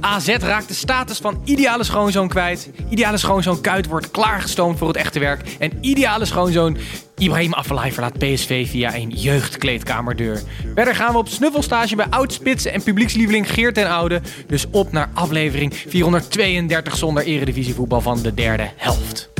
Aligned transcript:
AZ 0.00 0.36
raakt 0.36 0.68
de 0.68 0.74
status 0.74 1.18
van 1.18 1.40
ideale 1.44 1.84
schoonzoon 1.84 2.28
kwijt. 2.28 2.70
Ideale 2.88 3.16
schoonzoon 3.16 3.60
Kuit 3.60 3.86
wordt 3.86 4.10
klaargestoomd 4.10 4.78
voor 4.78 4.88
het 4.88 4.96
echte 4.96 5.18
werk. 5.18 5.56
En 5.58 5.72
ideale 5.80 6.24
schoonzoon 6.24 6.76
Ibrahim 7.18 7.52
Afellay 7.52 7.92
verlaat 7.92 8.18
PSV 8.18 8.68
via 8.68 8.94
een 8.94 9.08
jeugdkleedkamerdeur. 9.08 10.42
Verder 10.74 10.94
gaan 10.94 11.12
we 11.12 11.18
op 11.18 11.28
snuffelstage 11.28 11.96
bij 11.96 12.06
oudspitsen 12.10 12.72
en 12.72 12.82
publiekslieveling 12.82 13.50
Geert 13.50 13.74
ten 13.74 13.90
Oude. 13.90 14.20
Dus 14.46 14.66
op 14.70 14.92
naar 14.92 15.10
aflevering 15.14 15.74
432 15.88 16.96
zonder 16.96 17.24
eredivisievoetbal 17.24 18.00
van 18.00 18.22
de 18.22 18.34
derde 18.34 18.70
helft. 18.76 19.30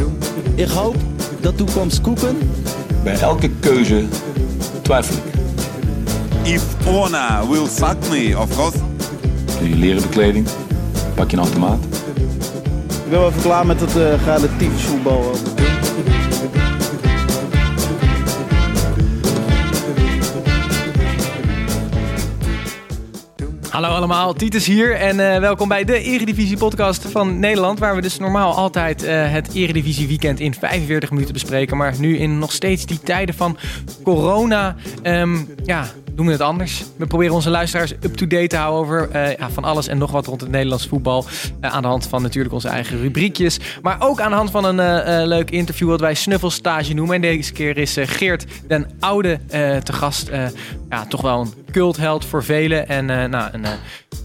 Ik 0.54 0.68
hoop 0.68 0.96
dat 1.40 1.56
toekomst 1.56 2.00
koeken. 2.00 2.38
Bij 3.02 3.18
elke 3.18 3.50
keuze 3.60 4.04
twijfel 4.82 5.16
ik. 5.16 5.32
If 6.52 6.86
Ona 6.86 7.46
will 7.46 7.66
fuck 7.66 7.96
me, 8.10 8.38
of 8.38 8.56
course. 8.56 8.93
Doe 9.58 9.68
je 9.68 9.76
leren 9.76 10.02
bekleding, 10.02 10.48
pak 11.14 11.30
je 11.30 11.36
een 11.36 11.42
automaat. 11.42 11.84
Ik 13.04 13.10
ben 13.10 13.18
wel 13.18 13.28
even 13.28 13.42
klaar 13.42 13.66
met 13.66 13.80
het 13.80 13.96
uh, 13.96 14.24
relatief 14.24 14.86
voetbal. 14.86 15.34
Hallo 23.74 23.88
allemaal, 23.88 24.32
Titus 24.32 24.66
hier 24.66 24.94
en 24.94 25.18
uh, 25.18 25.38
welkom 25.38 25.68
bij 25.68 25.84
de 25.84 26.02
Eredivisie 26.02 26.56
podcast 26.56 27.06
van 27.06 27.38
Nederland. 27.38 27.78
Waar 27.78 27.94
we 27.94 28.00
dus 28.02 28.18
normaal 28.18 28.54
altijd 28.54 29.04
uh, 29.04 29.32
het 29.32 29.54
Eredivisie 29.54 30.08
weekend 30.08 30.40
in 30.40 30.54
45 30.54 31.10
minuten 31.10 31.32
bespreken. 31.32 31.76
Maar 31.76 31.94
nu 31.98 32.16
in 32.18 32.38
nog 32.38 32.52
steeds 32.52 32.86
die 32.86 33.00
tijden 33.00 33.34
van 33.34 33.56
corona, 34.02 34.76
um, 35.02 35.48
ja, 35.64 35.86
doen 36.14 36.26
we 36.26 36.32
het 36.32 36.40
anders. 36.40 36.84
We 36.96 37.06
proberen 37.06 37.34
onze 37.34 37.50
luisteraars 37.50 37.92
up-to-date 37.92 38.46
te 38.46 38.56
houden 38.56 38.80
over 38.80 39.08
uh, 39.14 39.36
ja, 39.36 39.50
van 39.50 39.64
alles 39.64 39.86
en 39.86 39.98
nog 39.98 40.10
wat 40.10 40.26
rond 40.26 40.40
het 40.40 40.50
Nederlands 40.50 40.86
voetbal. 40.86 41.26
aan 41.60 41.82
de 41.82 41.88
hand 41.88 42.06
van 42.06 42.22
natuurlijk 42.22 42.54
onze 42.54 42.68
eigen 42.68 43.00
rubriekjes. 43.00 43.58
Maar 43.82 43.96
ook 43.98 44.20
aan 44.20 44.30
de 44.30 44.36
hand 44.36 44.50
van 44.50 44.64
een 44.64 45.26
leuk 45.26 45.50
interview 45.50 45.88
wat 45.88 46.00
wij 46.00 46.14
Snuffelstage 46.14 46.94
noemen. 46.94 47.14
En 47.14 47.20
deze 47.20 47.52
keer 47.52 47.78
is 47.78 47.96
Geert 48.00 48.44
den 48.66 48.90
Oude 49.00 49.40
te 49.82 49.92
gast. 49.92 50.30
ja, 50.88 51.06
toch 51.08 51.20
wel 51.20 51.40
een 51.40 51.54
cultheld 51.70 52.24
voor 52.24 52.44
velen. 52.44 52.88
En 52.88 53.06
nou, 53.30 53.48
een 53.52 53.66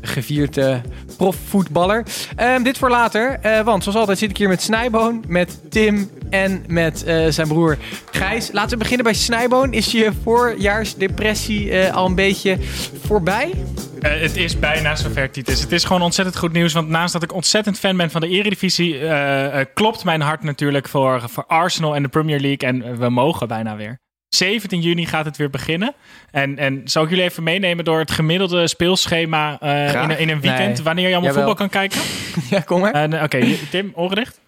gevierd 0.02 0.58
uh, 0.58 0.76
profvoetballer. 1.18 2.06
Um, 2.42 2.64
dit 2.64 2.78
voor 2.78 2.90
later, 2.90 3.40
want 3.64 3.84
zoals 3.84 3.98
altijd 3.98 4.18
zit 4.18 4.30
ik 4.30 4.38
hier 4.38 4.48
met 4.48 4.62
Snijboon, 4.62 5.24
met 5.28 5.60
Tim 5.70 6.10
en 6.30 6.64
met 6.68 7.04
uh, 7.08 7.26
zijn 7.30 7.48
broer 7.48 7.78
Gijs. 8.12 8.52
Laten 8.52 8.72
we 8.72 8.78
beginnen 8.78 9.06
bij 9.06 9.14
Snijboon. 9.14 9.74
Is 9.74 9.92
je 9.92 10.12
voorjaarsdepressie 10.24 11.92
al 11.92 12.06
een 12.06 12.16
beetje 12.16 12.58
voorbij? 13.06 13.54
Uh, 14.02 14.22
het 14.22 14.38
is 14.38 14.60
bijna 14.60 14.96
zover, 14.96 15.32
Titus. 15.32 15.62
Het 15.62 15.72
is 15.72 15.84
gewoon 15.84 16.02
ontzettend 16.02 16.38
goed 16.38 16.52
nieuws. 16.52 16.74
Want 16.74 16.90
naast 16.90 17.14
dat 17.14 17.24
ik 17.24 17.34
ontzettend 17.34 17.80
fan 17.80 17.98
ben 17.98 18.12
van 18.12 18.22
de 18.22 18.28
Eredivisie... 18.28 18.94
Uh, 18.94 19.02
uh, 19.02 19.60
klopt 19.74 20.04
mijn 20.04 20.22
hart 20.22 20.44
natuurlijk 20.44 20.88
voor, 20.88 21.30
voor 21.30 21.46
Arsenal 21.46 21.96
en 21.96 22.04
de 22.04 22.10
Premier 22.10 22.40
League. 22.40 22.70
En 22.70 23.00
we 23.00 23.10
mogen 23.10 23.48
bijna 23.48 23.76
weer. 23.76 24.00
17 24.30 24.82
juni 24.82 25.06
gaat 25.06 25.26
het 25.26 25.38
weer 25.38 25.50
beginnen. 25.50 25.94
En, 26.32 26.58
en 26.58 26.82
zou 26.84 27.06
ik 27.06 27.12
jullie 27.12 27.26
even 27.26 27.44
meenemen 27.44 27.86
door 27.86 28.00
het 28.00 28.12
gemiddelde 28.12 28.68
speelschema 28.68 29.58
uh, 29.64 30.04
in, 30.04 30.20
in, 30.20 30.30
een 30.30 30.42
weekend? 30.42 30.76
Nee. 30.76 30.84
Wanneer 30.84 31.08
je 31.08 31.16
allemaal 31.16 31.34
Jawel. 31.34 31.48
voetbal 31.48 31.68
kan 31.68 31.70
kijken? 31.70 32.02
ja, 32.56 32.60
kom 32.60 32.82
maar. 32.82 33.10
Uh, 33.10 33.24
Oké, 33.24 33.24
okay, 33.24 33.58
Tim, 33.70 33.92
ongericht? 33.96 34.40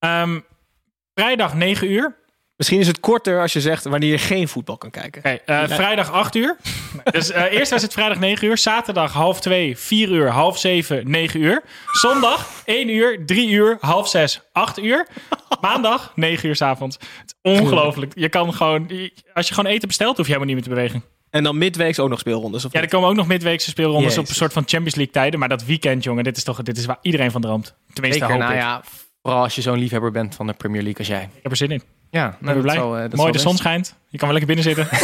Um, 0.00 0.44
vrijdag 1.14 1.54
9 1.54 1.90
uur. 1.90 2.18
Misschien 2.56 2.80
is 2.80 2.86
het 2.86 3.00
korter 3.00 3.40
als 3.40 3.52
je 3.52 3.60
zegt 3.60 3.84
wanneer 3.84 4.10
je 4.10 4.18
geen 4.18 4.48
voetbal 4.48 4.76
kan 4.76 4.90
kijken. 4.90 5.20
Okay, 5.20 5.40
uh, 5.46 5.58
nee. 5.58 5.76
Vrijdag 5.76 6.12
8 6.12 6.34
uur. 6.34 6.56
dus 7.12 7.30
uh, 7.30 7.52
eerst 7.52 7.70
was 7.70 7.82
het 7.82 7.92
vrijdag 7.92 8.18
9 8.18 8.48
uur. 8.48 8.58
Zaterdag 8.58 9.12
half 9.12 9.40
2, 9.40 9.76
4 9.76 10.08
uur, 10.08 10.28
half 10.28 10.58
7, 10.58 11.10
9 11.10 11.40
uur. 11.40 11.62
Zondag 11.86 12.48
1 12.64 12.88
uur, 12.88 13.26
3 13.26 13.48
uur, 13.48 13.76
half 13.80 14.08
6, 14.08 14.40
8 14.52 14.78
uur. 14.78 15.06
Maandag 15.60 16.12
9 16.14 16.48
uur 16.48 16.56
s 16.56 16.62
avonds. 16.62 16.98
Ongelooflijk. 17.42 18.12
Je 18.14 18.28
kan 18.28 18.54
gewoon, 18.54 19.10
als 19.34 19.48
je 19.48 19.54
gewoon 19.54 19.70
eten 19.70 19.88
bestelt, 19.88 20.16
hoef 20.16 20.26
je 20.26 20.32
helemaal 20.32 20.54
niet 20.54 20.66
meer 20.66 20.74
te 20.74 20.80
bewegen. 20.80 21.04
En 21.30 21.42
dan 21.42 21.58
midweeks 21.58 21.98
ook 21.98 22.08
nog 22.08 22.18
speelrondes? 22.18 22.64
Of 22.64 22.72
ja, 22.72 22.80
er 22.80 22.88
komen 22.88 23.08
ook 23.08 23.14
nog 23.14 23.26
midweekse 23.26 23.70
speelrondes 23.70 24.04
Jezus. 24.04 24.18
op 24.18 24.28
een 24.28 24.34
soort 24.34 24.52
van 24.52 24.62
Champions 24.66 24.94
League 24.94 25.12
tijden. 25.12 25.38
Maar 25.38 25.48
dat 25.48 25.64
weekend, 25.64 26.04
jongen, 26.04 26.24
dit 26.24 26.36
is 26.36 26.44
toch 26.44 26.62
dit 26.62 26.78
is 26.78 26.86
waar 26.86 26.98
iedereen 27.02 27.30
van 27.30 27.40
droomt. 27.40 27.74
Tenminste, 27.92 28.20
Zeker, 28.20 28.34
hoop 28.34 28.44
nou 28.48 28.58
ik. 28.58 28.60
ja, 28.60 28.82
vooral 29.22 29.42
als 29.42 29.54
je 29.54 29.60
zo'n 29.62 29.78
liefhebber 29.78 30.10
bent 30.10 30.34
van 30.34 30.46
de 30.46 30.52
Premier 30.52 30.82
League 30.82 30.98
als 30.98 31.08
jij. 31.08 31.22
Ik 31.22 31.42
heb 31.42 31.50
er 31.50 31.56
zin 31.56 31.70
in. 31.70 31.82
Ja, 32.10 32.36
nou, 32.40 32.54
ben 32.54 32.62
blij. 32.62 32.74
Zal, 32.74 32.98
uh, 32.98 33.04
Mooi, 33.12 33.32
de 33.32 33.38
zon 33.38 33.56
schijnt. 33.56 33.94
Je 34.08 34.18
kan 34.18 34.28
wel 34.28 34.38
lekker 34.38 34.56
binnen 34.56 34.74
zitten. 34.74 34.98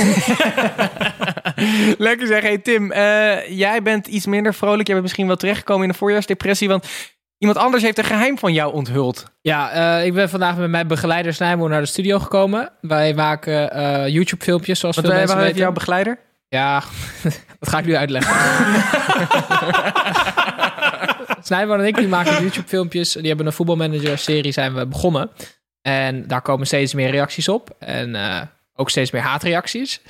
lekker 2.08 2.26
zeg. 2.26 2.42
Hey 2.42 2.58
Tim, 2.58 2.92
uh, 2.92 3.48
jij 3.48 3.82
bent 3.82 4.06
iets 4.06 4.26
minder 4.26 4.54
vrolijk. 4.54 4.82
Jij 4.86 4.94
bent 4.94 5.02
misschien 5.02 5.26
wel 5.26 5.36
terechtgekomen 5.36 5.82
in 5.82 5.88
de 5.90 5.96
voorjaarsdepressie. 5.98 6.68
Want 6.68 6.86
iemand 7.38 7.58
anders 7.58 7.82
heeft 7.82 7.98
een 7.98 8.04
geheim 8.04 8.38
van 8.38 8.52
jou 8.52 8.72
onthuld. 8.72 9.24
Ja, 9.40 9.96
uh, 9.98 10.06
ik 10.06 10.14
ben 10.14 10.28
vandaag 10.28 10.56
met 10.56 10.70
mijn 10.70 10.86
begeleider 10.86 11.34
Snijboon 11.34 11.70
naar 11.70 11.80
de 11.80 11.86
studio 11.86 12.18
gekomen. 12.18 12.72
Wij 12.80 13.14
maken 13.14 14.10
YouTube-filmpjes, 14.12 14.80
zoals 14.80 14.96
Want 14.96 15.08
veel 15.08 15.16
wij, 15.16 15.26
mensen 15.26 15.44
weten. 15.44 15.60
jouw 15.60 15.72
begeleider? 15.72 16.18
Ja, 16.48 16.82
dat 17.60 17.68
ga 17.68 17.78
ik 17.78 17.84
nu 17.84 17.96
uitleggen. 17.96 18.34
Snijboon 21.46 21.80
en 21.80 21.86
ik 21.86 21.96
die 21.96 22.08
maken 22.08 22.42
YouTube-filmpjes. 22.42 23.12
Die 23.12 23.26
hebben 23.26 23.46
een 23.46 23.52
voetbalmanager-serie 23.52 24.52
zijn 24.52 24.74
we 24.74 24.86
begonnen. 24.86 25.30
En 25.82 26.26
daar 26.26 26.42
komen 26.42 26.66
steeds 26.66 26.94
meer 26.94 27.10
reacties 27.10 27.48
op. 27.48 27.76
En 27.78 28.14
uh, 28.14 28.42
ook 28.74 28.90
steeds 28.90 29.10
meer 29.10 29.22
haatreacties. 29.22 30.00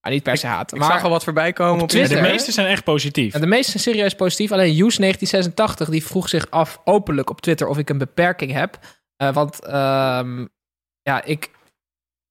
Maar 0.00 0.12
niet 0.12 0.22
per 0.22 0.36
se 0.36 0.46
haat. 0.46 0.72
Ik 0.72 0.78
maar 0.78 0.92
zag 0.92 1.04
al 1.04 1.10
wat 1.10 1.24
voorbij 1.24 1.52
komen 1.52 1.82
op 1.82 1.88
Twitter. 1.88 2.16
Ja, 2.16 2.22
de 2.22 2.28
meeste 2.28 2.52
zijn 2.52 2.66
echt 2.66 2.84
positief. 2.84 3.34
En 3.34 3.40
de 3.40 3.46
meeste 3.46 3.70
zijn 3.70 3.82
serieus 3.82 4.14
positief. 4.14 4.52
Alleen 4.52 4.74
Joes 4.74 4.96
1986 4.96 5.88
die 5.88 6.04
vroeg 6.04 6.28
zich 6.28 6.50
af 6.50 6.80
openlijk 6.84 7.30
op 7.30 7.40
Twitter 7.40 7.66
of 7.66 7.78
ik 7.78 7.90
een 7.90 7.98
beperking 7.98 8.52
heb. 8.52 8.78
Uh, 9.22 9.32
want 9.32 9.66
um, 9.66 10.48
ja, 11.02 11.24
ik... 11.24 11.50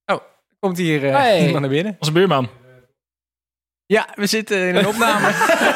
Oh, 0.06 0.20
komt 0.60 0.78
hier 0.78 1.04
uh, 1.04 1.16
Hey. 1.16 1.46
iemand 1.46 1.60
naar 1.60 1.70
binnen. 1.70 1.96
Onze 2.00 2.12
buurman. 2.12 2.50
Ja, 3.86 4.08
we 4.16 4.26
zitten 4.26 4.68
in 4.68 4.76
een 4.76 4.88
opname. 4.88 5.28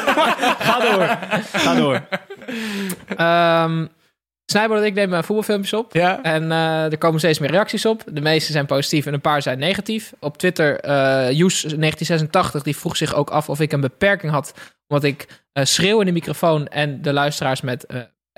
Ga 0.67 0.79
door. 0.79 1.17
Ga 1.41 1.75
door. 1.75 2.07
Um, 3.19 3.89
Snijboon 4.51 4.77
en 4.77 4.83
ik 4.83 4.93
nemen 4.93 5.23
voetbalfilmpjes 5.23 5.73
op. 5.73 5.93
Ja. 5.93 6.23
En 6.23 6.43
uh, 6.43 6.91
er 6.91 6.97
komen 6.97 7.19
steeds 7.19 7.39
meer 7.39 7.51
reacties 7.51 7.85
op. 7.85 8.03
De 8.05 8.21
meeste 8.21 8.51
zijn 8.51 8.65
positief 8.65 9.05
en 9.05 9.13
een 9.13 9.21
paar 9.21 9.41
zijn 9.41 9.59
negatief. 9.59 10.13
Op 10.19 10.37
Twitter, 10.37 10.85
uh, 10.85 11.31
Joes 11.31 11.61
1986, 11.61 12.63
die 12.63 12.77
vroeg 12.77 12.97
zich 12.97 13.13
ook 13.13 13.29
af 13.29 13.49
of 13.49 13.59
ik 13.59 13.71
een 13.71 13.81
beperking 13.81 14.31
had. 14.31 14.53
Omdat 14.87 15.03
ik 15.03 15.27
uh, 15.53 15.63
schreeuw 15.63 15.99
in 15.99 16.05
de 16.05 16.11
microfoon 16.11 16.67
en 16.67 17.01
de 17.01 17.13
luisteraars 17.13 17.61
met... 17.61 17.85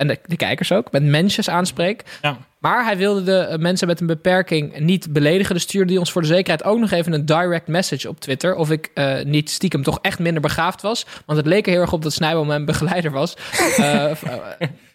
en 0.00 0.06
de, 0.06 0.18
de, 0.24 0.36
kijkers 0.36 0.72
ook, 0.72 0.92
met 0.92 1.02
mensjes 1.02 1.48
aanspreek. 1.48 2.02
Ja. 2.22 2.36
Maar 2.58 2.84
hij 2.84 2.96
wilde 2.96 3.22
de 3.22 3.58
mensen 3.58 3.86
met 3.86 4.00
een 4.00 4.06
beperking 4.06 4.78
niet 4.78 5.12
beledigen. 5.12 5.54
Dus 5.54 5.62
stuurde 5.62 5.90
hij 5.90 5.98
ons 5.98 6.12
voor 6.12 6.22
de 6.22 6.28
zekerheid 6.28 6.64
ook 6.64 6.78
nog 6.78 6.90
even 6.90 7.12
een 7.12 7.26
direct 7.26 7.66
message 7.66 8.08
op 8.08 8.20
Twitter. 8.20 8.54
Of 8.54 8.70
ik 8.70 8.90
uh, 8.94 9.22
niet 9.22 9.50
stiekem 9.50 9.82
toch 9.82 9.98
echt 10.02 10.18
minder 10.18 10.42
begaafd 10.42 10.82
was. 10.82 11.06
Want 11.26 11.38
het 11.38 11.46
leek 11.46 11.66
er 11.66 11.72
heel 11.72 11.80
erg 11.80 11.92
op 11.92 12.02
dat 12.02 12.12
Snijboom 12.12 12.46
mijn 12.46 12.64
begeleider 12.64 13.10
was. 13.10 13.36
uh, 13.78 14.12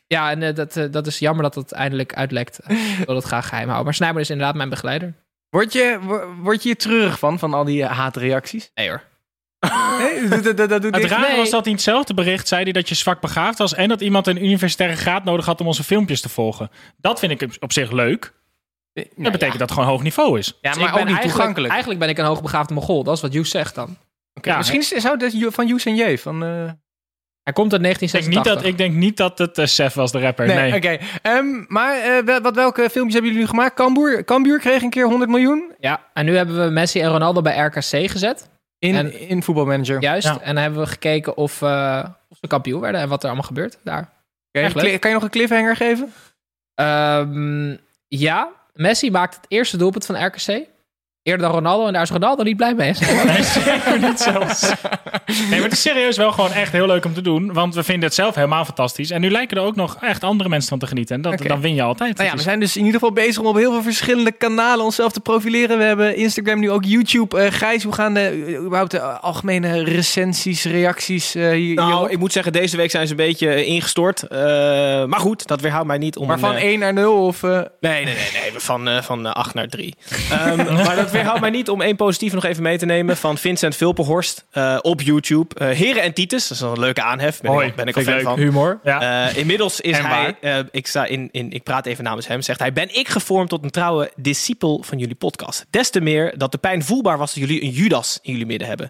ja, 0.07 0.31
en 0.31 0.41
uh, 0.41 0.53
dat, 0.53 0.75
uh, 0.75 0.85
dat 0.91 1.07
is 1.07 1.19
jammer 1.19 1.43
dat 1.43 1.55
het 1.55 1.71
eindelijk 1.71 2.13
uitlekt. 2.13 2.59
Ik 2.99 3.05
wil 3.05 3.15
het 3.15 3.25
graag 3.25 3.47
geheim 3.47 3.65
houden. 3.65 3.85
Maar 3.85 3.93
Snijboom 3.93 4.21
is 4.21 4.29
inderdaad 4.29 4.55
mijn 4.55 4.69
begeleider. 4.69 5.13
Word 5.49 5.73
je, 5.73 5.99
word 6.41 6.63
je 6.63 6.67
hier 6.69 6.77
treurig 6.77 7.19
van, 7.19 7.39
van 7.39 7.53
al 7.53 7.63
die 7.63 7.85
haatreacties? 7.85 8.71
Nee 8.73 8.89
hoor. 8.89 9.01
Nee, 9.99 10.27
dat, 10.41 10.57
dat, 10.57 10.69
dat 10.69 10.81
doet 10.81 10.95
Het 10.95 11.05
rare 11.05 11.27
Nee. 11.27 11.37
was 11.37 11.49
dat 11.49 11.59
hij 11.61 11.69
in 11.69 11.75
hetzelfde 11.75 12.13
bericht 12.13 12.47
zei 12.47 12.63
hij 12.63 12.71
dat 12.71 12.89
je 12.89 12.95
zwak 12.95 13.21
begaafd 13.21 13.57
was 13.57 13.73
en 13.73 13.87
dat 13.89 14.01
iemand 14.01 14.27
een 14.27 14.43
universitaire 14.45 14.97
graad 14.97 15.23
nodig 15.23 15.45
had 15.45 15.61
om 15.61 15.67
onze 15.67 15.83
filmpjes 15.83 16.21
te 16.21 16.29
volgen. 16.29 16.69
Dat 16.97 17.19
vind 17.19 17.41
ik 17.41 17.57
op 17.59 17.73
zich 17.73 17.91
leuk. 17.91 18.33
Dat 18.93 19.05
Nou, 19.15 19.31
betekent 19.31 19.41
ja. 19.41 19.49
dat 19.49 19.59
het 19.59 19.71
gewoon 19.71 19.87
hoog 19.87 20.03
niveau 20.03 20.39
is. 20.39 20.47
Ja, 20.47 20.53
Dus 20.53 20.61
maar 20.61 20.71
ik 20.71 20.79
ben 20.79 20.87
ook 20.87 20.97
niet 20.97 21.07
eigenlijk- 21.07 21.31
toegankelijk. 21.31 21.69
Eigenlijk 21.71 21.99
ben 21.99 22.09
ik 22.09 22.17
een 22.17 22.25
hoogbegaafde 22.25 22.73
mogol. 22.73 23.03
Dat 23.03 23.15
is 23.15 23.21
wat 23.21 23.33
Joes 23.33 23.49
zegt 23.49 23.75
dan. 23.75 23.97
Okay, 24.33 24.51
Ja, 24.51 24.57
misschien 24.57 24.79
is, 24.79 24.87
zou 24.87 25.17
dat 25.17 25.35
van 25.53 25.67
Joes 25.67 25.85
en 25.85 25.95
J. 25.95 26.17
Van, 26.17 26.43
uh... 26.43 26.69
Hij 27.43 27.53
komt 27.53 27.73
uit 27.73 27.81
Ik 27.85 27.87
denk, 27.89 28.01
niet 28.01 28.11
1986. 28.11 28.53
dat, 28.53 28.63
ik 28.71 28.77
denk 28.77 28.93
niet 28.93 29.17
dat 29.17 29.37
het 29.37 29.57
uh, 29.57 29.65
Sef 29.65 29.93
was, 29.93 30.11
de 30.11 30.19
rapper. 30.19 30.45
Nee. 30.47 30.55
Nee, 30.71 30.75
oké. 30.75 30.97
Um, 31.29 31.65
maar 31.67 31.97
uh, 31.97 32.23
wel, 32.25 32.41
wat, 32.41 32.55
welke 32.55 32.81
filmpjes 32.89 33.13
hebben 33.13 33.31
jullie 33.31 33.37
nu 33.39 33.47
gemaakt? 33.47 33.75
Cambuur, 33.75 34.23
Cambuur 34.25 34.59
kreeg 34.59 34.81
een 34.81 34.89
keer 34.89 35.05
100 35.05 35.29
miljoen. 35.31 35.71
Ja, 35.79 36.09
en 36.13 36.25
nu 36.25 36.35
hebben 36.35 36.63
we 36.65 36.69
Messi 36.71 36.99
en 37.01 37.09
Ronaldo 37.09 37.41
bij 37.41 37.57
RKC 37.57 38.09
gezet. 38.11 38.49
In, 38.79 38.95
En- 38.95 39.19
in 39.19 39.43
voetbalmanager. 39.43 40.01
Juist. 40.01 40.27
Ja. 40.27 40.39
En 40.41 40.53
dan 40.53 40.63
hebben 40.63 40.81
we 40.81 40.87
gekeken 40.87 41.37
of, 41.37 41.61
eh, 41.61 42.05
of 42.29 42.37
ze 42.37 42.47
kampioen 42.47 42.81
werden 42.81 43.01
en 43.01 43.09
wat 43.09 43.21
er 43.21 43.27
allemaal 43.27 43.47
gebeurt 43.47 43.77
daar. 43.83 44.09
Kan 44.99 45.09
je 45.09 45.15
nog 45.15 45.23
een 45.23 45.29
cliffhanger 45.29 45.75
geven? 45.75 46.13
Ehm, 46.73 47.75
ja, 48.07 48.51
Messi 48.73 49.11
maakt 49.11 49.35
het 49.35 49.45
eerste 49.47 49.77
doelpunt 49.77 50.05
van 50.05 50.25
RKC. 50.25 50.67
Eerder 51.25 51.45
dan 51.45 51.55
Ronaldo. 51.55 51.87
En 51.87 51.93
daar 51.93 52.01
is 52.01 52.09
Ronaldo 52.09 52.43
niet 52.43 52.57
blij 52.57 52.73
mee. 52.73 52.93
Nee, 53.25 53.43
zeker 53.43 53.99
niet 53.99 54.19
zelfs. 54.19 54.61
Nee, 55.25 55.49
maar 55.49 55.61
het 55.61 55.71
is 55.71 55.81
serieus 55.81 56.17
wel 56.17 56.31
gewoon 56.31 56.51
echt 56.51 56.71
heel 56.71 56.85
leuk 56.87 57.05
om 57.05 57.13
te 57.13 57.21
doen. 57.21 57.53
Want 57.53 57.75
we 57.75 57.83
vinden 57.83 58.03
het 58.03 58.13
zelf 58.13 58.35
helemaal 58.35 58.65
fantastisch. 58.65 59.11
En 59.11 59.21
nu 59.21 59.31
lijken 59.31 59.57
er 59.57 59.63
ook 59.63 59.75
nog 59.75 59.97
echt 60.01 60.23
andere 60.23 60.49
mensen 60.49 60.69
van 60.69 60.79
te 60.79 60.87
genieten. 60.87 61.15
En 61.15 61.21
dat, 61.21 61.37
dan 61.37 61.61
win 61.61 61.75
je 61.75 61.81
altijd. 61.81 62.13
Nou 62.13 62.23
ja, 62.23 62.29
Het 62.29 62.37
we 62.43 62.47
zijn 62.47 62.59
dus 62.59 62.77
in 62.77 62.85
ieder 62.85 62.99
geval 62.99 63.13
bezig 63.15 63.37
om 63.41 63.45
op 63.47 63.55
heel 63.55 63.71
veel 63.71 63.81
verschillende 63.81 64.31
kanalen 64.31 64.85
onszelf 64.85 65.11
te 65.11 65.19
profileren. 65.19 65.77
We 65.77 65.83
hebben 65.83 66.15
Instagram, 66.15 66.59
nu 66.59 66.71
ook 66.71 66.85
YouTube. 66.85 67.39
Eh 67.39 67.51
Gijs, 67.51 67.83
hoe 67.83 67.93
gaan 67.93 68.13
de, 68.13 68.19
eh, 68.47 68.59
überhaupt 68.59 68.91
de 68.91 69.01
algemene 69.01 69.83
recensies, 69.83 70.63
reacties 70.63 71.35
eh, 71.35 71.49
hier, 71.49 71.75
Nou, 71.75 71.87
hierop? 71.91 72.09
ik 72.09 72.19
moet 72.19 72.31
zeggen, 72.33 72.51
deze 72.53 72.77
week 72.77 72.91
zijn 72.91 73.05
ze 73.05 73.11
een 73.11 73.17
beetje 73.17 73.65
ingestort. 73.65 74.23
Eh, 74.23 74.39
maar 75.05 75.19
goed, 75.19 75.47
dat 75.47 75.61
weerhoudt 75.61 75.87
mij 75.87 75.97
niet 75.97 76.17
om... 76.17 76.27
Maar 76.27 76.39
van 76.39 76.55
eh, 76.55 76.63
1 76.63 76.79
naar 76.79 76.93
0 76.93 77.25
of... 77.25 77.41
Nee, 77.41 77.65
nee, 77.79 78.03
nee, 78.03 78.13
nee. 78.15 78.51
Van, 78.55 78.87
eh, 78.87 79.01
van 79.01 79.33
8 79.33 79.53
naar 79.53 79.67
3. 79.67 79.95
maar 80.85 80.95
dat 80.95 81.13
weerhoudt 81.15 81.41
mij 81.41 81.49
niet 81.49 81.69
om 81.69 81.81
één 81.81 81.95
positief 81.95 82.33
nog 82.33 82.43
even 82.43 82.63
mee 82.63 82.77
te 82.77 82.85
nemen. 82.85 83.17
Van 83.17 83.37
Vincent 83.37 83.75
Vilpenhorst 83.75 84.45
eh, 84.51 84.77
op 84.81 85.01
YouTube. 85.01 85.55
Eh 85.55 85.69
Heren 85.69 86.01
en 86.01 86.13
Titus, 86.13 86.47
dat 86.47 86.57
is 86.57 86.63
een 86.63 86.79
leuke 86.79 87.01
aanhef. 87.01 87.41
Ben 87.41 87.51
Hoi, 87.51 87.67
ik, 87.67 87.75
ben 87.75 87.87
ik 87.87 87.95
al 87.95 88.01
fan 88.01 88.13
leuk. 88.13 88.23
van. 88.23 88.39
Humor. 88.39 88.79
ja. 88.83 89.27
Eh, 89.27 89.37
inmiddels 89.37 89.81
is 89.81 89.97
En 89.97 90.05
hij, 90.05 90.37
eh, 90.41 90.59
ik, 90.71 90.87
sta 90.87 91.05
in, 91.05 91.29
in, 91.31 91.51
ik 91.51 91.63
praat 91.63 91.85
even 91.85 92.03
namens 92.03 92.27
hem, 92.27 92.41
zegt 92.41 92.59
hij, 92.59 92.73
ben 92.73 92.95
ik 92.95 93.07
gevormd 93.07 93.49
tot 93.49 93.63
een 93.63 93.69
trouwe 93.69 94.11
discipel 94.15 94.83
van 94.85 94.97
jullie 94.97 95.15
podcast. 95.15 95.65
Des 95.69 95.89
te 95.89 96.01
meer 96.01 96.37
dat 96.37 96.51
de 96.51 96.57
pijn 96.57 96.83
voelbaar 96.83 97.17
was 97.17 97.33
dat 97.33 97.43
jullie 97.43 97.63
een 97.63 97.69
Judas 97.69 98.19
in 98.21 98.31
jullie 98.31 98.47
midden 98.47 98.67
hebben. 98.67 98.89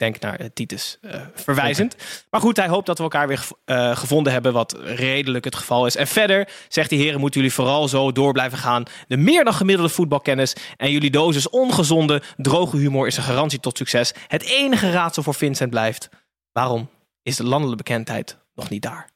Denk 0.00 0.20
naar 0.20 0.34
eh, 0.34 0.46
Titus 0.54 0.98
eh, 1.00 1.20
verwijzend. 1.34 1.96
Maar 2.30 2.40
goed, 2.40 2.56
hij 2.56 2.68
hoopt 2.68 2.86
dat 2.86 2.96
we 2.96 3.02
elkaar 3.02 3.28
weer 3.28 3.46
eh, 3.64 3.96
gevonden 3.96 4.32
hebben, 4.32 4.52
wat 4.52 4.78
redelijk 4.82 5.44
het 5.44 5.54
geval 5.54 5.86
is. 5.86 5.96
En 5.96 6.06
verder 6.06 6.48
zegt 6.68 6.90
hij, 6.90 6.98
heren, 6.98 7.20
moeten 7.20 7.40
jullie 7.40 7.54
vooral 7.54 7.88
zo 7.88 8.12
door 8.12 8.32
blijven 8.32 8.58
gaan. 8.58 8.82
De 9.08 9.16
meer 9.16 9.44
dan 9.44 9.54
gemiddelde 9.54 9.92
voetbalkennis 9.92 10.56
en 10.76 10.90
jullie 10.90 11.10
dosis 11.10 11.48
ongezonde, 11.48 12.22
droge 12.36 12.76
humor 12.76 13.06
is 13.06 13.16
een 13.16 13.22
garantie 13.22 13.60
tot 13.60 13.76
succes. 13.76 14.12
Het 14.26 14.42
enige 14.42 14.90
raadsel 14.90 15.22
voor 15.22 15.34
Vincent 15.34 15.70
blijft, 15.70 16.08
waarom 16.52 16.90
is 17.22 17.36
de 17.36 17.44
landelijke 17.44 17.82
bekendheid 17.82 18.38
nog 18.54 18.68
niet 18.68 18.82
daar? 18.82 19.10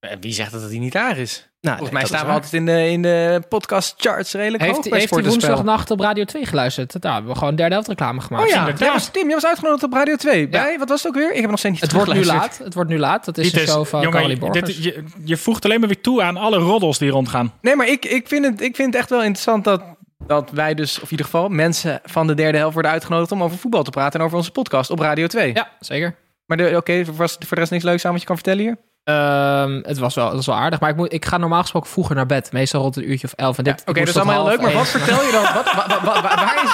En 0.00 0.20
wie 0.20 0.32
zegt 0.32 0.52
dat 0.52 0.60
het 0.60 0.70
hij 0.70 0.80
niet 0.80 0.92
daar 0.92 1.18
is? 1.18 1.48
Nou, 1.66 1.78
Volgens 1.78 1.98
mij 1.98 2.06
staan 2.08 2.26
we 2.26 2.32
altijd 2.32 2.52
in 2.52 2.66
de, 2.66 2.90
in 2.90 3.02
de 3.02 3.42
podcast 3.48 3.94
charts 3.96 4.32
redelijk 4.32 4.62
Heeft, 4.62 4.74
hoog 4.74 4.84
heeft 4.84 4.96
hij 4.96 5.06
Sportenspel. 5.06 5.48
woensdagnacht 5.48 5.90
op 5.90 6.00
Radio 6.00 6.24
2 6.24 6.46
geluisterd? 6.46 7.02
Daar 7.02 7.12
hebben 7.12 7.32
we 7.32 7.38
gewoon 7.38 7.56
derde 7.56 7.72
helft 7.74 7.88
reclame 7.88 8.20
gemaakt. 8.20 8.44
Oh 8.44 8.50
ja, 8.50 8.72
ja 8.78 8.92
was, 8.92 9.08
Tim, 9.08 9.24
jij 9.26 9.34
was 9.34 9.46
uitgenodigd 9.46 9.82
op 9.82 9.92
Radio 9.92 10.16
2. 10.16 10.48
Bij, 10.48 10.78
wat 10.78 10.88
was 10.88 11.02
het 11.02 11.08
ook 11.08 11.18
weer? 11.18 11.32
Ik 11.34 11.40
heb 11.40 11.50
nog 11.50 11.58
steeds 11.58 11.74
niet 11.74 11.82
Het 11.82 11.92
wordt 11.92 12.12
nu 12.12 12.24
laat. 12.24 12.58
Het 12.64 12.74
wordt 12.74 12.90
nu 12.90 12.98
laat. 12.98 13.24
Dat 13.24 13.38
is 13.38 13.52
is- 13.52 13.70
show 13.70 13.86
van 13.86 14.00
jongen, 14.00 14.18
Carly 14.18 14.34
dit- 14.34 14.38
Borgers. 14.38 14.78
je, 14.78 15.04
je 15.24 15.36
voegt 15.36 15.64
alleen 15.64 15.78
maar 15.80 15.88
weer 15.88 16.00
toe 16.00 16.22
aan 16.22 16.36
alle 16.36 16.56
roddels 16.58 16.98
die 16.98 17.10
rondgaan. 17.10 17.52
Nee, 17.60 17.76
maar 17.76 17.88
ik, 17.88 18.04
ik, 18.04 18.28
vind 18.28 18.44
het, 18.44 18.60
ik 18.60 18.76
vind 18.76 18.88
het 18.92 18.96
echt 19.00 19.10
wel 19.10 19.20
interessant 19.22 19.64
dat, 19.64 19.82
dat 20.26 20.50
wij 20.50 20.74
dus, 20.74 20.96
of 20.96 21.02
in 21.04 21.10
ieder 21.10 21.26
geval 21.26 21.48
mensen 21.48 22.00
van 22.04 22.26
de 22.26 22.34
derde 22.34 22.58
helft 22.58 22.72
worden 22.74 22.92
uitgenodigd 22.92 23.32
om 23.32 23.42
over 23.42 23.58
voetbal 23.58 23.82
te 23.82 23.90
praten 23.90 24.20
en 24.20 24.26
over 24.26 24.38
onze 24.38 24.50
podcast 24.50 24.90
op 24.90 24.98
Radio 24.98 25.26
2. 25.26 25.54
Ja, 25.54 25.68
zeker. 25.80 26.16
Maar 26.46 26.56
de- 26.56 26.72
oké, 26.76 27.04
was 27.04 27.32
voor 27.32 27.48
de 27.48 27.54
rest 27.60 27.70
niks 27.70 27.84
leuks 27.84 28.04
aan 28.04 28.10
wat 28.12 28.20
je 28.20 28.26
kan 28.26 28.36
vertellen 28.36 28.62
hier? 28.62 28.76
Ehm, 29.06 29.80
het, 29.82 29.98
was 29.98 30.14
wel, 30.14 30.24
het 30.26 30.34
was 30.34 30.46
wel 30.46 30.54
aardig. 30.56 30.80
Maar 30.80 30.90
ik, 30.90 30.96
moet, 30.96 31.12
ik 31.12 31.24
ga 31.24 31.36
normaal 31.36 31.60
gesproken 31.60 31.90
vroeger 31.90 32.14
naar 32.14 32.26
bed. 32.26 32.52
Meestal 32.52 32.80
rond 32.80 32.96
een 32.96 33.10
uurtje 33.10 33.26
of 33.26 33.32
elf. 33.32 33.56
Dit, 33.56 33.82
Oké, 33.86 33.98
dat 33.98 34.08
is 34.08 34.16
allemaal 34.16 34.34
heel 34.34 34.42
tot 34.44 34.52
leuk, 34.52 34.60
maar 34.60 34.72
wat 34.72 34.88
vertel 34.88 35.22
je 35.22 35.32
dan? 35.32 35.42
Wat, 35.42 35.74
wa- 35.74 35.86
wa- 35.88 36.04
wa- 36.04 36.22
wa- 36.22 36.34
waar, 36.36 36.62
is, 36.64 36.72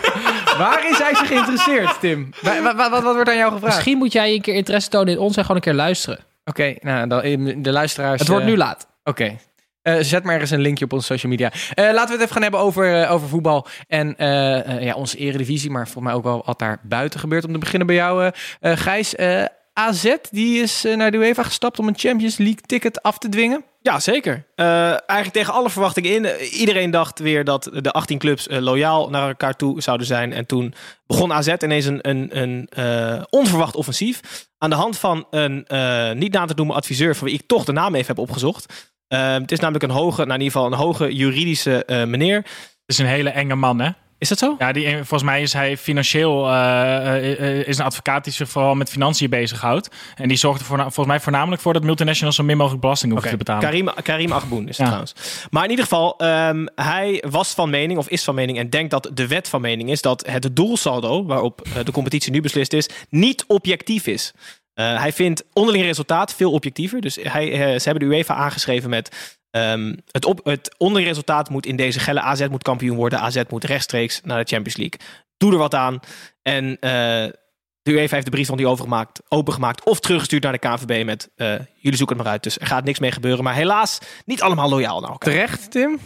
waar 0.62 0.88
is 0.90 0.98
hij 0.98 1.14
zich 1.14 1.26
geïnteresseerd, 1.26 2.00
Tim? 2.00 2.30
Wa- 2.42 2.62
wa- 2.62 2.74
wa- 2.74 2.90
wat, 2.90 3.02
wat 3.02 3.14
wordt 3.14 3.28
aan 3.28 3.36
jou 3.36 3.52
gevraagd? 3.52 3.74
Misschien 3.74 3.98
moet 3.98 4.12
jij 4.12 4.34
een 4.34 4.40
keer 4.40 4.54
interesse 4.54 4.88
tonen 4.90 5.12
in 5.12 5.18
ons 5.18 5.36
en 5.36 5.42
gewoon 5.42 5.56
een 5.56 5.62
keer 5.62 5.74
luisteren. 5.74 6.18
Oké, 6.44 6.74
nou, 6.80 7.06
dan, 7.08 7.62
de 7.62 7.72
luisteraars... 7.72 8.18
Het 8.20 8.28
wordt 8.28 8.44
eh, 8.44 8.50
nu 8.50 8.56
laat. 8.56 8.86
Oké. 9.04 9.36
Eh, 9.82 9.96
zet 10.00 10.24
maar 10.24 10.32
ergens 10.32 10.50
een 10.50 10.60
linkje 10.60 10.84
op 10.84 10.92
onze 10.92 11.06
social 11.06 11.32
media. 11.32 11.50
Eh, 11.74 11.84
laten 11.84 12.06
we 12.06 12.12
het 12.12 12.20
even 12.20 12.32
gaan 12.32 12.42
hebben 12.42 12.60
over, 12.60 13.08
over 13.08 13.28
voetbal 13.28 13.66
en 13.88 14.14
ja, 14.80 14.94
onze 14.94 15.16
eredivisie. 15.16 15.70
Maar 15.70 15.84
volgens 15.84 16.04
mij 16.04 16.14
ook 16.14 16.24
wel 16.24 16.42
wat 16.46 16.58
daar 16.58 16.78
buiten 16.82 17.20
gebeurt. 17.20 17.44
Om 17.44 17.52
te 17.52 17.58
beginnen 17.58 17.86
bij 17.86 17.96
jou, 17.96 18.30
Gijs. 18.60 19.14
AZ 19.74 20.14
die 20.30 20.62
is 20.62 20.84
eh, 20.84 20.96
naar 20.96 21.10
de 21.10 21.16
UEFA 21.16 21.42
gestapt 21.42 21.78
om 21.78 21.88
een 21.88 21.98
Champions 21.98 22.36
League 22.36 22.60
ticket 22.66 23.02
af 23.02 23.18
te 23.18 23.28
dwingen. 23.28 23.64
Ja, 23.80 24.00
zeker. 24.00 24.46
Eh, 24.54 24.88
eigenlijk 24.88 25.32
tegen 25.32 25.52
alle 25.52 25.70
verwachtingen 25.70 26.14
in. 26.14 26.24
Eh, 26.24 26.60
iedereen 26.60 26.90
dacht 26.90 27.18
weer 27.18 27.44
dat 27.44 27.70
de 27.72 27.90
18 27.90 28.18
clubs 28.18 28.46
loyaal 28.50 29.10
naar 29.10 29.28
elkaar 29.28 29.56
toe 29.56 29.82
zouden 29.82 30.06
zijn. 30.06 30.32
En 30.32 30.46
toen 30.46 30.74
begon 31.06 31.32
AZ 31.32 31.54
ineens 31.62 31.84
een, 31.84 32.08
een, 32.08 32.28
een 32.38 32.66
eh, 32.68 33.22
onverwacht 33.30 33.76
offensief. 33.76 34.20
Aan 34.58 34.70
de 34.70 34.76
hand 34.76 34.98
van 34.98 35.26
een 35.30 35.66
eh, 35.66 36.12
niet 36.12 36.32
na 36.32 36.44
te 36.44 36.54
noemen 36.56 36.76
adviseur, 36.76 37.16
van 37.16 37.26
wie 37.26 37.36
ik 37.36 37.46
toch 37.46 37.64
de 37.64 37.72
naam 37.72 37.94
even 37.94 38.06
heb 38.06 38.18
opgezocht. 38.18 38.92
Het 39.08 39.52
is 39.52 39.60
namelijk 39.60 39.84
een 39.84 39.90
hoge, 39.90 40.24
nou 40.24 40.38
in 40.38 40.44
ieder 40.44 40.52
geval 40.52 40.66
een 40.66 40.78
hoge 40.78 41.14
juridische 41.14 41.84
eh, 41.84 42.04
meneer. 42.04 42.36
Het 42.36 42.46
is 42.86 42.98
een 42.98 43.06
hele 43.06 43.30
enge 43.30 43.54
man, 43.54 43.80
hè? 43.80 43.90
Is 44.24 44.30
dat 44.30 44.38
zo? 44.38 44.54
Ja, 44.58 44.72
die, 44.72 44.94
volgens 44.94 45.22
mij 45.22 45.42
is 45.42 45.52
hij 45.52 45.76
financieel 45.76 46.46
eh, 46.46 47.06
eh, 47.06 47.60
eh, 47.60 47.66
is 47.66 47.78
een 47.78 47.84
advocaat 47.84 48.24
die 48.24 48.32
zich 48.32 48.48
vooral 48.48 48.74
met 48.74 48.90
financiën 48.90 49.30
bezighoudt. 49.30 49.88
En 50.14 50.28
die 50.28 50.36
zorgt 50.36 50.60
er 50.60 50.66
voor, 50.66 50.78
volgens 50.78 51.06
mij 51.06 51.20
voornamelijk 51.20 51.62
voor 51.62 51.72
dat 51.72 51.82
multinationals 51.82 52.36
zo 52.36 52.42
min 52.42 52.56
mogelijk 52.56 52.80
belasting 52.80 53.12
hoeven 53.12 53.30
te 53.30 53.36
betalen. 53.36 53.62
Karim, 53.62 53.90
Karim 54.02 54.32
Agboen 54.32 54.68
is 54.68 54.68
het 54.68 54.76
Ja. 54.76 54.84
trouwens. 54.84 55.14
Maar 55.50 55.64
in 55.64 55.70
ieder 55.70 55.84
geval, 55.84 56.18
ehm, 56.18 56.66
hij 56.74 57.24
was 57.30 57.50
van 57.50 57.70
mening, 57.70 57.98
of 57.98 58.08
is 58.08 58.24
van 58.24 58.34
mening, 58.34 58.58
en 58.58 58.70
denkt 58.70 58.90
dat 58.90 59.10
de 59.14 59.26
wet 59.26 59.48
van 59.48 59.60
mening 59.60 59.90
is 59.90 60.02
dat 60.02 60.26
het 60.26 60.56
doelsaldo, 60.56 61.24
waarop 61.24 61.60
eh, 61.60 61.84
de 61.84 61.92
competitie 61.92 62.32
nu 62.32 62.40
beslist 62.40 62.72
is, 62.72 62.88
niet 63.10 63.44
objectief 63.46 64.06
is. 64.06 64.32
Eh, 64.74 65.00
hij 65.00 65.12
vindt 65.12 65.44
onderling 65.52 65.84
resultaat 65.84 66.34
veel 66.34 66.52
objectiever. 66.52 67.00
Dus 67.00 67.18
hij, 67.22 67.52
eh, 67.52 67.58
ze 67.58 67.88
hebben 67.88 68.08
de 68.08 68.14
UEFA 68.14 68.34
aangeschreven 68.34 68.90
met. 68.90 69.38
ehm, 69.50 69.94
het, 70.10 70.24
op, 70.24 70.40
het 70.44 70.74
onderling 70.78 71.08
resultaat 71.08 71.50
moet 71.50 71.66
in 71.66 71.76
deze 71.76 72.00
gelle 72.00 72.20
AZ 72.20 72.46
moet 72.50 72.62
kampioen 72.62 72.96
worden. 72.96 73.20
AZ 73.20 73.42
moet 73.48 73.64
rechtstreeks 73.64 74.20
naar 74.24 74.44
de 74.44 74.54
Champions 74.54 74.76
League. 74.76 74.98
Doe 75.36 75.52
er 75.52 75.58
wat 75.58 75.74
aan. 75.74 76.00
En 76.42 76.78
eh, 76.80 76.90
de 77.82 77.92
UEFA 77.92 78.14
heeft 78.14 78.24
de 78.24 78.30
brief 78.30 78.46
van 78.46 78.56
die 78.56 78.68
overgemaakt, 78.68 79.22
opengemaakt 79.28 79.84
of 79.84 80.00
teruggestuurd 80.00 80.42
naar 80.42 80.52
de 80.52 80.58
KNVB 80.58 81.04
met 81.04 81.30
eh, 81.36 81.48
jullie 81.76 81.98
zoeken 81.98 82.16
het 82.16 82.24
maar 82.24 82.32
uit. 82.32 82.42
Dus 82.42 82.58
er 82.58 82.66
gaat 82.66 82.84
niks 82.84 82.98
mee 82.98 83.12
gebeuren. 83.12 83.44
Maar 83.44 83.54
helaas 83.54 83.98
niet 84.24 84.42
allemaal 84.42 84.68
loyaal 84.68 85.00
naar 85.00 85.10
elkaar. 85.10 85.32
Terecht, 85.32 85.70
Tim? 85.70 85.98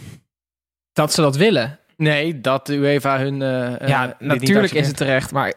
Dat 0.93 1.13
ze 1.13 1.21
dat 1.21 1.35
willen. 1.35 1.79
Nee, 1.97 2.41
dat 2.41 2.65
de 2.65 2.75
UEFA 2.75 3.19
hun... 3.19 3.39
ja, 3.87 4.15
natuurlijk 4.19 4.73
is 4.73 4.87
het 4.87 4.97
terecht. 4.97 5.31
Maar 5.31 5.53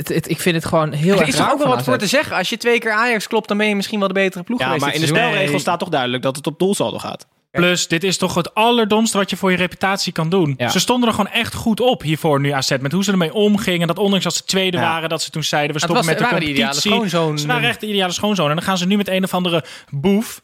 het, 0.00 0.08
het, 0.08 0.30
ik 0.30 0.40
vind 0.40 0.54
het 0.54 0.64
gewoon 0.64 0.92
heel 0.92 1.12
Er 1.14 1.18
erg 1.18 1.28
is 1.28 1.34
er 1.34 1.40
raar 1.40 1.52
ook 1.52 1.58
wel 1.58 1.68
wat 1.68 1.84
voor 1.84 1.98
te 1.98 2.06
zeggen. 2.06 2.36
Als 2.36 2.48
je 2.48 2.56
twee 2.56 2.78
keer 2.78 2.92
Ajax 2.92 3.26
klopt, 3.26 3.48
dan 3.48 3.56
ben 3.56 3.68
je 3.68 3.76
misschien 3.76 3.98
wel 3.98 4.08
de 4.08 4.14
betere 4.14 4.44
ploeg 4.44 4.58
Ja, 4.58 4.64
geweest. 4.64 4.84
maar 4.84 4.94
in 4.94 5.00
de 5.00 5.12
Nee. 5.12 5.58
staat 5.58 5.78
toch 5.78 5.88
duidelijk 5.88 6.22
dat 6.22 6.36
het 6.36 6.46
op 6.46 6.58
doelsaldo 6.58 6.98
gaat. 6.98 7.26
Plus, 7.50 7.88
dit 7.88 8.04
is 8.04 8.16
toch 8.16 8.34
het 8.34 8.54
allerdomste 8.54 9.18
wat 9.18 9.30
je 9.30 9.36
voor 9.36 9.50
je 9.50 9.56
reputatie 9.56 10.12
kan 10.12 10.28
doen. 10.28 10.54
Ja. 10.56 10.68
Ze 10.68 10.78
stonden 10.80 11.08
er 11.08 11.14
gewoon 11.14 11.32
echt 11.32 11.54
goed 11.54 11.80
op 11.80 12.02
hiervoor 12.02 12.40
nu 12.40 12.50
AZ. 12.50 12.76
Met 12.80 12.92
hoe 12.92 13.04
ze 13.04 13.10
ermee 13.10 13.34
omgingen. 13.34 13.86
Dat 13.86 13.98
ondanks 13.98 14.24
dat 14.24 14.34
ze 14.34 14.44
tweede 14.44 14.76
Ja. 14.76 14.82
waren, 14.82 15.08
dat 15.08 15.22
ze 15.22 15.30
toen 15.30 15.44
zeiden... 15.44 15.72
we 15.72 15.78
stoppen 15.78 15.98
was, 15.98 16.06
met 16.08 16.18
de 16.18 16.24
waren 16.24 16.40
de 16.40 16.46
ideale 16.46 16.70
competitie. 16.70 17.08
schoonzoon. 17.08 17.38
Ze 17.38 17.46
waren 17.46 17.68
echt 17.68 17.80
de 17.80 17.86
ideale 17.86 18.12
schoonzoon. 18.12 18.48
En 18.48 18.54
dan 18.54 18.64
gaan 18.64 18.78
ze 18.78 18.86
nu 18.86 18.96
met 18.96 19.08
een 19.08 19.24
of 19.24 19.34
andere 19.34 19.64
boef... 19.90 20.40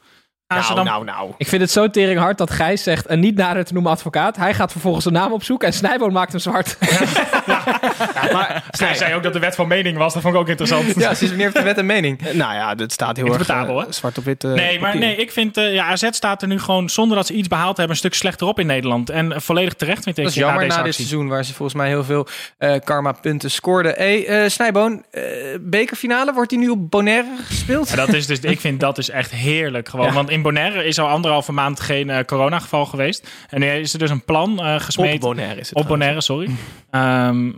Gaan 0.49 0.63
ze 0.65 0.73
Nou, 0.73 0.85
dan... 0.85 0.93
nou, 0.93 1.05
nou. 1.05 1.33
Ik 1.39 1.47
vind 1.47 1.63
het 1.63 1.71
zo 1.71 1.91
tering 1.91 2.19
hard 2.19 2.39
dat 2.39 2.51
Gijs 2.51 2.83
zegt 2.83 3.11
een 3.11 3.21
niet 3.21 3.37
nader 3.37 3.65
te 3.65 3.73
noemen 3.73 3.93
advocaat. 3.93 4.37
Hij 4.37 4.55
gaat 4.55 4.73
vervolgens 4.73 5.05
de 5.05 5.11
naam 5.11 5.33
opzoeken 5.33 5.69
en 5.69 5.75
Snijboon 5.75 6.13
maakt 6.13 6.33
hem 6.33 6.41
zwart. 6.41 6.77
maar 8.33 8.65
hij 8.79 8.95
zei 8.95 9.15
ook 9.15 9.23
dat 9.23 9.33
de 9.33 9.39
wet 9.39 9.55
van 9.55 9.69
mening 9.69 9.97
was. 9.99 10.13
Dat 10.13 10.23
vond 10.23 10.35
ik 10.35 10.41
ook 10.41 10.49
interessant. 10.49 10.95
Ja, 10.95 11.15
sinds 11.15 11.21
wanneer 11.21 11.41
heeft 11.45 11.57
de 11.57 11.63
wet 11.63 11.79
een 11.79 11.87
mening? 11.87 12.27
Eh, 12.27 12.35
Nou 12.35 12.55
ja, 12.55 12.75
dat 12.75 12.93
staat 12.93 13.17
heel 13.17 13.27
erg 13.35 13.49
eh, 13.49 13.77
hè? 13.79 13.93
zwart 13.93 14.19
op 14.19 14.25
wit. 14.25 14.45
eh, 14.45 14.53
Nee, 14.53 14.81
maar 14.81 14.93
papier. 14.93 15.07
nee, 15.07 15.17
ik 15.17 15.33
vind 15.33 15.57
eh, 15.57 15.75
ja, 15.75 15.87
AZ 15.87 16.09
staat 16.11 16.43
er 16.43 16.49
nu 16.49 16.59
gewoon 16.61 16.89
zonder 16.89 17.17
dat 17.17 17.27
ze 17.27 17.33
iets 17.33 17.49
behaald 17.49 17.77
hebben 17.77 17.91
een 17.91 18.01
stuk 18.01 18.15
slechter 18.15 18.47
op 18.47 18.59
in 18.59 18.67
Nederland. 18.67 19.11
En 19.11 19.43
volledig 19.43 19.75
terecht 19.75 20.03
vind 20.03 20.19
ik. 20.19 20.25
Dat 20.25 20.33
is 20.33 20.39
na 20.39 20.47
jammer 20.47 20.65
deze 20.65 20.77
na 20.79 20.85
dit 20.85 20.95
seizoen 20.95 21.29
waar 21.29 21.45
ze 21.45 21.55
volgens 21.55 21.79
mij 21.79 21.89
heel 21.89 22.05
veel 22.05 22.27
eh, 22.59 22.75
karma-punten 22.85 23.51
scoorden. 23.51 23.93
Hey, 23.97 24.27
eh, 24.27 24.49
Snijboon, 24.49 25.05
eh, 25.11 25.23
bekerfinale, 25.61 26.33
wordt 26.33 26.51
die 26.51 26.59
nu 26.59 26.69
op 26.69 26.91
Bonaire 26.91 27.29
gespeeld? 27.47 27.89
Ja, 27.89 27.97
dat 27.97 28.13
is 28.13 28.27
dus, 28.27 28.41
ik 28.41 28.61
vind 28.61 28.81
dat 28.81 28.97
dus 28.97 29.11
echt 29.11 29.31
heerlijk 29.31 29.89
gewoon. 29.89 30.07
Ja. 30.07 30.13
Want 30.13 30.31
in 30.37 30.43
Bonaire 30.43 30.85
is 30.85 30.99
al 30.99 31.09
anderhalve 31.09 31.53
maand 31.53 31.81
geen 31.81 32.11
eh, 32.11 32.25
coronageval 32.25 32.87
geweest. 32.87 33.29
En 33.49 33.61
nu 33.61 33.67
is 33.67 33.93
er 33.93 33.99
dus 33.99 34.11
een 34.11 34.25
plan 34.25 34.61
eh 34.61 34.75
Op 34.75 34.81
gesmeed. 34.81 35.21
Bonaire 35.21 35.61
is 35.61 35.69
het. 35.69 35.79
Op. 35.79 35.87
Bonaire, 35.87 36.21
sorry. 36.21 36.51
Ehm, 36.91 37.51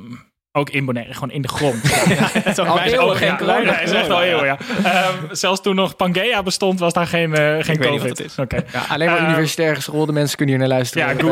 ook 0.52 0.70
in 0.70 0.84
Bonaire, 0.84 1.12
gewoon 1.14 1.30
in 1.30 1.42
de 1.42 1.48
grond. 1.48 1.82
Het 2.32 2.46
is 2.46 2.58
ook 2.58 2.66
Al 2.66 2.74
bijna- 2.74 2.90
eeuwen 2.92 3.06
ook- 3.08 3.16
geen 3.16 3.28
ja, 3.28 3.36
corona. 3.36 3.60
Ja, 3.60 3.78
is 3.80 3.90
echt 3.92 4.10
al 4.10 4.22
eeuwen, 4.22 4.44
ja. 4.44 4.58
Ehm, 4.84 5.14
zelfs 5.30 5.60
toen 5.62 5.74
nog 5.74 5.96
Pangea 5.96 6.42
bestond, 6.42 6.78
was 6.80 6.92
daar 6.92 7.06
geen, 7.06 7.34
eh, 7.34 7.56
geen 7.64 7.78
COVID. 7.78 8.08
het 8.18 8.20
is. 8.24 8.34
Ja, 8.72 8.84
alleen 8.88 9.08
maar 9.10 9.18
Eh, 9.18 9.24
universitair 9.24 9.74
geschoolde 9.74 10.12
mensen 10.12 10.36
kunnen 10.36 10.54
hier 10.54 10.66
naar 10.68 10.76
luisteren. 10.76 11.08
Ja, 11.08 11.14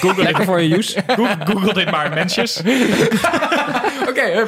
Google, 0.00 0.24
dit, 0.24 0.44
voor 0.44 0.60
je 0.60 0.76
use. 0.76 1.02
Google, 1.06 1.36
Google 1.44 1.72
dit 1.74 1.90
maar, 1.90 2.10
mensjes. 2.14 2.62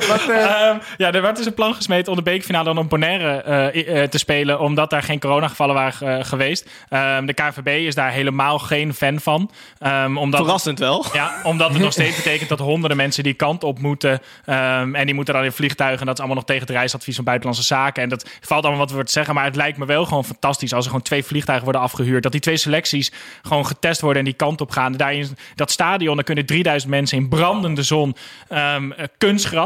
Wat... 0.09 0.29
eh, 0.29 0.43
Ehm, 0.45 0.79
ja, 0.97 1.13
er 1.13 1.23
werd 1.23 1.37
dus 1.37 1.47
een 1.47 1.55
plan 1.55 1.75
gesmeten 1.75 2.11
om 2.13 2.19
de 2.19 2.25
bekerfinale 2.25 2.65
dan 2.65 2.79
op 2.79 2.89
Bonaire 2.89 3.43
eh, 3.43 4.03
eh, 4.03 4.09
te 4.09 4.19
spelen, 4.19 4.61
omdat 4.61 4.91
daar 4.91 5.03
geen 5.03 5.21
coronagevallen 5.21 5.75
waren 5.75 6.27
geweest. 6.27 6.71
Ehm, 6.89 7.27
de 7.27 7.33
KVB 7.33 7.67
is 7.87 7.95
daar 7.95 8.11
helemaal 8.11 8.59
geen 8.59 8.95
fan 8.95 9.21
van. 9.21 9.51
Ehm, 9.79 10.17
omdat, 10.17 10.41
Verrassend 10.41 10.79
wel. 10.79 11.05
Ja, 11.13 11.35
omdat 11.43 11.73
het 11.73 11.83
nog 11.83 11.93
steeds 11.93 12.17
betekent 12.17 12.49
dat 12.49 12.59
honderden 12.59 12.97
mensen 12.97 13.23
die 13.23 13.35
kant 13.35 13.65
op 13.65 13.79
moeten. 13.79 14.21
ehm, 14.45 14.95
en 14.95 15.07
die 15.07 15.15
moeten 15.15 15.35
dan 15.35 15.45
in 15.45 15.53
vliegtuigen. 15.53 16.01
En 16.01 16.07
dat 16.07 16.15
is 16.15 16.21
allemaal 16.21 16.37
nog 16.39 16.47
tegen 16.47 16.67
het 16.67 16.77
reisadvies 16.77 17.15
van 17.17 17.25
Buitenlandse 17.25 17.65
Zaken. 17.67 18.03
En 18.03 18.09
dat 18.09 18.29
valt 18.41 18.65
allemaal 18.65 18.87
wat 18.87 18.97
we 18.97 19.05
te 19.05 19.13
zeggen. 19.13 19.35
Maar 19.35 19.45
het 19.45 19.57
lijkt 19.57 19.79
me 19.79 19.87
wel 19.87 20.05
gewoon 20.05 20.25
fantastisch 20.25 20.73
als 20.73 20.85
er 20.85 20.91
gewoon 20.91 21.05
twee 21.05 21.25
vliegtuigen 21.25 21.65
worden 21.65 21.83
afgehuurd. 21.83 22.23
Dat 22.23 22.33
die 22.33 22.41
twee 22.41 22.57
selecties 22.57 23.13
gewoon 23.43 23.67
getest 23.67 24.01
worden 24.01 24.19
en 24.19 24.25
die 24.25 24.35
kant 24.35 24.61
op 24.61 24.71
gaan. 24.71 24.93
Daar 24.93 25.15
in 25.15 25.37
dat 25.55 25.71
stadion, 25.71 26.15
daar 26.15 26.25
kunnen 26.25 26.47
3000 26.47 26.91
mensen 26.91 27.19
in 27.19 27.29
brandende 27.29 27.83
zon. 27.83 28.17
ehm, 28.49 28.93
eh, 28.93 29.05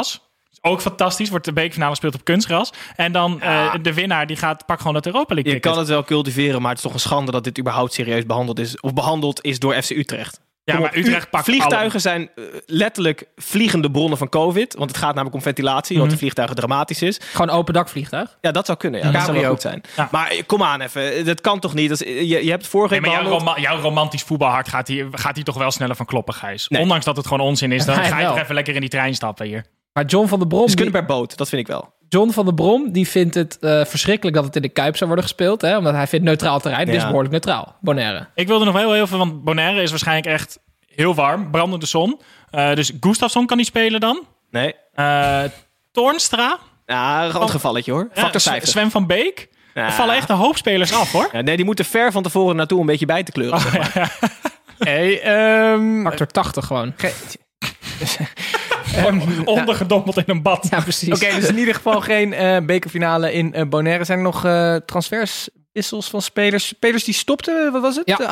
kunstgras. 0.02 0.26
Ook 0.61 0.81
fantastisch. 0.81 1.31
Wordt 1.31 1.45
de 1.45 1.52
bekerfinale 1.52 1.90
gespeeld 1.90 2.14
op 2.14 2.25
kunstgras. 2.25 2.73
En 2.97 3.12
dan 3.12 3.40
eh, 3.40 3.75
de 3.83 3.95
winnaar 3.95 4.26
die 4.26 4.37
gaat 4.37 4.67
pak 4.67 4.78
gewoon 4.78 4.95
dat 4.95 5.07
Europa 5.07 5.35
League 5.35 5.52
Je 5.52 5.59
ticket. 5.59 5.73
kan 5.73 5.81
het 5.81 5.88
wel 5.93 6.05
cultiveren, 6.05 6.61
maar 6.61 6.69
het 6.71 6.78
is 6.78 6.85
toch 6.85 6.93
een 6.95 7.00
schande 7.00 7.31
dat 7.33 7.45
dit 7.45 7.59
überhaupt 7.59 7.93
serieus 7.93 8.26
behandeld 8.26 8.59
is. 8.59 8.81
Of 8.81 8.95
behandeld 8.95 9.45
is 9.45 9.59
door 9.59 9.83
FC 9.83 9.90
Utrecht. 9.90 10.40
Ja, 10.64 10.75
Kom 10.75 10.83
maar 10.83 10.93
op, 10.93 10.97
Utrecht 10.99 11.31
pakt 11.31 11.45
Vliegtuigen 11.45 12.00
zijn 12.00 12.31
eh, 12.35 12.45
letterlijk 12.67 13.25
vliegende 13.37 13.90
bronnen 13.90 14.19
van 14.19 14.28
COVID. 14.28 14.75
Want 14.75 14.90
het 14.90 14.99
gaat 14.99 15.09
namelijk 15.14 15.35
om 15.35 15.43
ventilatie, 15.43 15.90
Mhm. 15.93 15.99
want 16.00 16.11
de 16.12 16.19
vliegtuigen 16.19 16.57
dramatisch 16.57 17.02
is. 17.02 17.21
Gewoon 17.33 17.50
open 17.50 17.75
dakvliegtuig. 17.75 18.38
Ja, 18.40 18.50
dat 18.52 18.67
zou 18.67 18.78
kunnen. 18.78 19.00
Ja, 19.00 19.11
dat 19.11 19.23
zou 19.23 19.45
goed 19.45 19.61
zijn. 19.61 19.83
Ja. 19.97 20.09
Maar 20.11 20.28
eh, 20.31 20.43
kom 20.47 20.62
aan 20.62 20.81
even, 20.81 21.25
dat 21.25 21.40
kan 21.40 21.59
toch 21.61 21.75
niet? 21.75 21.88
Dat 21.88 22.02
is- 22.02 22.28
je, 22.28 22.45
je 22.45 22.50
hebt 22.50 22.62
het 22.62 22.71
vorige 22.71 22.93
Nee, 23.00 23.00
maar 23.40 23.61
jouw, 23.61 23.81
romantisch 23.81 24.23
voetbalhart 24.23 24.69
gaat 24.69 24.88
hier, 24.88 25.07
gaat 25.11 25.35
hier 25.35 25.45
toch 25.45 25.57
wel 25.59 25.71
sneller 25.71 25.97
van 25.97 26.07
kloppen, 26.07 26.35
Gijs. 26.35 26.69
Nee. 26.69 26.83
Ondanks 26.83 27.05
dat 27.05 27.17
het 27.17 27.26
gewoon 27.26 27.47
onzin 27.47 27.73
is, 27.73 27.85
dan 27.85 28.05
ga 28.05 28.21
je 28.21 28.26
toch 28.26 28.38
even 28.38 28.55
lekker 28.55 28.75
in 28.75 28.81
die 28.81 28.90
trein 28.90 29.14
stappen 29.14 29.47
hier. 29.47 29.64
Maar 29.99 30.07
John 30.07 30.26
van 30.28 30.38
der 30.38 30.49
Brom, 30.49 30.69
Ze 30.69 30.75
kunnen 30.75 30.95
die, 30.95 31.02
per 31.05 31.17
boot, 31.17 31.37
dat 31.37 31.49
vind 31.49 31.61
ik 31.61 31.67
wel. 31.67 31.93
John 32.09 32.31
van 32.31 32.45
der 32.45 32.55
Brom 32.55 32.93
die 32.93 33.09
vindt 33.09 33.35
het 33.35 33.59
eh, 33.59 33.85
verschrikkelijk 33.85 34.37
dat 34.37 34.45
het 34.45 34.57
in 34.57 34.62
de 34.62 34.69
Kuip 34.69 34.97
zou 34.97 35.07
worden 35.07 35.25
gespeeld. 35.25 35.61
Hè? 35.61 35.76
Omdat 35.76 35.95
hij 35.95 36.07
vindt 36.07 36.25
neutraal 36.25 36.61
terrein. 36.61 36.87
Dit 36.87 36.95
is 36.95 37.02
behoorlijk 37.02 37.31
neutraal. 37.31 37.76
Bonaire. 37.81 38.26
Ik 38.35 38.47
wilde 38.47 38.64
nog 38.64 38.75
wel 38.75 38.93
heel 38.93 39.07
veel, 39.07 39.19
want 39.19 39.45
Bonaire 39.45 39.83
is 39.83 39.90
waarschijnlijk 39.90 40.26
echt 40.26 40.59
heel 40.87 41.14
warm, 41.14 41.50
brandende 41.50 41.87
zon. 41.87 42.21
Eh, 42.50 42.75
dus 42.75 42.93
Gustafsson 43.00 43.47
kan 43.47 43.57
niet 43.57 43.67
spelen 43.67 44.00
dan. 44.00 44.26
Nee. 44.50 44.75
Eh 44.95 45.43
Toornstra. 45.93 46.59
Ja, 46.87 47.25
een 47.25 47.31
groot 47.31 47.50
gevalletje 47.50 47.93
hoor. 47.93 48.09
Factor 48.12 48.40
Sven- 48.40 48.52
50. 48.52 48.71
Sven 48.71 48.90
van 48.90 49.07
Beek. 49.07 49.49
Ja. 49.75 49.87
Er 49.87 49.93
vallen 49.93 50.14
echt 50.14 50.28
een 50.28 50.37
hoop 50.37 50.57
spelers 50.57 50.93
af, 50.95 51.12
hoor. 51.12 51.28
Ja, 51.33 51.40
nee, 51.40 51.57
die 51.57 51.64
moeten 51.64 51.85
ver 51.85 52.12
van 52.12 52.23
tevoren 52.23 52.57
naartoe 52.57 52.78
om 52.78 52.85
een 52.85 52.90
beetje 52.90 53.07
bij 53.07 53.23
te 53.23 53.33
kleuren. 53.33 53.61
zeg 53.61 53.95
maar. 53.95 54.19
hey, 54.78 55.23
ehm, 55.23 56.02
Factor 56.02 56.26
80 56.26 56.67
gewoon. 56.67 56.95
Ondergedompeld 59.45 60.16
in 60.16 60.25
een 60.26 60.42
bad. 60.42 60.66
Ja, 60.71 60.80
precies. 60.90 61.14
Oké, 61.14 61.35
dus 61.35 61.49
in 61.49 61.59
ieder 61.59 61.75
geval 61.75 62.00
geen 62.00 62.33
eh, 62.33 62.57
bekerfinale 62.61 63.33
in 63.33 63.54
eh, 63.54 63.66
Bonaire. 63.68 64.04
Zijn 64.04 64.18
er 64.18 64.25
nog 64.25 64.45
eh 64.45 64.76
transfers, 64.87 65.49
wissels 65.73 66.11
van 66.11 66.23
spelers? 66.23 66.66
Spelers 66.66 67.04
die 67.04 67.14
stopten, 67.14 67.73
wat 67.73 67.83
was 67.83 67.97
het? 67.97 68.09
Ja. 68.09 68.16
De 68.16 68.26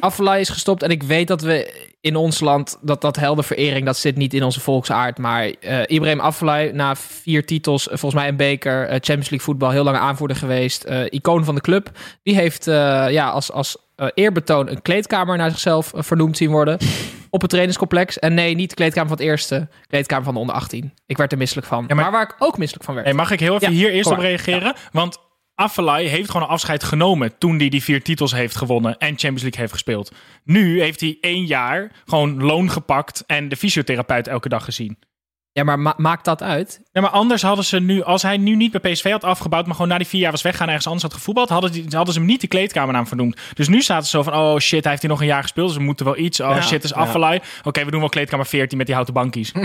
Avalai? 0.00 0.40
Is 0.40 0.48
gestopt 0.48 0.82
en 0.82 0.90
ik 0.90 1.02
weet 1.02 1.28
dat 1.28 1.42
we 1.42 1.90
in 2.02 2.16
ons 2.16 2.40
land 2.40 2.78
dat 2.80 3.00
dat 3.00 3.16
heldenverering 3.16 3.86
dat 3.86 3.96
zit 3.96 4.16
niet 4.16 4.34
in 4.34 4.42
onze 4.42 4.60
volksaard, 4.60 5.18
maar 5.18 5.44
eh 5.60 5.80
Ibrahim 5.86 6.20
Afellay 6.20 6.70
na 6.70 6.96
vier 6.96 7.46
titels, 7.46 7.82
volgens 7.82 8.14
mij 8.14 8.28
een 8.28 8.36
beker, 8.36 8.86
Champions 8.86 9.30
League 9.30 9.40
voetbal, 9.40 9.70
heel 9.70 9.84
lang 9.84 9.96
aanvoerder 9.96 10.36
geweest, 10.36 10.82
eh, 10.82 11.04
icoon 11.10 11.44
van 11.44 11.54
de 11.54 11.60
club, 11.60 11.90
die 12.22 12.34
heeft 12.34 12.66
eh, 12.66 13.06
ja 13.10 13.28
als 13.28 13.52
als 13.52 13.76
eh, 13.96 14.06
eerbetoon 14.14 14.68
een 14.68 14.82
kleedkamer 14.82 15.36
naar 15.36 15.50
zichzelf 15.50 15.92
vernoemd 15.94 16.36
zien 16.36 16.50
worden 16.50 16.78
op 17.32 17.40
het 17.40 17.50
trainingscomplex 17.50 18.18
en 18.18 18.34
nee 18.34 18.54
niet 18.54 18.68
de 18.68 18.74
kleedkamer 18.74 19.08
van 19.08 19.18
het 19.18 19.26
eerste, 19.26 19.68
kleedkamer 19.86 20.24
van 20.24 20.34
de 20.34 20.40
onder 20.40 20.54
18. 20.54 20.94
Ik 21.06 21.16
werd 21.16 21.32
er 21.32 21.38
misselijk 21.38 21.66
van, 21.66 21.84
Ja, 21.88 21.94
maar, 21.94 22.04
maar- 22.04 22.12
waar 22.12 22.22
ik 22.22 22.34
ook 22.38 22.58
misselijk 22.58 22.84
van 22.84 22.94
werd. 22.94 23.06
Hey, 23.06 23.16
mag 23.16 23.30
ik 23.30 23.40
heel 23.40 23.54
even 23.54 23.70
Ja, 23.70 23.74
hier 23.74 23.90
eerst 23.90 24.10
op 24.10 24.18
reageren? 24.18 24.74
Want 24.92 25.18
Afellay 25.54 26.04
heeft 26.04 26.30
gewoon 26.30 26.46
een 26.46 26.52
afscheid 26.52 26.84
genomen 26.84 27.38
toen 27.38 27.58
hij 27.58 27.68
die 27.68 27.82
vier 27.82 28.02
titels 28.02 28.32
heeft 28.32 28.56
gewonnen 28.56 28.98
en 28.98 29.08
Champions 29.08 29.42
League 29.42 29.60
heeft 29.60 29.72
gespeeld. 29.72 30.12
Nu 30.44 30.80
heeft 30.80 31.00
hij 31.00 31.18
één 31.20 31.46
jaar 31.46 31.90
gewoon 32.06 32.42
loon 32.42 32.70
gepakt 32.70 33.24
en 33.26 33.48
de 33.48 33.56
fysiotherapeut 33.56 34.28
elke 34.28 34.48
dag 34.48 34.64
gezien. 34.64 34.98
Ja, 35.54 35.64
maar 35.64 35.78
ma- 35.78 35.94
maakt 35.96 36.24
dat 36.24 36.42
uit? 36.42 36.80
Ja, 36.92 37.00
maar 37.00 37.10
anders 37.10 37.42
hadden 37.42 37.64
ze 37.64 37.80
nu, 37.80 38.02
als 38.02 38.22
hij 38.22 38.36
nu 38.36 38.56
niet 38.56 38.80
bij 38.80 38.92
PSV 38.92 39.10
had 39.10 39.24
afgebouwd, 39.24 39.64
maar 39.66 39.74
gewoon 39.74 39.90
na 39.90 39.98
die 39.98 40.06
vier 40.06 40.20
jaar 40.20 40.30
was 40.30 40.42
weggaan 40.42 40.62
en 40.62 40.68
ergens 40.68 40.86
anders 40.86 41.04
had 41.04 41.14
gevoetbald, 41.14 41.48
hadden, 41.48 41.72
die, 41.72 41.84
hadden 41.90 42.14
ze 42.14 42.20
hem 42.20 42.28
niet 42.28 42.40
de 42.40 42.46
kleedkamernaam 42.46 43.06
vernoemd. 43.06 43.36
Dus 43.54 43.68
nu 43.68 43.82
staat 43.82 43.98
het 43.98 44.06
zo 44.06 44.22
van, 44.22 44.34
oh 44.34 44.58
shit, 44.58 44.80
hij 44.82 44.90
heeft 44.90 45.02
hier 45.02 45.10
nog 45.10 45.20
een 45.20 45.26
jaar 45.26 45.42
gespeeld, 45.42 45.68
dus 45.68 45.76
we 45.76 45.82
moeten 45.82 46.04
wel 46.04 46.18
iets. 46.18 46.40
Oh 46.40 46.48
Ja, 46.54 46.60
shit, 46.62 46.84
is 46.84 46.90
ja. 46.90 46.96
Afellay. 46.96 47.40
Oké, 47.62 47.84
we 47.84 47.90
doen 47.90 48.00
wel 48.00 48.08
kleedkamer 48.08 48.46
14 48.46 48.76
met 48.76 48.86
die 48.86 48.94
houten 48.94 49.14
bankies. 49.14 49.52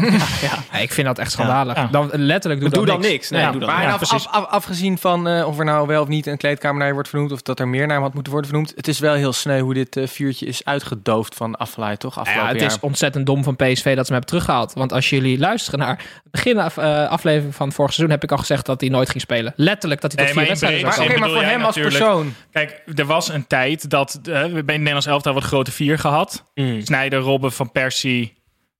Ja, 0.71 0.79
ik 0.79 0.91
vind 0.91 1.07
dat 1.07 1.17
echt 1.19 1.31
schandalig. 1.31 1.75
Ja. 1.75 1.87
Dan, 1.91 2.09
letterlijk 2.13 2.61
doe, 2.61 2.69
Doe 2.69 2.85
dan 2.85 3.01
dan 3.01 3.11
niks. 3.11 3.29
Nee, 3.29 3.41
Ja, 3.41 3.51
doe 3.51 3.59
dan 3.59 3.69
Maar 3.69 3.91
af- 3.93 4.27
af- 4.27 4.45
afgezien 4.45 4.97
van 4.97 5.27
eh, 5.27 5.47
of 5.47 5.59
er 5.59 5.65
nou 5.65 5.87
wel 5.87 6.01
of 6.01 6.07
niet 6.07 6.27
een 6.27 6.37
kleedkamer 6.37 6.77
naar 6.77 6.87
je 6.87 6.93
wordt 6.93 7.09
vernoemd... 7.09 7.31
of 7.31 7.41
dat 7.41 7.59
er 7.59 7.67
meer 7.67 7.85
naar 7.85 7.95
hem 7.95 8.03
had 8.05 8.13
moeten 8.13 8.31
worden 8.31 8.49
vernoemd... 8.51 8.73
het 8.75 8.87
is 8.87 8.99
wel 8.99 9.13
heel 9.13 9.33
sneu 9.33 9.59
hoe 9.61 9.73
dit 9.73 9.97
eh, 9.97 10.07
vuurtje 10.07 10.45
is 10.45 10.65
uitgedoofd 10.65 11.35
van 11.35 11.59
Avalai, 11.59 11.97
toch? 11.97 12.15
Ja, 12.15 12.21
het 12.47 12.59
jaar. 12.59 12.69
is 12.69 12.79
ontzettend 12.79 13.25
dom 13.25 13.43
van 13.43 13.55
PSV 13.55 13.65
dat 13.73 13.83
ze 13.83 13.85
hem 13.85 13.95
hebben 13.95 14.25
teruggehaald. 14.25 14.73
Want 14.73 14.93
als 14.93 15.09
jullie 15.09 15.37
luisteren 15.39 15.76
naar 15.77 15.97
het 15.97 16.31
begin 16.31 16.59
af, 16.59 16.77
eh, 16.77 17.07
aflevering 17.09 17.55
van 17.55 17.71
vorig 17.71 17.93
seizoen... 17.93 18.15
heb 18.15 18.23
ik 18.23 18.31
al 18.31 18.37
gezegd 18.37 18.65
dat 18.65 18.81
hij 18.81 18.89
nooit 18.89 19.09
ging 19.09 19.21
spelen. 19.21 19.53
Letterlijk 19.55 20.01
dat 20.01 20.11
hij 20.11 20.25
tot 20.25 20.35
Nee, 20.35 20.43
vier 20.45 20.53
wedstrijden 20.53 20.93
zou 20.93 21.19
Maar, 21.19 21.29
voor 21.29 21.43
hem 21.43 21.61
als 21.63 21.75
persoon... 21.75 22.33
Kijk, 22.51 22.83
er 22.95 23.05
was 23.05 23.29
een 23.29 23.47
tijd 23.47 23.89
dat 23.89 24.19
uh, 24.21 24.25
bij 24.33 24.41
het 24.51 24.65
Nederlands 24.65 25.05
elftal 25.05 25.33
wat 25.33 25.43
grote 25.43 25.71
vier 25.71 25.99
gehad. 25.99 26.43
Mm. 26.53 26.81
Snijder, 26.81 27.19
Robben, 27.19 27.51
Van 27.51 27.71
Persie 27.71 28.35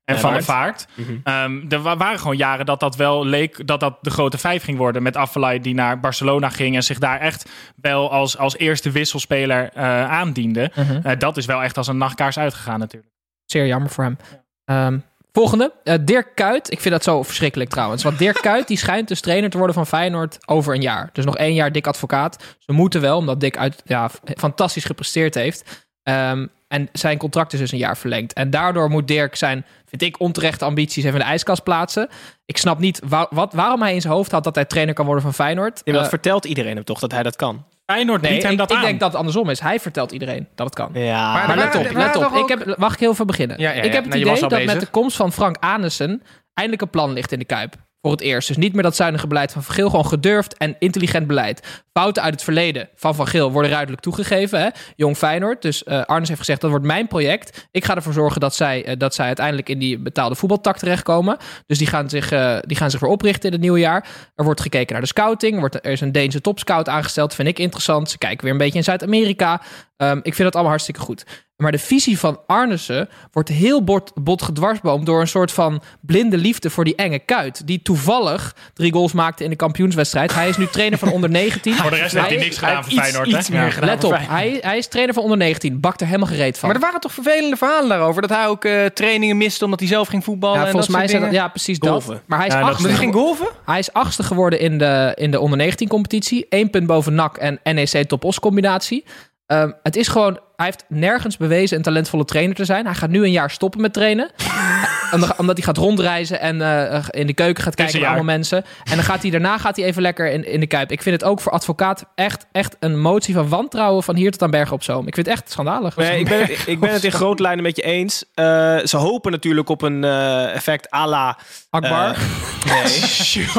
en 0.06 0.16
Ja, 0.16 0.22
Van 0.22 0.34
der 0.34 0.44
Vaart. 0.44 0.88
Mhm. 0.94 1.12
Ehm, 1.24 1.62
er 1.70 1.82
wa- 1.82 1.98
waren 1.98 2.20
gewoon 2.20 2.38
jaren 2.38 2.66
dat 2.66 2.80
dat 2.80 2.96
wel 2.96 3.26
leek 3.26 3.68
dat 3.68 3.80
dat 3.80 3.98
de 4.02 4.10
grote 4.10 4.38
vijf 4.38 4.64
ging 4.64 4.78
worden. 4.78 5.04
Met 5.04 5.18
Afellay 5.18 5.60
die 5.60 5.74
naar 5.74 6.00
Barcelona 6.00 6.50
ging 6.50 6.76
en 6.76 6.84
zich 6.84 7.00
daar 7.00 7.20
echt 7.20 7.50
wel 7.76 8.12
als, 8.12 8.38
als 8.38 8.58
eerste 8.58 8.92
wisselspeler 8.92 9.70
eh, 9.74 10.10
aandiende. 10.10 10.72
Mhm. 10.76 11.00
Eh, 11.04 11.18
dat 11.18 11.38
is 11.38 11.46
wel 11.46 11.64
echt 11.64 11.78
als 11.78 11.88
een 11.88 11.98
nachtkaars 11.98 12.40
uitgegaan 12.40 12.80
natuurlijk. 12.80 13.12
Zeer 13.46 13.68
jammer 13.68 13.90
voor 13.90 14.04
hem. 14.04 14.18
Ehm, 14.66 14.98
volgende, 15.38 15.74
eh, 15.84 15.96
Dirk 16.02 16.28
Kuyt. 16.36 16.72
Ik 16.72 16.80
vind 16.82 16.94
dat 16.94 17.04
zo 17.04 17.24
verschrikkelijk 17.24 17.70
trouwens. 17.70 18.04
Want 18.04 18.18
Dirk 18.18 18.38
Kuyt 18.42 18.68
die 18.68 18.78
schijnt 18.78 19.08
dus 19.08 19.22
trainer 19.22 19.50
te 19.50 19.58
worden 19.58 19.76
van 19.76 19.88
Feyenoord 19.88 20.38
over 20.46 20.74
een 20.76 20.82
jaar. 20.82 21.10
Dus 21.14 21.26
nog 21.26 21.38
één 21.38 21.54
jaar 21.54 21.72
Dick 21.72 21.88
advocaat. 21.88 22.44
Ze 22.60 22.72
moeten 22.72 23.02
wel, 23.02 23.18
omdat 23.18 23.40
Dick 23.40 23.58
uit, 23.58 23.82
ja, 23.86 24.10
fantastisch 24.38 24.86
gepresteerd 24.86 25.36
heeft. 25.36 25.86
Ehm, 26.04 26.48
en 26.68 26.90
zijn 26.94 27.18
contract 27.18 27.54
is 27.54 27.60
dus 27.60 27.72
een 27.72 27.78
jaar 27.78 27.98
verlengd. 27.98 28.34
En 28.34 28.50
daardoor 28.50 28.90
moet 28.90 29.08
Dirk 29.08 29.36
zijn, 29.36 29.66
vind 29.86 30.02
ik, 30.02 30.20
onterechte 30.20 30.66
ambities 30.66 31.04
even 31.04 31.20
in 31.20 31.26
de 31.26 31.32
ijskast 31.32 31.64
plaatsen. 31.64 32.08
Ik 32.46 32.58
snap 32.58 32.80
niet 32.80 33.02
wa- 33.08 33.28
wat, 33.30 33.54
waarom 33.54 33.82
hij 33.82 33.94
in 33.94 34.02
zijn 34.02 34.14
hoofd 34.14 34.32
had 34.32 34.44
dat 34.44 34.56
hij 34.56 34.66
trainer 34.66 34.94
kan 34.96 35.06
worden 35.06 35.24
van 35.24 35.34
Feyenoord. 35.34 35.82
Ja, 35.84 35.94
dat 35.94 36.04
Eh, 36.04 36.10
vertelt 36.10 36.46
iedereen 36.46 36.76
hem 36.76 36.84
toch 36.84 37.00
dat 37.00 37.12
hij 37.12 37.24
dat 37.24 37.36
kan. 37.36 37.66
Feyenoord 37.92 38.22
nee, 38.22 38.32
biedt 38.32 38.44
hem 38.44 38.52
ik, 38.52 38.58
dat 38.58 38.72
ik 38.72 38.78
aan. 38.78 38.84
denk 38.84 39.00
dat 39.00 39.10
het 39.10 39.18
andersom 39.18 39.50
is. 39.50 39.60
Hij 39.60 39.80
vertelt 39.80 40.12
iedereen 40.12 40.48
dat 40.56 40.66
het 40.66 40.76
kan. 40.76 40.90
Ja, 40.94 41.34
Maar 41.34 41.48
Maar 41.48 41.58
let 41.58 41.76
op, 41.76 41.92
let 41.92 42.16
op. 42.16 42.34
Ik 42.36 42.48
heb, 42.48 42.78
mag 42.78 42.94
ik 42.94 43.00
heel 43.00 43.14
veel 43.14 43.26
beginnen? 43.26 43.60
Ja, 43.60 43.72
ja, 43.72 43.82
ik 43.82 43.94
heb 43.94 44.04
het 44.04 44.14
Nou, 44.14 44.38
idee 44.38 44.50
dat 44.50 44.66
met 44.66 44.80
de 44.80 44.86
komst 44.88 45.18
van 45.18 45.32
Frank 45.32 45.58
Anissen 45.60 46.22
eindelijk 46.54 46.82
een 46.84 46.90
plan 46.90 47.14
ligt 47.14 47.32
in 47.32 47.40
de 47.40 47.46
Kuip. 47.46 47.76
Voor 48.02 48.12
het 48.12 48.22
eerst. 48.22 48.48
Dus 48.48 48.58
niet 48.58 48.74
meer 48.74 48.84
dat 48.84 48.96
zuinige 48.96 49.28
beleid 49.28 49.52
van 49.52 49.64
Van 49.64 49.76
Geel. 49.76 49.90
Gewoon 49.90 50.06
gedurfd 50.06 50.58
en 50.58 50.76
intelligent 50.80 51.28
beleid. 51.28 51.84
Fouten 51.94 52.24
uit 52.24 52.34
het 52.34 52.44
verleden 52.44 52.90
van 52.96 53.16
Van 53.16 53.28
Geel 53.28 53.52
worden 53.52 53.72
ruidelijk 53.72 54.02
toegegeven. 54.02 54.60
Hè? 54.60 54.70
Jong 54.96 55.18
Feyenoord. 55.18 55.62
Dus 55.62 55.84
eh 55.84 56.02
Arnes 56.02 56.28
heeft 56.28 56.40
gezegd, 56.40 56.62
dat 56.62 56.70
wordt 56.70 56.86
mijn 56.86 57.08
project. 57.08 57.68
Ik 57.72 57.86
ga 57.86 57.96
ervoor 57.96 58.14
zorgen 58.14 58.42
dat 58.42 58.56
zij, 58.56 58.86
eh, 58.86 58.98
dat 58.98 59.14
zij 59.14 59.26
uiteindelijk 59.26 59.70
in 59.70 59.80
die 59.80 60.00
betaalde 60.00 60.36
voetbaltak 60.36 60.78
terechtkomen. 60.78 61.38
Dus 61.66 61.78
die 61.78 61.88
gaan, 61.88 62.10
zich, 62.10 62.32
eh, 62.32 62.58
die 62.62 62.78
gaan 62.78 62.92
zich 62.92 63.00
weer 63.00 63.10
oprichten 63.10 63.46
in 63.46 63.52
het 63.52 63.62
nieuwe 63.62 63.80
jaar. 63.80 64.08
Er 64.36 64.44
wordt 64.44 64.62
gekeken 64.62 64.92
naar 64.92 65.02
de 65.02 65.08
scouting. 65.08 65.60
Wordt, 65.60 65.76
er 65.76 65.92
is 65.92 66.02
een 66.02 66.12
Deense 66.12 66.42
topscout 66.42 66.90
aangesteld. 66.90 67.34
Vind 67.34 67.48
ik 67.48 67.60
interessant. 67.60 68.10
Ze 68.10 68.18
kijken 68.18 68.44
weer 68.44 68.52
een 68.52 68.58
beetje 68.58 68.78
in 68.78 68.84
Zuid-Amerika. 68.84 69.62
Ehm, 69.98 70.18
ik 70.18 70.34
vind 70.34 70.38
dat 70.38 70.54
allemaal 70.54 70.72
hartstikke 70.72 71.00
goed. 71.00 71.26
Maar 71.58 71.72
de 71.72 71.80
visie 71.80 72.20
van 72.20 72.40
Arnissen 72.48 73.10
wordt 73.32 73.50
heel 73.50 73.84
bot, 73.84 74.12
bot 74.16 74.42
gedwarsboomd 74.42 75.06
door 75.06 75.22
een 75.22 75.28
soort 75.28 75.52
van 75.52 75.82
blinde 76.02 76.38
liefde 76.38 76.70
voor 76.70 76.84
die 76.84 76.96
enge 76.96 77.20
kuit. 77.20 77.68
Die 77.68 77.82
toevallig 77.82 78.56
drie 78.74 78.94
goals 78.94 79.12
maakte 79.14 79.44
in 79.44 79.50
de 79.50 79.56
kampioenswedstrijd. 79.56 80.34
Hij 80.34 80.50
is 80.50 80.58
nu 80.58 80.68
trainer 80.68 80.98
van 81.00 81.12
onder 81.12 81.30
19. 81.30 81.74
Voor 81.76 81.90
de 81.90 81.96
rest 81.96 82.14
heeft 82.16 82.28
hij 82.28 82.38
niks 82.38 82.58
gedaan 82.58 82.84
voor 82.84 82.94
Feyenoord. 82.94 83.28
iets 83.28 83.48
hè? 83.48 83.54
meer 83.54 83.64
Ja. 83.64 83.70
gedaan. 83.70 83.90
Let 83.90 84.04
op, 84.04 84.18
hij, 84.20 84.58
hij 84.62 84.78
is 84.78 84.88
trainer 84.88 85.14
van 85.14 85.24
onder 85.24 85.38
19. 85.38 85.80
Bakt 85.80 86.02
er 86.02 86.08
helemaal 86.08 86.28
gereed 86.28 86.58
van. 86.58 86.68
Maar 86.68 86.78
er 86.78 86.84
waren 86.84 87.00
toch 87.02 87.14
vervelende 87.14 87.56
verhalen 87.58 87.90
daarover? 87.90 88.22
Dat 88.22 88.30
hij 88.30 88.48
ook 88.48 88.66
eh, 88.66 88.86
trainingen 88.86 89.38
miste 89.38 89.66
omdat 89.66 89.80
hij 89.80 89.88
zelf 89.88 90.08
ging 90.08 90.24
voetballen 90.24 90.60
ja, 90.60 90.66
en 90.66 90.72
volgens 90.72 90.92
dat 90.92 91.00
mij 91.00 91.08
zijn 91.08 91.22
dat, 91.22 91.32
ja, 91.32 91.48
precies 91.48 91.78
Golven. 91.80 92.14
dat. 92.14 92.22
Maar 92.26 92.38
hij 92.38 92.48
is, 92.48 92.54
Ja, 92.54 92.62
achtste, 92.62 92.90
ging 92.90 93.14
golven? 93.14 93.48
hij 93.66 93.80
is 93.80 93.94
achtste 93.94 94.24
geworden 94.24 94.60
in 94.60 94.78
de, 94.78 95.12
in 95.16 95.32
de 95.32 95.40
onder 95.40 95.58
19 95.58 95.88
competitie. 95.88 96.46
Eén 96.50 96.70
punt 96.70 96.88
boven 96.88 97.14
NAC 97.16 97.38
en 97.38 97.60
NEC 97.64 98.08
Top 98.08 98.24
Os 98.24 98.40
combinatie. 98.40 99.04
Ehm, 99.46 99.72
het 99.84 99.96
is 99.96 100.08
gewoon 100.08 100.40
hij 100.58 100.66
heeft 100.66 100.86
nergens 100.88 101.38
bewezen 101.38 101.78
een 101.78 101.84
talentvolle 101.84 102.26
trainer 102.26 102.56
te 102.56 102.66
zijn. 102.66 102.86
Hij 102.86 102.96
gaat 102.96 103.10
nu 103.10 103.24
een 103.24 103.32
jaar 103.32 103.52
stoppen 103.52 103.82
met 103.82 103.94
trainen. 103.94 104.30
Omdat 105.38 105.58
hij 105.58 105.66
gaat 105.66 105.78
rondreizen 105.78 106.40
en 106.40 106.62
eh, 106.62 107.06
in 107.10 107.28
de 107.28 107.34
keuken 107.34 107.64
gaat 107.64 107.76
kijken 107.76 107.96
een 107.96 108.02
naar 108.02 108.10
allemaal 108.10 108.34
mensen. 108.36 108.64
En 108.84 108.96
dan 108.96 109.04
gaat 109.04 109.22
hij 109.22 109.32
daarna 109.32 109.58
gaat 109.58 109.76
hij 109.76 109.86
even 109.86 110.02
lekker 110.02 110.32
in, 110.32 110.52
in 110.52 110.60
de 110.60 110.68
kuip. 110.68 110.92
Ik 110.92 111.02
vind 111.02 111.22
het 111.22 111.30
ook 111.30 111.42
voor 111.42 111.52
advocaat 111.52 112.06
echt, 112.16 112.46
echt 112.52 112.76
een 112.80 113.00
motie 113.00 113.34
van 113.34 113.50
wantrouwen 113.50 114.04
van 114.04 114.16
hier 114.16 114.32
tot 114.32 114.42
aan 114.42 114.52
Bergen 114.52 114.74
op 114.74 114.84
Zoom. 114.84 115.08
Ik 115.08 115.14
vind 115.16 115.28
het 115.28 115.36
echt 115.36 115.52
schandalig. 115.52 115.96
Nee, 115.96 116.20
ik 116.20 116.28
ben, 116.30 116.40
het, 116.40 116.50
ik 116.68 116.80
ben 116.80 116.94
het 116.94 117.04
in 117.04 117.12
grote 117.12 117.42
lijnen 117.42 117.64
met 117.64 117.76
je 117.76 117.82
eens. 117.82 118.24
Eh, 118.34 118.78
ze 118.84 118.98
hopen 118.98 119.32
natuurlijk 119.32 119.70
op 119.70 119.82
een 119.82 120.04
eh, 120.04 120.56
effect 120.56 120.94
à 120.94 121.08
la... 121.08 121.38
Akbar. 121.70 122.18
nee. 122.66 123.04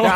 Ja, 0.03 0.15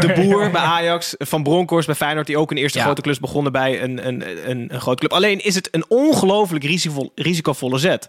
De 0.00 0.12
boer 0.14 0.50
bij 0.50 0.60
Ajax, 0.60 1.14
Van 1.18 1.42
Bronckhorst 1.42 1.86
bij 1.86 1.96
Feyenoord... 1.96 2.26
die 2.26 2.38
ook 2.38 2.50
een 2.50 2.56
eerste 2.56 2.78
Ja. 2.78 2.84
grote 2.84 3.00
klus 3.00 3.20
begonnen 3.20 3.52
bij 3.52 3.82
een, 3.82 4.06
een, 4.06 4.50
een, 4.50 4.68
een 4.72 4.80
grote 4.80 4.98
club. 4.98 5.12
Alleen 5.12 5.44
is 5.44 5.54
het 5.54 5.68
een 5.70 5.84
ongelooflijk 6.06 6.64
risicovol, 6.64 7.12
risicovolle 7.14 7.78
zet. 7.78 8.08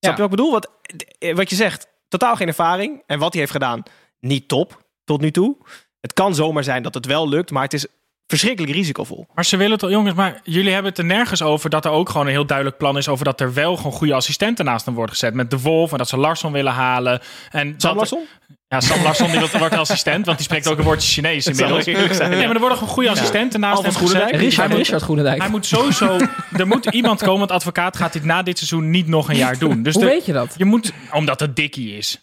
Snap 0.00 0.16
je 0.16 0.22
wat 0.22 0.30
ik 0.30 0.36
bedoel? 0.36 0.50
Wat, 0.52 0.70
eh, 1.18 1.34
wat 1.36 1.50
je 1.50 1.56
zegt, 1.56 1.86
totaal 2.08 2.36
geen 2.36 2.46
ervaring. 2.48 3.02
En 3.06 3.18
wat 3.18 3.30
hij 3.32 3.40
heeft 3.40 3.52
gedaan, 3.52 3.82
niet 4.20 4.48
top 4.48 4.82
tot 5.04 5.20
nu 5.20 5.30
toe. 5.30 5.56
Het 6.00 6.12
kan 6.12 6.34
zomaar 6.34 6.64
zijn 6.64 6.82
dat 6.82 6.94
het 6.94 7.06
wel 7.06 7.28
lukt, 7.28 7.50
maar 7.50 7.62
het 7.62 7.72
is 7.72 7.86
verschrikkelijk 8.26 8.72
risicovol. 8.72 9.26
Maar 9.34 9.44
ze 9.44 9.56
willen 9.56 9.78
toch, 9.78 9.90
jongens, 9.90 10.14
maar 10.14 10.40
jullie 10.44 10.72
hebben 10.72 10.90
het 10.90 10.98
er 11.00 11.04
nergens 11.06 11.42
over 11.42 11.70
dat 11.70 11.84
er 11.84 11.90
ook 11.90 12.08
gewoon 12.08 12.26
een 12.26 12.32
heel 12.32 12.46
duidelijk 12.46 12.76
plan 12.78 12.96
is 12.96 13.08
over 13.08 13.24
dat 13.24 13.40
er 13.40 13.54
wel 13.54 13.76
gewoon 13.76 13.92
goede 13.92 14.14
assistenten 14.14 14.64
naast 14.64 14.84
hem 14.84 14.94
worden 14.94 15.14
gezet. 15.14 15.34
Met 15.34 15.50
De 15.50 15.60
Wolf 15.60 15.92
en 15.92 15.98
dat 15.98 16.08
ze 16.08 16.16
Larsson 16.16 16.52
willen 16.52 16.72
halen. 16.72 17.20
En 17.50 17.68
Sam 17.68 17.76
dat- 17.78 17.94
Larsson? 17.94 18.26
Ja, 18.68 18.80
Sam 18.80 19.02
Larsson 19.02 19.30
die 19.30 19.40
wordt 19.58 19.74
assistent, 19.76 20.24
want 20.26 20.36
die 20.38 20.46
spreekt 20.46 20.68
ook 20.68 20.78
een 20.78 20.84
woordje 20.84 21.08
Chinees 21.08 21.46
inmiddels. 21.46 21.84
zijn. 21.84 22.30
Nee, 22.30 22.46
maar 22.46 22.54
er 22.54 22.60
worden 22.60 22.78
gewoon 22.78 22.92
goede 22.92 23.10
assistenten 23.10 23.60
naast 23.60 23.82
hem. 23.82 23.92
Groenendijk? 23.92 24.30
Richard, 24.30 24.56
Hij 24.56 24.68
moet- 24.68 24.76
Richard 24.76 25.02
Groenendijk. 25.02 25.40
Hij 25.40 25.50
moet 25.50 25.66
sowieso, 25.66 26.18
er 26.56 26.66
moet 26.66 26.86
iemand 26.86 27.20
komen, 27.22 27.38
want 27.38 27.50
advocaat 27.50 27.96
gaat 27.96 28.12
dit 28.12 28.24
na 28.24 28.42
dit 28.42 28.58
seizoen 28.58 28.90
niet 28.90 29.06
nog 29.06 29.28
een 29.28 29.36
jaar 29.36 29.58
doen. 29.58 29.82
Dus 29.82 29.94
Hoe 29.94 30.02
de- 30.02 30.08
weet 30.08 30.26
je 30.26 30.32
dat? 30.32 30.54
je 30.56 30.64
moet, 30.64 30.92
omdat 31.12 31.40
het 31.40 31.56
Dikkie 31.56 31.96
is. 31.96 32.18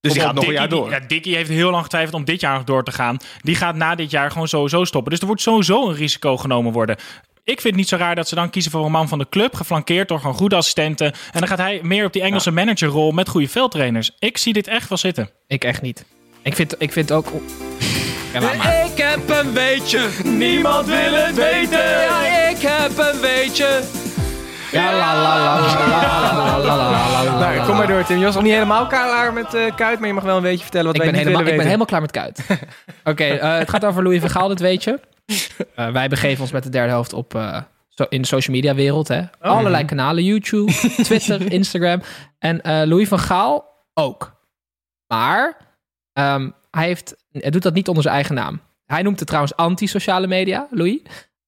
Dus 0.00 0.12
die 0.12 0.22
gaat 0.22 0.34
nog 0.34 0.46
een 0.46 0.52
jaar 0.52 0.68
door. 0.68 0.90
Ja, 0.90 1.00
Dickie 1.06 1.36
heeft 1.36 1.48
heel 1.50 1.70
lang 1.70 1.82
getwijfeld 1.82 2.14
om 2.14 2.24
dit 2.24 2.40
jaar 2.40 2.54
nog 2.54 2.64
door 2.64 2.84
te 2.84 2.92
gaan. 2.92 3.16
Die 3.40 3.54
gaat 3.54 3.74
na 3.74 3.94
dit 3.94 4.10
jaar 4.10 4.30
gewoon 4.30 4.48
sowieso 4.48 4.84
stoppen. 4.84 5.10
Dus 5.10 5.20
er 5.20 5.26
wordt 5.26 5.42
sowieso 5.42 5.88
een 5.88 5.94
risico 5.94 6.36
genomen 6.36 6.72
worden 6.72 6.96
ik 7.48 7.60
vind 7.60 7.62
het 7.62 7.74
niet 7.74 7.88
zo 7.88 7.96
raar 7.96 8.14
dat 8.14 8.28
ze 8.28 8.34
dan 8.34 8.50
kiezen 8.50 8.70
voor 8.70 8.84
een 8.84 8.90
man 8.90 9.08
van 9.08 9.18
de 9.18 9.26
club, 9.30 9.54
geflankeerd 9.54 10.08
door 10.08 10.20
gewoon 10.20 10.34
goede 10.34 10.56
assistenten. 10.56 11.06
En 11.06 11.38
dan 11.38 11.48
gaat 11.48 11.58
hij 11.58 11.80
meer 11.82 12.04
op 12.04 12.12
die 12.12 12.22
Engelse 12.22 12.50
managerrol 12.50 13.10
met 13.10 13.28
goede 13.28 13.48
veldtrainers. 13.48 14.10
Ik 14.18 14.38
zie 14.38 14.52
dit 14.52 14.66
echt 14.66 14.88
wel 14.88 14.98
zitten. 14.98 15.30
Ik 15.46 15.64
echt 15.64 15.82
niet. 15.82 16.04
Ik 16.42 16.54
vind, 16.54 16.74
ik 16.78 16.92
vind 16.92 17.12
ook. 17.12 17.26
Ik 18.86 18.96
heb 18.96 19.28
een 19.28 19.52
beetje. 19.52 20.08
Niemand 20.24 20.86
wil 20.86 21.12
het 21.12 21.34
weten. 21.34 21.90
Ja, 22.00 22.48
ik 22.48 22.58
heb 22.60 22.98
een 22.98 23.20
beetje. 23.20 23.80
Ja, 24.72 24.92
la 24.92 25.22
la 25.22 25.38
la 25.38 26.58
la 26.58 26.76
la 26.76 27.38
la 27.38 27.50
ja, 27.50 27.64
kom 27.64 27.76
maar 27.76 27.86
door, 27.86 28.04
Tim. 28.04 28.18
Je 28.18 28.24
was 28.24 28.34
nog 28.34 28.42
niet 28.42 28.52
helemaal 28.52 28.86
klaar 28.86 29.32
met 29.32 29.54
uh, 29.54 29.74
Kuit, 29.76 29.98
maar 29.98 30.08
je 30.08 30.14
mag 30.14 30.24
wel 30.24 30.36
een 30.36 30.42
beetje 30.42 30.62
vertellen 30.62 30.86
wat 30.86 30.94
ik 30.94 31.02
wij 31.02 31.10
ben 31.10 31.20
niet 31.20 31.28
helemaal, 31.28 31.50
Ik 31.50 31.56
ben 31.56 31.66
helemaal 31.66 31.86
klaar 31.86 32.00
met 32.00 32.10
Kuit. 32.10 32.44
Oké, 32.48 33.10
okay, 33.10 33.58
het 33.58 33.70
gaat 33.70 33.84
over 33.84 34.02
Louis 34.02 34.20
Vergaal. 34.20 34.40
Gaal, 34.40 34.48
dit 34.48 34.60
weet 34.60 34.84
je. 34.84 34.98
Eh, 35.74 35.90
wij 35.90 36.08
begeven 36.08 36.42
ons 36.42 36.52
met 36.52 36.62
de 36.62 36.68
derde 36.68 36.90
helft 36.90 37.12
op, 37.12 37.34
eh, 37.34 37.62
in 38.08 38.20
de 38.20 38.26
social 38.26 38.56
media 38.56 38.74
wereld. 38.74 39.08
Hè. 39.08 39.22
Allerlei 39.40 39.84
kanalen, 39.84 40.24
YouTube, 40.24 40.72
Twitter, 41.08 41.52
Instagram. 41.52 42.02
En 42.38 42.62
eh, 42.62 42.86
Louis 42.86 43.08
van 43.08 43.18
Gaal 43.18 43.86
ook. 43.94 44.36
Maar 45.06 45.56
ehm, 46.12 46.50
hij, 46.70 46.86
heeft, 46.86 47.16
hij 47.32 47.50
doet 47.50 47.62
dat 47.62 47.74
niet 47.74 47.88
onder 47.88 48.02
zijn 48.02 48.14
eigen 48.14 48.34
naam. 48.34 48.60
Hij 48.84 49.02
noemt 49.02 49.18
het 49.18 49.28
trouwens 49.28 49.56
anti-sociale 49.56 50.26
media, 50.26 50.66
Louis. 50.70 51.00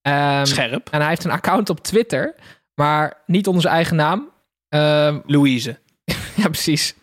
Ehm, 0.02 0.44
Scherp. 0.44 0.88
en 0.90 1.00
hij 1.00 1.08
heeft 1.08 1.24
een 1.24 1.30
account 1.30 1.70
op 1.70 1.80
Twitter, 1.80 2.34
maar 2.74 3.22
niet 3.26 3.46
onder 3.46 3.62
zijn 3.62 3.74
eigen 3.74 3.96
naam. 3.96 4.30
Ehm, 4.68 5.18
Louise. 5.26 5.78
Ja, 6.40 6.48
precies. 6.48 6.94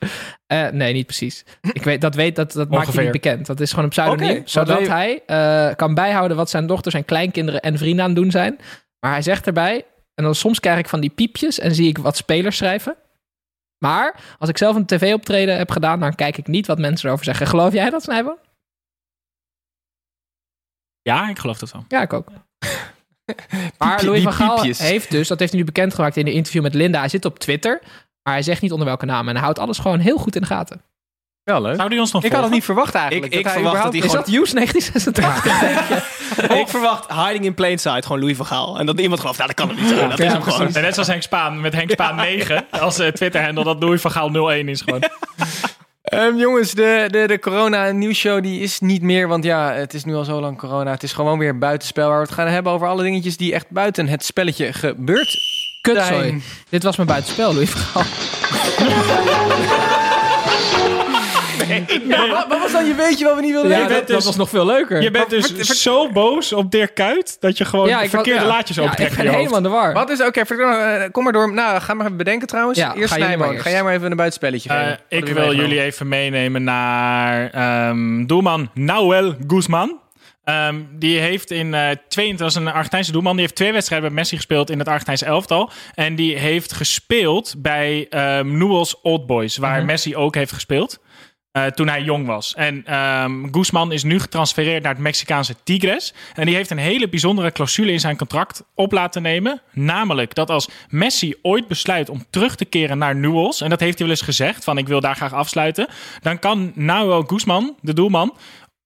Eh, 0.48 0.67
nee, 0.67 0.94
niet 0.94 1.06
precies. 1.06 1.46
Ik 1.72 1.84
weet, 1.84 2.01
dat 2.01 2.15
weet, 2.15 2.36
dat, 2.36 2.51
dat 2.51 2.70
maakt 2.70 2.94
hij 2.94 3.03
niet 3.03 3.12
bekend. 3.12 3.46
Dat 3.46 3.60
is 3.60 3.70
gewoon 3.70 3.84
een 3.84 3.89
pseudoniem. 3.89 4.38
Oké, 4.38 4.41
zodat 4.46 4.88
hij 4.88 5.24
eh, 5.25 5.75
kan 5.75 5.94
bijhouden 5.94 6.38
wat 6.38 6.50
zijn 6.50 6.67
dochters 6.67 6.96
en 6.96 7.06
kleinkinderen 7.06 7.62
en 7.62 7.77
vrienden 7.77 8.03
aan 8.03 8.12
het 8.12 8.20
doen 8.20 8.32
zijn. 8.32 8.60
Maar 9.00 9.12
hij 9.12 9.22
zegt 9.22 9.48
erbij, 9.48 9.86
en 10.13 10.24
dan 10.24 10.36
soms 10.36 10.60
krijg 10.60 10.79
ik 10.79 10.89
van 10.89 11.00
die 11.00 11.10
piepjes 11.10 11.60
en 11.60 11.75
zie 11.75 11.88
ik 11.88 11.98
wat 11.98 12.17
spelers 12.17 12.58
schrijven. 12.58 12.96
Maar 13.86 14.15
als 14.39 14.50
ik 14.50 14.58
zelf 14.58 14.75
een 14.75 14.86
tv-optreden 14.86 15.58
heb 15.58 15.72
gedaan, 15.72 16.00
dan 16.00 16.15
kijk 16.15 16.38
ik 16.38 16.48
niet 16.48 16.67
wat 16.67 16.79
mensen 16.79 17.08
erover 17.08 17.25
zeggen. 17.25 17.48
Geloof 17.48 17.74
jij 17.74 17.89
dat, 17.89 18.03
Snijbo? 18.03 18.38
Ja, 21.01 21.29
ik 21.29 21.39
geloof 21.39 21.58
dat 21.58 21.72
wel. 21.72 21.86
Ja, 21.88 22.01
ik 22.01 22.13
ook. 22.13 22.27
Maar 23.77 24.03
Louis 24.06 24.24
van 24.24 24.34
Gaal 24.34 24.62
heeft 24.62 25.12
dus, 25.12 25.27
dat 25.27 25.39
heeft 25.39 25.51
hij 25.51 25.60
nu 25.60 25.65
bekendgemaakt 25.65 26.17
in 26.17 26.27
een 26.27 26.34
interview 26.34 26.62
met 26.62 26.74
Linda. 26.74 27.00
Hij 27.00 27.10
zit 27.10 27.25
op 27.25 27.39
Twitter, 27.39 27.82
maar 28.27 28.36
hij 28.36 28.46
zegt 28.46 28.62
niet 28.62 28.72
onder 28.72 28.88
welke 28.88 29.05
naam. 29.05 29.27
En 29.27 29.34
hij 29.34 29.43
houdt 29.43 29.60
alles 29.60 29.77
gewoon 29.77 30.00
heel 30.00 30.17
goed 30.17 30.36
in 30.36 30.41
de 30.41 30.48
gaten. 30.48 30.81
Wel 31.43 31.62
leuk. 31.62 31.75
Zou 31.75 31.89
die 31.89 32.00
ons 32.00 32.12
nog 32.12 32.24
Ik 32.24 32.31
had 32.31 32.43
het 32.43 32.51
niet 32.51 32.63
verwacht 32.63 32.96
eigenlijk. 32.96 33.34
Ik- 33.34 33.39
ik 33.39 33.48
verwacht 33.50 33.84
dat 33.84 33.93
hij 33.93 34.01
Is 34.01 34.12
dat 34.12 34.27
Use 34.27 34.53
1986? 34.60 35.60
denk 35.60 35.79
je? 35.88 36.55
Ik 36.62 36.67
verwacht 36.67 37.13
hiding 37.13 37.46
in 37.46 37.53
plain 37.53 37.77
sight, 37.79 38.05
gewoon 38.05 38.22
Louis 38.22 38.38
van 38.38 38.46
Gaal. 38.46 38.79
En 38.79 38.86
dat 38.86 39.00
iemand 39.00 39.19
gelooft, 39.19 39.38
nou 39.38 39.49
dat 39.56 39.60
kan 39.65 39.69
het 39.69 39.80
niet 39.80 39.88
zijn. 39.97 40.10
Dat 40.10 40.19
is 40.19 40.32
hem 40.32 40.41
gewoon. 40.41 40.73
En 40.75 40.82
net 40.82 40.93
zoals 40.93 41.08
Henk 41.10 41.21
Spaan, 41.21 41.62
met 41.62 41.73
Henk 41.73 41.91
Spaan 41.91 42.15
9 42.15 42.65
als 42.71 42.99
eh, 42.99 43.08
Twitter-handle, 43.08 43.63
dat 43.63 43.82
Louis 43.84 44.01
van 44.01 44.12
Gaal 44.12 44.49
01 44.51 44.69
is 44.69 44.82
gewoon. 44.82 45.04
Ehm, 46.01 46.36
jongens, 46.38 46.71
de, 46.71 47.08
de, 47.12 47.28
de 47.28 47.39
corona 47.39 47.91
nieuwsshow 47.91 48.43
die 48.43 48.60
is 48.62 48.80
niet 48.80 49.01
meer, 49.01 49.28
want 49.28 49.43
ja, 49.43 49.71
het 49.73 49.93
is 49.93 50.04
nu 50.04 50.15
al 50.15 50.23
zo 50.23 50.39
lang 50.39 50.58
corona. 50.58 50.91
Het 50.91 51.04
is 51.04 51.13
gewoon 51.13 51.38
weer 51.39 51.58
buitenspel 51.58 52.08
waar 52.10 52.17
we 52.19 52.23
het 52.25 52.34
gaan 52.34 52.47
hebben 52.47 52.71
over 52.71 52.88
alle 52.88 53.04
dingetjes 53.04 53.38
die 53.38 53.54
echt 53.54 53.69
buiten 53.69 54.08
het 54.08 54.25
spelletje 54.25 54.73
gebeurd 54.73 55.38
Kutzooi. 55.93 56.41
Dit 56.69 56.84
was 56.84 56.95
mijn 56.95 57.08
buitenspel, 57.08 57.54
Louis 57.54 57.69
van. 57.69 58.04
Maar 62.08 62.28
wat, 62.30 62.45
wat 62.50 62.60
was 62.60 62.71
dan 62.71 62.86
je 62.86 62.93
weetje 62.95 63.26
wat 63.26 63.36
we 63.36 63.41
niet 63.41 63.52
wilden 63.52 63.71
Ja, 63.71 63.78
weten? 63.78 63.93
dat, 63.95 64.08
dus- 64.08 64.15
dat 64.15 64.26
was 64.26 64.36
nog 64.36 64.50
veel 64.50 64.65
leuker. 64.65 65.02
Je 65.02 65.12
bent 65.12 65.30
dus 65.30 65.82
zo 65.82 66.10
boos 66.12 66.54
op 66.54 66.71
Dirk 66.71 66.93
Kuyt 66.95 67.38
dat 67.39 67.58
je 67.58 67.65
gewoon 67.65 67.88
ja, 67.88 68.00
verkeerde 68.08 68.39
was- 68.39 68.50
ja. 68.50 68.54
laadjes 68.56 68.76
Ja, 68.76 68.84
ik 68.84 68.89
optrekt 68.89 69.15
ben 69.15 69.26
je 69.26 69.32
helemaal 69.32 69.62
de 69.62 69.69
war. 69.69 69.93
Wat 69.93 70.10
is, 70.10 70.21
oké, 70.21 70.45
vertel, 70.45 70.69
eh, 70.71 71.12
kom 71.12 71.23
maar 71.23 71.34
door. 71.34 71.54
Nou, 71.54 71.82
ga 71.82 71.93
maar 71.93 72.06
even 72.06 72.17
bedenken 72.17 72.47
trouwens. 72.47 72.78
Ja, 72.80 72.95
eerst 72.95 73.13
ga 73.13 73.19
eerst. 73.19 73.62
Ga 73.62 73.69
jij 73.69 73.84
maar 73.84 73.93
even 73.93 74.12
een 74.12 74.17
buitenspelletje 74.17 74.69
Eh, 74.69 74.76
geven. 74.78 75.00
Ik 75.10 75.28
wil 75.28 75.56
jullie 75.56 75.82
even 75.82 76.08
meenemen 76.08 76.63
naar 76.63 77.50
ehm, 77.52 78.26
doelman 78.26 78.69
Nahuel 78.73 79.36
Guzman. 79.47 80.00
Ehm, 80.47 80.81
die 80.91 81.19
heeft 81.19 81.51
in 81.51 81.73
eh 81.73 81.89
22, 82.07 82.38
dat 82.38 82.49
is 82.49 82.55
een 82.55 82.67
Argentijnse 82.73 83.12
doelman. 83.12 83.31
Die 83.31 83.41
heeft 83.41 83.55
twee 83.55 83.71
wedstrijden 83.71 84.07
met 84.07 84.17
Messi 84.17 84.36
gespeeld 84.36 84.69
in 84.69 84.79
het 84.79 84.88
Argentijnse 84.88 85.25
elftal. 85.25 85.71
En 85.93 86.15
die 86.15 86.38
heeft 86.38 86.73
gespeeld 86.73 87.55
bij 87.57 88.07
ehm 88.10 88.57
Newell's 88.57 88.95
Old 89.01 89.25
Boys, 89.25 89.57
waar 89.57 89.86
Messi 89.86 90.15
ook 90.15 90.36
heeft 90.36 90.51
gespeeld. 90.51 90.99
eh, 91.51 91.65
toen 91.65 91.88
hij 91.88 92.01
jong 92.01 92.25
was. 92.25 92.53
En 92.55 92.86
ehm 92.86 93.47
Guzman 93.51 93.91
is 93.91 94.03
nu 94.03 94.19
getransfereerd 94.19 94.83
naar 94.83 94.93
het 94.93 95.01
Mexicaanse 95.01 95.55
Tigres. 95.63 96.13
En 96.33 96.45
die 96.45 96.55
heeft 96.55 96.69
een 96.69 96.77
hele 96.77 97.10
bijzondere 97.10 97.51
clausule 97.51 97.91
in 97.91 97.99
zijn 97.99 98.17
contract 98.17 98.63
op 98.75 98.91
laten 98.91 99.21
nemen. 99.21 99.62
Namelijk 99.71 100.36
dat 100.36 100.49
als 100.49 100.69
Messi 100.89 101.36
ooit 101.41 101.67
besluit 101.67 102.10
om 102.10 102.25
terug 102.29 102.55
te 102.55 102.65
keren 102.65 102.97
naar 102.97 103.15
Newell's... 103.15 103.62
en 103.62 103.69
dat 103.69 103.79
heeft 103.79 103.97
hij 103.97 104.07
wel 104.07 104.15
eens 104.15 104.25
gezegd, 104.25 104.63
van 104.63 104.77
ik 104.77 104.88
wil 104.88 104.99
daar 104.99 105.15
graag 105.15 105.33
afsluiten... 105.33 105.88
dan 106.21 106.39
kan 106.39 106.71
Nahuel 106.75 107.21
Guzman, 107.23 107.75
de 107.81 107.93
doelman, 107.93 108.38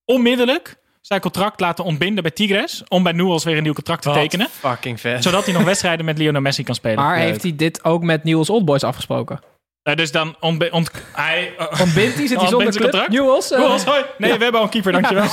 onmiddellijk 0.04 0.80
zijn 1.06 1.20
contract 1.20 1.60
laten 1.60 1.84
ontbinden 1.84 2.22
bij 2.22 2.32
Tigres... 2.32 2.82
om 2.88 3.02
bij 3.02 3.12
Newell's 3.12 3.44
weer 3.44 3.56
een 3.56 3.62
nieuw 3.62 3.72
contract 3.72 4.02
te 4.02 4.08
Wat 4.08 4.18
tekenen. 4.18 4.48
fucking 4.50 5.00
vet. 5.00 5.22
Zodat 5.22 5.44
hij 5.44 5.54
nog 5.54 5.64
wedstrijden 5.72 6.04
met 6.04 6.18
Lionel 6.18 6.40
Messi 6.40 6.62
kan 6.62 6.74
spelen. 6.74 7.04
Maar 7.04 7.16
Leuk. 7.18 7.26
heeft 7.26 7.42
hij 7.42 7.56
dit 7.56 7.84
ook 7.84 8.02
met 8.02 8.24
Newell's 8.24 8.50
Old 8.50 8.64
Boys 8.64 8.84
afgesproken? 8.84 9.40
Eh, 9.82 9.94
dus 9.96 10.12
dan 10.12 10.36
ontbe- 10.40 10.68
ont- 10.70 10.90
hij... 11.12 11.52
Ontbindt 11.82 12.16
hij? 12.16 12.26
Zit 12.26 12.40
hij 12.40 12.48
zonder 12.48 12.80
contract? 12.80 13.08
Newell's? 13.08 13.50
Newell's, 13.50 13.84
hoi. 13.84 14.04
Nee, 14.18 14.32
we 14.32 14.42
hebben 14.42 14.60
al 14.60 14.62
een 14.66 14.72
keeper, 14.72 14.92
dankjewel. 14.92 15.24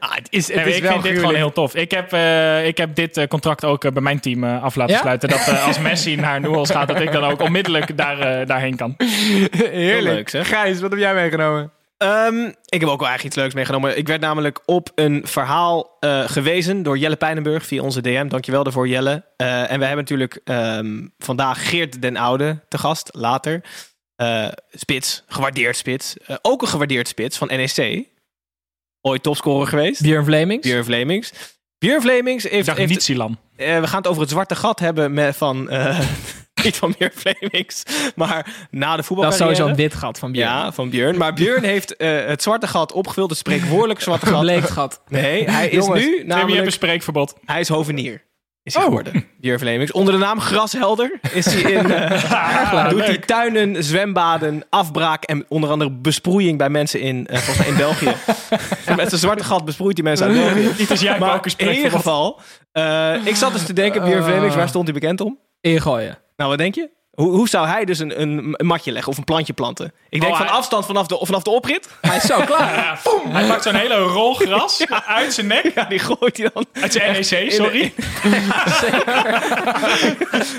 Ah, 0.00 0.14
het 0.14 0.26
is, 0.30 0.46
het 0.46 0.56
Nee, 0.56 0.68
is 0.68 0.76
ik 0.76 0.82
wel 0.82 0.92
vind 0.92 1.02
dit 1.04 1.18
gewoon 1.18 1.34
heel 1.34 1.52
tof. 1.52 1.74
Ik 1.74 1.90
heb, 1.90 2.12
eh, 2.12 2.66
ik 2.66 2.76
heb 2.76 2.94
dit 2.94 3.16
eh, 3.16 3.26
contract 3.26 3.64
ook 3.64 3.92
bij 3.92 4.02
mijn 4.02 4.20
team 4.20 4.44
af 4.44 4.74
laten 4.74 4.94
Ja? 4.94 5.00
sluiten. 5.00 5.28
Dat 5.28 5.62
als 5.66 5.78
Messi 5.78 6.16
naar 6.16 6.40
Newell's 6.40 6.70
gaat, 6.70 6.88
dat 6.88 7.00
ik 7.00 7.12
dan 7.12 7.24
ook 7.24 7.40
onmiddellijk 7.40 7.96
daar, 7.96 8.46
daarheen 8.46 8.76
kan. 8.76 8.94
Heerlijk. 8.96 10.14
leuk, 10.14 10.28
zeg. 10.28 10.48
Gijs, 10.48 10.80
wat 10.80 10.90
heb 10.90 11.00
jij 11.00 11.14
meegenomen? 11.14 11.70
Ehm, 11.96 12.44
ik 12.46 12.80
heb 12.80 12.88
ook 12.88 13.00
wel 13.00 13.08
eigenlijk 13.08 13.24
iets 13.24 13.36
leuks 13.36 13.54
meegenomen. 13.54 13.98
Ik 13.98 14.06
werd 14.06 14.20
namelijk 14.20 14.60
op 14.64 14.92
een 14.94 15.26
verhaal 15.26 15.96
eh, 16.00 16.28
gewezen 16.28 16.82
door 16.82 16.98
Jelle 16.98 17.16
Pijnenburg 17.16 17.66
via 17.66 17.82
onze 17.82 18.00
DM. 18.00 18.28
Dankjewel 18.28 18.64
daarvoor, 18.64 18.88
Jelle. 18.88 19.24
Eh, 19.36 19.70
en 19.70 19.78
we 19.78 19.84
hebben 19.84 19.96
natuurlijk 19.96 20.40
ehm, 20.44 21.06
vandaag 21.18 21.68
Geert 21.68 22.02
den 22.02 22.16
Oude 22.16 22.60
te 22.68 22.78
gast, 22.78 23.08
later. 23.12 23.64
Eh, 24.16 24.48
spits, 24.70 25.24
gewaardeerd 25.26 25.76
spits. 25.76 26.14
Ook 26.42 26.62
een 26.62 26.68
gewaardeerd 26.68 27.08
spits 27.08 27.38
van 27.38 27.48
NEC. 27.48 28.06
Ooit 29.00 29.22
topscorer 29.22 29.66
geweest. 29.66 30.02
Björn 30.02 30.24
Vlemings? 30.24 30.66
Björn 30.66 30.84
Vlemings. 30.84 31.32
Björn 31.78 32.00
Vlemings 32.00 32.44
Ik 32.44 32.50
heeft... 32.50 32.66
dacht 32.66 32.78
heeft 32.78 33.08
niet 33.08 33.20
eh, 33.56 33.80
we 33.80 33.86
gaan 33.86 33.98
het 33.98 34.06
over 34.06 34.20
het 34.20 34.30
zwarte 34.30 34.56
gat 34.56 34.78
hebben 34.78 35.12
met, 35.12 35.36
van... 35.36 35.70
niet 36.64 36.76
van 36.76 36.94
Björn 36.98 37.12
Vlemings, 37.14 37.82
maar 38.14 38.54
na 38.70 38.96
de 38.96 39.02
Dat 39.14 39.32
is 39.32 39.38
sowieso 39.38 39.66
een 39.66 39.74
wit 39.74 39.94
gat 39.94 40.18
van 40.18 40.32
Björn. 40.32 40.48
Ja, 40.48 40.72
van 40.72 40.90
Björn. 40.90 41.16
Maar 41.18 41.32
Björn 41.32 41.64
heeft 41.74 41.96
eh, 41.96 42.26
het 42.26 42.42
zwarte 42.42 42.66
gat 42.66 42.92
opgevuld, 42.92 43.30
het 43.30 43.38
spreekwoordelijke 43.38 44.02
zwarte 44.02 44.26
gat. 44.26 44.34
Gebleekt 44.34 44.70
gat. 44.70 45.02
Nee, 45.08 45.50
hij 45.50 45.68
is 45.68 45.84
Jongens, 45.84 46.04
nu 46.04 46.08
hebt 46.10 46.20
een 46.22 46.26
namelijk... 46.26 46.70
spreekverbod. 46.70 47.36
Hij 47.44 47.60
is 47.60 47.68
hovenier. 47.68 48.24
is 48.62 48.74
hij 48.74 48.82
Oh. 48.82 48.88
geworden. 48.88 49.26
Björn 49.40 49.58
Vlemings. 49.58 49.92
Onder 49.92 50.12
de 50.12 50.20
naam 50.20 50.40
Grashelder 50.40 51.10
is 51.32 51.46
hij 51.46 51.72
in... 51.72 51.90
eh, 51.90 52.88
doet 52.90 53.04
hij 53.04 53.18
tuinen, 53.18 53.84
zwembaden, 53.84 54.64
afbraak 54.70 55.24
en 55.24 55.44
onder 55.48 55.70
andere 55.70 55.90
besproeiing 55.90 56.58
bij 56.58 56.68
mensen 56.68 57.00
in, 57.00 57.26
eh, 57.26 57.36
volgens 57.38 57.58
mij 57.58 57.68
in 57.68 57.76
België. 57.76 58.14
Met 58.96 59.08
zijn 59.08 59.20
zwarte 59.20 59.44
gat 59.44 59.64
besproeit 59.64 59.96
hij 59.96 60.06
mensen 60.06 60.26
uit 60.26 60.36
België. 60.36 60.70
Niet 60.78 60.90
als 60.90 61.00
jij 61.00 61.18
Maar 61.18 61.40
in 61.56 61.74
ieder 61.74 61.90
geval, 61.90 62.40
eh, 62.72 63.26
ik 63.26 63.36
zat 63.36 63.52
dus 63.52 63.64
te 63.66 63.72
denken, 63.72 64.04
Björn 64.04 64.24
Vlemings, 64.24 64.54
waar 64.54 64.68
stond 64.68 64.84
hij 64.84 64.94
bekend 64.94 65.20
om? 65.20 65.38
Ingooien. 65.60 66.18
Nou, 66.36 66.50
wat 66.50 66.58
denk 66.58 66.74
je? 66.74 66.90
Hoe, 67.10 67.30
hoe 67.30 67.48
zou 67.48 67.66
hij 67.66 67.84
dus 67.84 67.98
een, 67.98 68.20
een, 68.20 68.54
een 68.56 68.66
matje 68.66 68.92
leggen 68.92 69.12
of 69.12 69.18
een 69.18 69.24
plantje 69.24 69.52
planten? 69.52 69.92
Ik 70.08 70.20
denk 70.20 70.32
Oh, 70.32 70.38
van 70.38 70.46
hij- 70.46 70.56
afstand 70.56 70.86
vanaf 70.86 71.06
de, 71.06 71.18
vanaf 71.22 71.42
de 71.42 71.50
oprit. 71.50 71.88
Hij 72.00 72.16
is 72.16 72.22
zo 72.22 72.40
klaar. 72.40 72.74
Ja, 72.74 72.98
hij 73.28 73.46
pakt 73.46 73.62
zo'n 73.62 73.74
hele 73.74 73.94
rol 73.98 74.34
gras 74.34 74.84
uit 75.06 75.32
zijn 75.32 75.46
nek. 75.46 75.72
Ja, 75.74 75.84
die 75.84 75.98
gooit 75.98 76.36
hij 76.36 76.50
dan. 76.54 76.66
Uit 76.72 76.92
zijn 76.92 77.12
NEC, 77.12 77.50
sorry. 77.52 77.92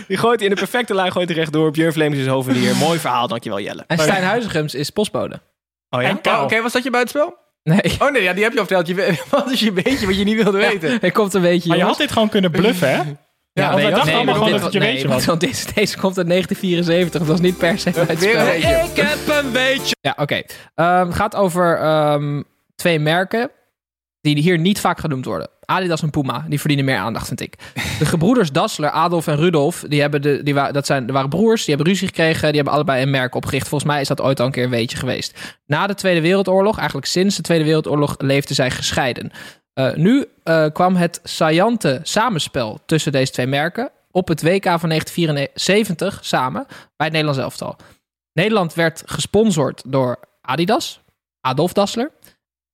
Die 0.07 0.17
gooit 0.17 0.39
hij 0.39 0.49
in 0.49 0.53
de 0.55 0.59
perfecte 0.61 0.93
lijn, 0.95 1.11
gooit 1.11 1.27
hij 1.29 1.37
rechtdoor. 1.37 1.71
Björn 1.71 1.93
Vlemings 1.93 2.23
is 2.23 2.27
hovenier. 2.31 2.75
Mooi 2.75 2.99
verhaal, 2.99 3.27
dankjewel 3.27 3.59
Jelle. 3.59 3.83
En 3.87 3.97
Stijn 3.99 4.23
Huizigems 4.23 4.73
is 4.75 4.89
postbode. 4.89 5.39
Oh 5.89 6.01
ja? 6.01 6.07
En 6.07 6.21
Kou. 6.21 6.43
Oké, 6.43 6.61
was 6.61 6.71
dat 6.71 6.83
je 6.83 6.89
buitenspel? 6.89 7.37
Nee, 7.63 7.95
Oh 7.99 8.11
nee, 8.11 8.21
ja, 8.23 8.33
die 8.33 8.43
heb 8.43 8.53
je 8.53 8.59
al 8.59 8.65
verteld. 8.65 8.87
Je, 8.87 8.93
we- 8.95 9.23
wat 9.29 9.51
is 9.51 9.59
je 9.59 9.71
beetje 9.71 10.05
wat 10.05 10.17
je 10.17 10.23
niet 10.23 10.43
wilde 10.43 10.57
weten? 10.57 10.97
hij 11.01 11.11
komt 11.11 11.33
een 11.33 11.41
beetje. 11.41 11.69
Maar 11.69 11.77
je 11.77 11.83
had 11.83 11.97
dit 11.97 12.11
gewoon 12.11 12.29
kunnen 12.29 12.51
bluffen, 12.51 12.89
hè? 12.95 13.01
Ja, 13.58 13.70
want 13.70 13.82
wij 13.82 13.84
nee, 13.84 13.91
dachten 13.91 14.08
nee, 14.08 14.15
allemaal 14.15 14.34
gewoon 14.36 14.52
dit 14.52 14.62
dat 14.62 14.74
het 14.74 14.82
je 14.84 14.88
weetje 14.89 15.08
nee, 15.08 15.13
was. 15.15 15.26
want 15.26 15.39
deze, 15.48 15.74
deze 15.74 15.98
komt 15.98 16.17
uit 16.17 16.28
1974. 16.28 17.20
Dat 17.20 17.30
was 17.30 17.39
niet 17.39 17.58
per 17.58 17.80
se 17.80 17.91
beetje. 18.08 18.89
Ik 18.91 18.96
heb 18.96 19.43
een 19.43 19.52
beetje. 19.52 19.96
Ja, 20.02 20.13
oké. 20.17 20.41
Ehm, 20.76 21.06
het 21.06 21.15
gaat 21.15 21.36
over 21.36 21.78
ehm, 21.78 22.41
twee 22.76 23.00
merken 23.00 23.52
die 24.22 24.38
hier 24.41 24.60
niet 24.60 24.80
vaak 24.80 25.00
genoemd 25.00 25.26
worden. 25.26 25.50
Adidas 25.65 26.02
en 26.02 26.10
Puma, 26.10 26.46
die 26.48 26.60
verdienen 26.60 26.86
meer 26.86 26.98
aandacht, 26.98 27.28
vind 27.28 27.41
ik. 27.41 27.54
De 28.00 28.06
gebroeders 28.06 28.52
Dassler, 28.52 28.89
Adolf 28.89 29.28
en 29.28 29.36
Rudolf, 29.36 29.84
die 29.88 30.02
hebben 30.02 30.22
de, 30.22 30.43
die 30.43 30.54
wa- 30.54 30.72
dat 30.72 30.86
zijn, 30.86 31.06
dat 31.06 31.15
waren 31.15 31.30
broers, 31.30 31.65
die 31.65 31.76
hebben 31.76 31.93
ruzie 31.93 32.08
gekregen, 32.08 32.48
die 32.48 32.56
hebben 32.56 32.74
allebei 32.74 33.02
een 33.02 33.10
merk 33.10 33.36
opgericht. 33.36 33.67
Volgens 33.67 33.91
mij 33.91 34.02
is 34.02 34.08
dat 34.08 34.22
ooit 34.22 34.39
al 34.39 34.46
een 34.46 34.52
keer 34.52 34.63
een 34.63 34.70
weetje 34.70 34.98
geweest. 34.98 35.56
Na 35.65 35.88
de 35.88 35.93
Tweede 35.96 36.22
Wereldoorlog, 36.22 36.78
eigenlijk 36.78 37.08
sinds 37.08 37.36
de 37.36 37.41
Tweede 37.41 37.63
Wereldoorlog, 37.63 38.15
leefden 38.17 38.56
zij 38.56 38.72
gescheiden. 38.72 39.32
Eh, 39.77 39.93
nu 39.93 40.25
eh, 40.43 40.65
kwam 40.73 40.95
het 40.95 41.19
saillante 41.23 41.99
samenspel 42.03 42.79
tussen 42.85 43.11
deze 43.11 43.31
twee 43.31 43.47
merken 43.47 43.91
op 44.11 44.27
het 44.27 44.41
WK 44.41 44.63
van 44.63 44.89
1974 44.89 46.19
samen 46.25 46.65
bij 46.67 47.07
het 47.07 47.11
Nederlands 47.11 47.39
elftal. 47.39 47.75
Nederland 48.33 48.73
werd 48.73 49.03
gesponsord 49.05 49.83
door 49.85 50.19
Adidas, 50.41 51.01
Adolf 51.41 51.73
Dassler. 51.73 52.11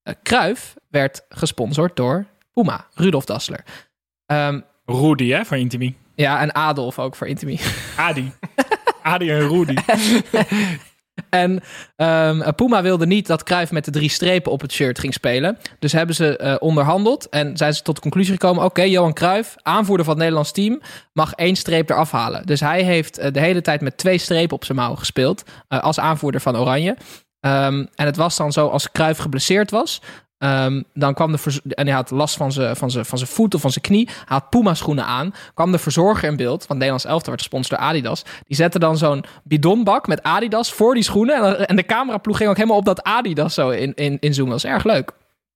Uh, 0.04 0.14
Kruif 0.24 0.74
werd 0.90 1.26
gesponsord 1.30 1.96
door 1.96 2.26
Puma, 2.54 2.88
Rudolf 2.94 3.26
Dassler. 3.26 3.64
Ehm, 4.26 4.60
Rudy, 4.86 5.30
hè, 5.30 5.46
van 5.46 5.58
Intimi. 5.58 5.96
ja, 6.16 6.42
en 6.42 6.56
Adolf 6.56 7.00
ook 7.00 7.16
voor 7.16 7.28
Intimi. 7.28 7.60
Adi. 7.98 8.32
Adi 9.02 9.30
en 9.30 9.48
Rudy. 9.48 9.76
En 11.30 11.64
ehm, 11.96 12.54
Puma 12.56 12.82
wilde 12.82 13.06
niet 13.06 13.28
dat 13.28 13.44
Cruijff 13.44 13.72
met 13.72 13.86
de 13.86 13.92
drie 13.92 14.10
strepen 14.10 14.52
op 14.52 14.62
het 14.62 14.72
shirt 14.72 15.00
ging 15.00 15.14
spelen. 15.14 15.58
Dus 15.80 15.92
hebben 15.92 16.16
ze 16.16 16.38
eh, 16.38 16.56
onderhandeld 16.60 17.30
en 17.30 17.58
zijn 17.58 17.74
ze 17.74 17.82
tot 17.82 17.96
de 17.96 18.02
conclusie 18.02 18.34
gekomen... 18.34 18.64
oké, 18.64 18.82
Johan 18.82 19.14
Cruijff, 19.14 19.56
aanvoerder 19.62 20.06
van 20.06 20.14
het 20.14 20.22
Nederlands 20.24 20.52
team... 20.52 20.82
mag 21.14 21.34
één 21.34 21.56
streep 21.56 21.90
eraf 21.90 22.12
halen. 22.12 22.46
Dus 22.46 22.60
hij 22.60 22.84
heeft 22.84 23.18
eh, 23.18 23.32
de 23.32 23.40
hele 23.40 23.62
tijd 23.62 23.82
met 23.82 23.98
twee 23.98 24.18
strepen 24.18 24.56
op 24.56 24.66
zijn 24.66 24.78
mouw 24.78 24.96
gespeeld... 24.96 25.44
eh, 25.68 25.80
als 25.80 26.00
aanvoerder 26.00 26.42
van 26.42 26.58
Oranje. 26.58 26.98
Ehm, 27.40 27.86
en 27.96 28.06
het 28.06 28.16
was 28.16 28.38
dan 28.38 28.52
zo, 28.52 28.68
als 28.68 28.92
Cruijff 28.92 29.20
geblesseerd 29.20 29.72
was... 29.72 30.02
ehm, 30.44 30.82
dan 30.94 31.14
kwam 31.14 31.32
de 31.32 31.62
en 31.70 31.86
hij 31.86 31.96
had 31.96 32.12
last 32.12 32.36
van 32.38 32.52
zijn, 32.52 32.76
van, 32.76 32.92
zijn, 32.92 33.06
van 33.06 33.18
zijn 33.18 33.30
voet 33.30 33.56
of 33.56 33.62
van 33.62 33.72
zijn 33.72 33.84
knie. 33.84 34.08
Hij 34.08 34.26
had 34.26 34.50
Puma 34.50 34.74
schoenen 34.74 35.06
aan. 35.06 35.34
Kwam 35.54 35.72
de 35.72 35.78
verzorger 35.78 36.30
in 36.30 36.36
beeld, 36.36 36.60
want 36.60 36.80
Nederlands 36.80 37.06
elftal 37.06 37.30
werd 37.30 37.42
gesponsord 37.42 37.80
door 37.80 37.90
Adidas. 37.90 38.24
Die 38.48 38.56
zette 38.56 38.80
dan 38.80 38.98
zo'n 38.98 39.24
bidonbak 39.44 40.08
met 40.08 40.24
Adidas 40.24 40.74
voor 40.74 40.94
die 40.94 41.04
schoenen. 41.04 41.58
En, 41.58 41.68
en 41.68 41.76
de 41.76 41.86
cameraploeg 41.86 42.38
ging 42.38 42.50
ook 42.50 42.56
helemaal 42.56 42.78
op 42.78 42.86
dat 42.86 43.04
Adidas 43.04 43.54
zo 43.54 43.70
in, 43.70 43.94
in, 43.94 44.18
inzoomen. 44.20 44.54
Dat 44.54 44.62
was 44.62 44.72
erg 44.72 44.84
leuk. 44.84 45.12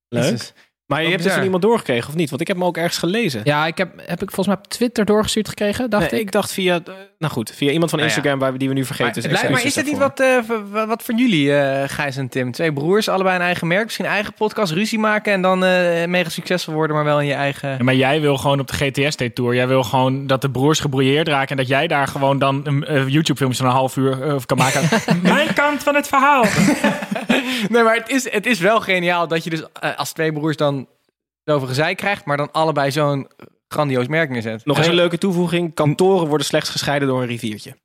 Leuk. 0.08 0.52
Maar 0.88 1.02
je 1.02 1.10
hebt 1.10 1.22
dus 1.22 1.32
van 1.32 1.42
iemand 1.42 1.62
doorgekregen, 1.62 2.08
of 2.08 2.14
niet? 2.14 2.28
Want 2.28 2.40
ik 2.40 2.46
heb 2.46 2.56
hem 2.56 2.64
ook 2.66 2.76
ergens 2.76 2.98
gelezen. 2.98 3.40
Ja, 3.44 3.66
ik 3.66 3.78
heb, 3.78 3.90
heb 3.96 4.22
ik 4.22 4.30
volgens 4.30 4.46
mij 4.46 4.56
op 4.56 4.66
Twitter 4.68 5.04
doorgestuurd 5.04 5.48
gekregen, 5.48 5.90
dacht 5.90 6.10
Nee, 6.10 6.20
ik. 6.20 6.26
ik 6.26 6.32
dacht 6.32 6.52
via, 6.52 6.80
nou 7.18 7.32
goed, 7.32 7.50
via 7.54 7.70
iemand 7.70 7.90
van 7.90 7.98
Nou 7.98 8.10
ja. 8.10 8.16
Instagram 8.16 8.38
waar 8.40 8.52
we, 8.52 8.58
die 8.58 8.68
we 8.68 8.74
nu 8.74 8.84
vergeten. 8.84 9.04
Maar, 9.12 9.14
Dus 9.22 9.24
het 9.32 9.32
lijkt- 9.40 9.56
maar 9.56 9.66
is 9.66 9.74
dit 9.74 9.84
niet 9.86 9.98
wat, 9.98 10.20
eh, 10.20 10.26
v- 10.72 10.86
wat 10.86 11.02
voor 11.02 11.14
jullie, 11.14 11.54
eh 11.56 11.88
Gijs 11.88 12.16
en 12.16 12.28
Tim? 12.28 12.52
Twee 12.52 12.72
broers, 12.72 13.08
allebei 13.08 13.36
een 13.36 13.42
eigen 13.42 13.66
merk, 13.66 13.84
misschien 13.84 14.06
eigen 14.06 14.32
podcast, 14.34 14.72
ruzie 14.72 14.98
maken 14.98 15.32
en 15.32 15.42
dan 15.42 15.64
eh, 15.64 16.06
mega 16.06 16.28
succesvol 16.28 16.74
worden, 16.74 16.96
maar 16.96 17.04
wel 17.04 17.20
in 17.20 17.26
je 17.26 17.32
eigen... 17.34 17.68
Ja, 17.70 17.82
maar 17.84 17.94
jij 17.94 18.20
wil 18.20 18.36
gewoon 18.36 18.60
op 18.60 18.66
de 18.68 18.74
GTS-tour. 18.74 19.54
Jij 19.54 19.68
wil 19.68 19.82
gewoon 19.82 20.26
dat 20.26 20.40
de 20.40 20.50
broers 20.50 20.80
gebrouilleerd 20.80 21.28
raken. 21.28 21.48
En 21.50 21.56
dat 21.56 21.68
jij 21.68 21.86
daar 21.86 22.06
gewoon 22.06 22.38
dan 22.38 22.60
een 22.64 22.84
eh, 22.84 23.08
YouTube-filmpje 23.08 23.58
van 23.58 23.66
een 23.66 23.72
half 23.76 23.96
uur 23.96 24.22
eh, 24.22 24.36
kan 24.46 24.56
maken. 24.56 24.82
Mijn 25.22 25.52
kant 25.54 25.82
van 25.82 25.94
het 25.94 26.08
verhaal. 26.08 26.44
Nee, 27.68 27.82
maar 27.82 27.94
het 27.94 28.08
is, 28.08 28.30
het 28.32 28.46
is 28.46 28.58
wel 28.58 28.80
geniaal 28.80 29.28
dat 29.28 29.44
je 29.44 29.50
dus 29.50 29.62
als 29.96 30.12
twee 30.12 30.32
broers 30.32 30.56
dan 30.56 30.77
zoveel 31.52 31.68
gezeik 31.68 31.96
krijgt, 31.96 32.24
maar 32.24 32.36
dan 32.36 32.52
allebei 32.52 32.90
zo'n 32.90 33.28
grandioos 33.68 34.06
merk 34.06 34.30
neerzet. 34.30 34.64
Nog 34.64 34.78
één 34.80 34.94
leuke 34.94 35.18
toevoeging. 35.18 35.74
Kantoren 35.74 36.28
worden 36.28 36.46
slechts 36.46 36.70
gescheiden 36.70 37.08
door 37.08 37.20
een 37.20 37.26
riviertje. 37.26 37.76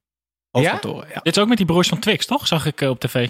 Hoofdkantoren, 0.51 1.07
ja. 1.13 1.19
Dit 1.23 1.35
is 1.35 1.41
ook 1.41 1.47
met 1.47 1.57
die 1.57 1.65
broers 1.65 1.87
van 1.87 1.99
Twix, 1.99 2.25
toch? 2.25 2.47
Zag 2.47 2.65
ik 2.65 2.81
eh, 2.81 2.89
op 2.89 2.99
tv. 2.99 3.27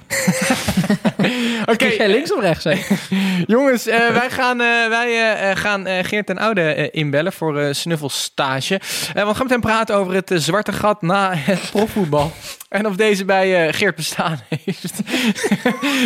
Oké, 1.65 1.85
jij 1.85 2.09
links 2.09 2.33
of 2.33 2.39
rechts? 2.39 2.65
Jongens, 3.45 3.87
eh, 3.87 4.09
wij 4.09 4.29
gaan, 4.29 4.61
eh, 4.61 4.87
wij, 4.87 5.33
eh, 5.33 5.55
gaan 5.55 5.87
Geert 5.87 6.25
ten 6.25 6.37
Oude 6.37 6.91
inbellen 6.91 7.33
voor 7.33 7.75
snuffelstage. 7.75 8.81
Want 9.13 9.27
we 9.27 9.33
gaan 9.33 9.43
met 9.43 9.49
hem 9.49 9.61
praten 9.61 9.95
over 9.95 10.13
het 10.13 10.31
zwarte 10.35 10.73
gat 10.73 11.01
na 11.01 11.33
het 11.35 11.69
profvoetbal. 11.71 12.31
En 12.69 12.87
of 12.87 12.95
deze 12.95 13.25
bij 13.25 13.73
Geert 13.73 13.95
bestaan 13.95 14.39
heeft. 14.49 15.01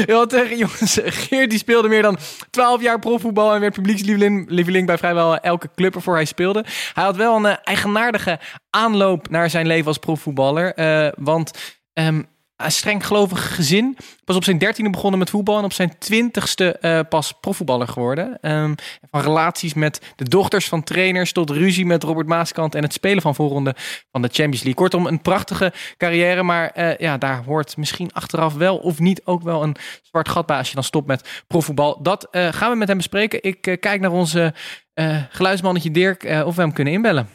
want, 0.08 0.34
eh, 0.34 0.58
jongens, 0.58 1.00
Geert 1.04 1.50
die 1.50 1.60
speelde 1.60 1.88
meer 1.88 2.02
dan 2.02 2.18
12 2.50 2.82
jaar 2.82 3.00
profvoetbal 3.00 3.54
en 3.54 3.60
werd 3.60 3.74
publiekslieveling 3.74 4.50
lieveling 4.50 4.88
bij 4.88 4.98
vrijwel 4.98 5.38
elke 5.38 5.70
club 5.76 5.94
waarvoor 5.94 6.16
hij 6.16 6.26
speelde. 6.26 6.66
Hij 6.94 7.04
had 7.04 7.16
wel 7.16 7.36
een 7.36 7.58
eigenaardige 7.64 8.40
aanloop 8.70 9.30
naar 9.30 9.50
zijn 9.50 9.68
leven 9.68 9.88
als 9.88 9.98
profvoetballer. 9.98 10.74
want 11.18 11.52
ehm, 11.94 12.22
streng 12.68 13.06
gelovig 13.06 13.56
gezin. 13.56 13.98
Pas 14.26 14.36
op 14.36 14.44
zijn 14.44 14.58
dertiende 14.58 14.92
begonnen 14.92 15.20
met 15.20 15.30
voetbal 15.30 15.58
en 15.58 15.64
op 15.64 15.74
zijn 15.74 15.98
twintigste 15.98 16.78
eh, 16.78 17.00
pas 17.10 17.34
profvoetballer 17.40 17.88
geworden. 17.88 18.38
Ehm, 18.42 18.74
van 19.12 19.22
relaties 19.22 19.74
met 19.74 20.02
de 20.16 20.24
dochters 20.24 20.68
van 20.68 20.84
trainers 20.84 21.32
tot 21.32 21.50
ruzie 21.50 21.86
met 21.86 22.04
Robert 22.04 22.28
Maaskant 22.28 22.76
en 22.76 22.84
het 22.84 22.94
spelen 22.94 23.22
van 23.22 23.36
voorronde 23.36 23.76
van 24.12 24.22
de 24.22 24.28
Champions 24.32 24.64
League. 24.64 24.74
Kortom, 24.74 25.08
een 25.08 25.22
prachtige 25.22 25.74
carrière, 25.98 26.44
maar 26.44 26.70
eh, 26.70 26.98
ja, 26.98 27.18
daar 27.18 27.44
hoort 27.44 27.78
misschien 27.78 28.14
achteraf 28.14 28.54
wel 28.54 28.78
of 28.78 29.00
niet 29.00 29.22
ook 29.26 29.44
wel 29.44 29.64
een 29.64 29.76
zwart 30.02 30.30
gat 30.30 30.46
bij 30.46 30.58
als 30.58 30.70
je 30.70 30.76
dan 30.76 30.84
stopt 30.84 31.08
met 31.08 31.44
profvoetbal. 31.48 32.02
Dat 32.02 32.28
eh, 32.32 32.48
gaan 32.52 32.72
we 32.72 32.78
met 32.78 32.88
hem 32.88 32.98
bespreken. 32.98 33.44
Ik 33.44 33.68
eh, 33.68 33.80
kijk 33.80 34.02
naar 34.02 34.12
onze 34.12 34.54
eh, 34.98 35.18
geluidsmannetje 35.30 35.92
Dirk 35.92 36.24
eh, 36.24 36.46
of 36.46 36.56
we 36.56 36.62
hem 36.62 36.74
kunnen 36.74 36.94
inbellen. 36.94 37.30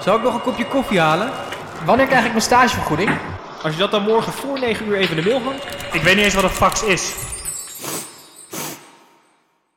Zal 0.00 0.16
ik 0.16 0.22
nog 0.22 0.34
een 0.34 0.40
kopje 0.40 0.66
koffie 0.66 1.00
halen? 1.00 1.30
Wanneer 1.84 2.06
krijg 2.06 2.24
ik 2.24 2.30
mijn 2.30 2.42
stagevergoeding? 2.42 3.10
Als 3.62 3.72
je 3.72 3.78
dat 3.78 3.90
dan 3.90 4.02
morgen 4.02 4.32
voor 4.32 4.58
9 4.60 4.86
uur 4.86 4.96
even 4.96 5.16
in 5.16 5.22
de 5.22 5.28
mail 5.28 5.42
hangt. 5.42 5.64
Ik 5.92 6.02
weet 6.02 6.14
niet 6.14 6.24
eens 6.24 6.34
wat 6.34 6.44
een 6.44 6.50
fax 6.50 6.82
is. 6.84 7.14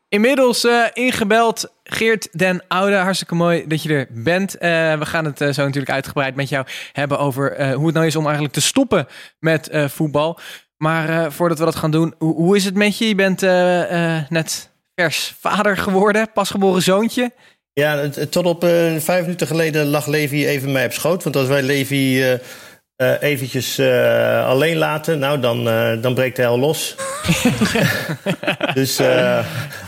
Inmiddels 0.09 0.65
eh, 0.65 0.85
ingebeld 0.93 1.71
Geert 1.83 2.27
den 2.31 2.63
Oude. 2.67 2.95
Hartstikke 2.95 3.35
mooi 3.35 3.63
dat 3.67 3.83
je 3.83 3.93
er 3.93 4.07
bent. 4.09 4.57
Eh, 4.57 4.69
we 4.99 5.05
gaan 5.05 5.25
het 5.25 5.41
eh, 5.41 5.49
zo 5.49 5.61
natuurlijk 5.63 5.91
uitgebreid 5.91 6.35
met 6.35 6.49
jou 6.49 6.65
hebben 6.91 7.19
over 7.19 7.51
eh, 7.53 7.73
hoe 7.73 7.85
het 7.85 7.95
nou 7.95 8.05
is 8.07 8.15
om 8.15 8.23
eigenlijk 8.23 8.53
te 8.53 8.61
stoppen 8.61 9.07
met 9.39 9.69
eh, 9.69 9.87
voetbal. 9.87 10.39
Maar 10.77 11.09
eh, 11.09 11.31
voordat 11.31 11.59
we 11.59 11.65
dat 11.65 11.75
gaan 11.75 11.91
doen, 11.91 12.13
hoe, 12.17 12.35
hoe 12.35 12.55
is 12.55 12.65
het 12.65 12.75
met 12.75 12.97
je? 12.97 13.07
Je 13.07 13.15
bent 13.15 13.43
eh, 13.43 14.15
eh, 14.17 14.23
net 14.29 14.69
vers 14.95 15.35
vader 15.39 15.77
geworden, 15.77 16.31
pasgeboren 16.33 16.81
zoontje. 16.81 17.31
Ja, 17.73 18.09
tot 18.29 18.45
op 18.45 18.63
eh, 18.63 18.95
vijf 18.97 19.21
minuten 19.21 19.47
geleden 19.47 19.85
lag 19.87 20.05
Levi 20.07 20.47
even 20.47 20.71
mij 20.71 20.85
op 20.85 20.91
schoot. 20.93 21.23
Want 21.23 21.35
als 21.35 21.47
wij 21.47 21.61
Levi 21.61 22.37
eh, 23.01 23.21
eventjes 23.21 23.77
eh, 23.77 24.45
alleen 24.45 24.77
laten, 24.77 25.19
nou, 25.19 25.39
dan, 25.39 25.69
eh, 25.69 25.91
dan 26.01 26.13
breekt 26.13 26.37
hij 26.37 26.47
al 26.47 26.59
los. 26.59 26.95
dus 28.73 28.99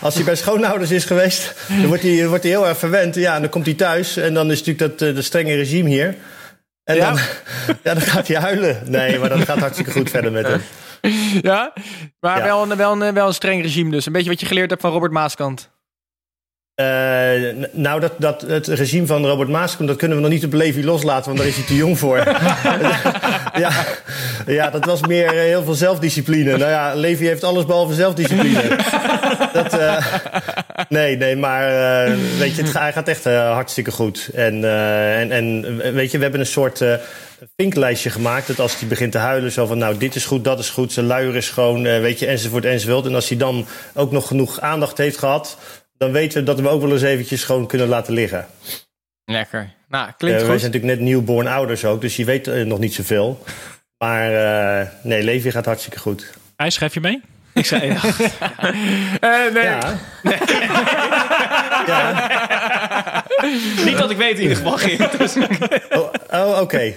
als 0.02 0.16
hij 0.16 0.24
bij 0.24 0.36
schoonouders 0.36 0.92
is 0.92 1.06
geweest, 1.06 1.56
dan 1.68 1.86
wordt 1.86 2.04
hij, 2.04 2.28
wordt 2.28 2.44
hij 2.44 2.52
heel 2.52 2.68
erg 2.68 2.78
verwend. 2.78 3.16
Ja, 3.16 3.36
en 3.36 3.42
dan 3.42 3.50
komt 3.50 3.66
hij 3.66 3.74
thuis 3.74 4.18
en 4.18 4.34
dan 4.34 4.52
is 4.52 4.64
natuurlijk 4.64 5.00
dat, 5.00 5.16
dat 5.16 5.24
strenge 5.24 5.56
regime 5.56 5.90
hier. 5.90 6.16
En 6.84 6.96
Ja? 6.96 7.10
dan, 7.10 7.20
ja, 7.84 7.94
dan 7.94 8.02
gaat 8.02 8.28
hij 8.28 8.38
huilen. 8.38 8.82
Nee, 8.86 9.20
maar 9.20 9.30
dat 9.30 9.40
gaat 9.40 9.60
hartstikke 9.60 9.92
goed 9.92 10.10
verder 10.10 10.32
met 10.32 10.48
hem. 10.48 10.62
Ja, 11.42 11.74
maar 12.20 12.38
Ja. 12.38 12.44
Wel, 12.44 12.72
een, 12.72 12.78
wel, 12.78 13.02
een, 13.02 13.14
wel 13.14 13.28
een 13.28 13.34
streng 13.34 13.62
regime 13.62 13.92
dus. 13.92 14.06
Een 14.06 14.14
beetje 14.14 14.30
wat 14.30 14.40
je 14.40 14.46
geleerd 14.46 14.70
hebt 14.70 14.82
van 14.82 14.92
Robert 14.92 15.12
Maaskant. 15.12 15.73
Eh, 16.76 16.86
nou, 17.72 18.00
dat, 18.00 18.14
dat, 18.18 18.42
het 18.42 18.68
regime 18.68 19.06
van 19.06 19.26
Robert 19.26 19.50
Maaskom, 19.50 19.86
dat 19.86 19.98
kunnen 19.98 20.18
we 20.18 20.24
nog 20.24 20.32
niet 20.32 20.46
op 20.46 20.54
Levi 20.54 20.84
loslaten, 20.84 21.26
want 21.26 21.38
daar 21.38 21.48
is 21.48 21.56
hij 21.56 21.66
te 21.66 21.76
jong 21.76 22.00
voor. 22.00 22.18
ja, 23.64 23.72
ja, 24.46 24.70
dat 24.70 24.86
was 24.86 25.02
meer 25.02 25.26
eh, 25.26 25.34
heel 25.34 25.64
veel 25.64 25.74
zelfdiscipline. 25.74 26.58
Nou 26.58 26.72
ja, 26.72 26.94
Levi 26.96 27.26
heeft 27.26 27.44
alles 27.44 27.66
behalve 27.66 27.94
zelfdiscipline. 27.94 28.78
dat, 29.54 29.74
eh, 29.74 30.06
Nee, 30.90 31.18
nee, 31.18 31.36
maar 31.36 31.70
weet 32.38 32.56
je, 32.56 32.64
het, 32.64 32.74
hij 32.74 32.94
gaat 32.94 33.08
echt 33.08 33.24
hartstikke 33.24 33.92
goed. 33.92 34.30
En, 34.34 34.64
en, 35.20 35.32
en 35.32 35.94
weet 35.94 36.12
je, 36.12 36.18
we 36.18 36.24
hebben 36.24 36.42
een 36.42 36.46
soort 36.46 36.84
vinklijstje 37.56 38.10
gemaakt. 38.10 38.48
Dat 38.48 38.60
als 38.60 38.80
hij 38.80 38.88
begint 38.88 39.12
te 39.12 39.18
huilen, 39.18 39.52
zo 39.52 39.66
van 39.66 39.78
nou, 39.78 39.98
dit 39.98 40.16
is 40.16 40.26
goed, 40.26 40.44
dat 40.44 40.60
is 40.60 40.70
goed, 40.70 40.92
zijn 40.92 41.06
luier 41.06 41.36
is 41.36 41.46
schoon, 41.46 41.84
weet 41.84 42.20
je, 42.20 42.26
enzovoort, 42.26 42.66
enzovoort. 42.66 43.06
En 43.06 43.16
als 43.16 43.30
hij 43.30 43.38
dan 43.38 43.66
ook 43.94 44.12
nog 44.12 44.28
genoeg 44.28 44.60
aandacht 44.60 44.98
heeft 44.98 45.18
gehad, 45.18 45.58
dan 46.04 46.12
weten 46.12 46.40
we 46.40 46.46
dat 46.46 46.56
we 46.60 46.62
hem 46.64 46.72
ook 46.72 46.82
wel 46.82 46.92
eens 46.92 47.02
eventjes 47.02 47.44
gewoon 47.44 47.68
kunnen 47.68 47.88
laten 47.88 48.14
liggen. 48.14 48.46
Lekker. 49.26 49.70
Nou, 49.90 50.08
Eh, 50.08 50.14
klinkt 50.18 50.42
wij 50.42 50.50
goed. 50.50 50.60
zijn 50.60 50.72
natuurlijk 50.72 51.00
net 51.00 51.10
newborn 51.10 51.48
ouders 51.48 51.86
ook, 51.86 52.02
dus 52.02 52.16
je 52.16 52.26
weet 52.26 52.48
eh, 52.48 52.64
nog 52.66 52.80
niet 52.80 52.94
zoveel. 52.94 53.44
Maar 53.98 54.34
eh, 54.82 54.88
nee, 55.04 55.24
Levi 55.24 55.52
gaat 55.52 55.66
hartstikke 55.66 56.00
goed. 56.00 56.34
Hij 56.56 56.70
schrijf 56.70 56.94
je 56.94 57.00
mee? 57.00 57.22
Ik 57.54 57.66
zei, 57.66 57.86
ja. 57.86 58.00
Eh, 59.20 59.54
nee. 59.54 59.64
Ja. 59.64 59.98
ja. 61.88 63.23
niet 63.86 63.98
dat 63.98 64.10
ik 64.12 64.18
weet 64.18 64.36
in 64.36 64.42
ieder 64.42 64.58
geval, 64.58 64.78
Geert. 64.78 65.18
Dus, 65.18 65.36
Oh, 66.00 66.10
oh, 66.32 66.62
oké. 66.62 66.94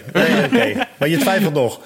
Nee. 0.50 0.76
Maar 0.98 1.08
je 1.08 1.16
twijfelt 1.18 1.54
nog. 1.54 1.80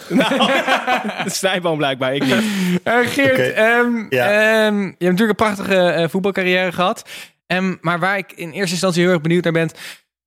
de 1.24 1.30
snijboom 1.30 1.76
blijkbaar, 1.76 2.14
ik 2.14 2.24
niet. 2.24 2.34
Eh, 2.82 2.94
Geert, 3.04 3.52
ehm, 3.52 4.06
Ja. 4.08 4.30
ehm, 4.66 4.76
je 4.80 4.86
hebt 4.88 4.98
natuurlijk 5.00 5.28
een 5.40 5.46
prachtige 5.46 5.76
eh, 5.78 6.08
voetbalcarrière 6.08 6.72
gehad. 6.72 7.02
Ehm, 7.46 7.74
maar 7.80 7.98
waar 7.98 8.18
ik 8.18 8.32
in 8.32 8.50
eerste 8.50 8.72
instantie 8.72 9.02
heel 9.02 9.12
erg 9.12 9.20
benieuwd 9.20 9.44
naar 9.44 9.52
ben... 9.52 9.70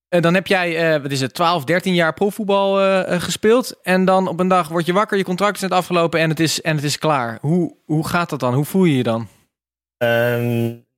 eh, 0.09 0.21
dan 0.21 0.33
heb 0.33 0.47
jij, 0.47 0.93
eh, 0.93 1.01
wat 1.01 1.11
is 1.11 1.21
het, 1.21 1.33
12, 1.33 1.63
13 1.63 1.93
jaar 1.93 2.13
profvoetbal 2.13 2.75
gespeeld. 3.19 3.79
En 3.83 4.05
dan 4.05 4.27
op 4.27 4.39
een 4.39 4.47
dag 4.47 4.67
word 4.67 4.85
je 4.85 4.93
wakker, 4.93 5.17
je 5.17 5.23
contract 5.23 5.55
is 5.55 5.61
net 5.61 5.71
afgelopen 5.71 6.19
en 6.19 6.29
het 6.29 6.39
is, 6.39 6.61
en 6.61 6.75
het 6.75 6.85
is 6.85 6.97
klaar. 6.97 7.37
Hoe, 7.41 7.75
hoe 7.85 8.07
gaat 8.07 8.29
dat 8.29 8.39
dan? 8.39 8.53
Hoe 8.53 8.65
voel 8.65 8.83
je 8.83 8.97
je 8.97 9.03
dan? 9.03 9.27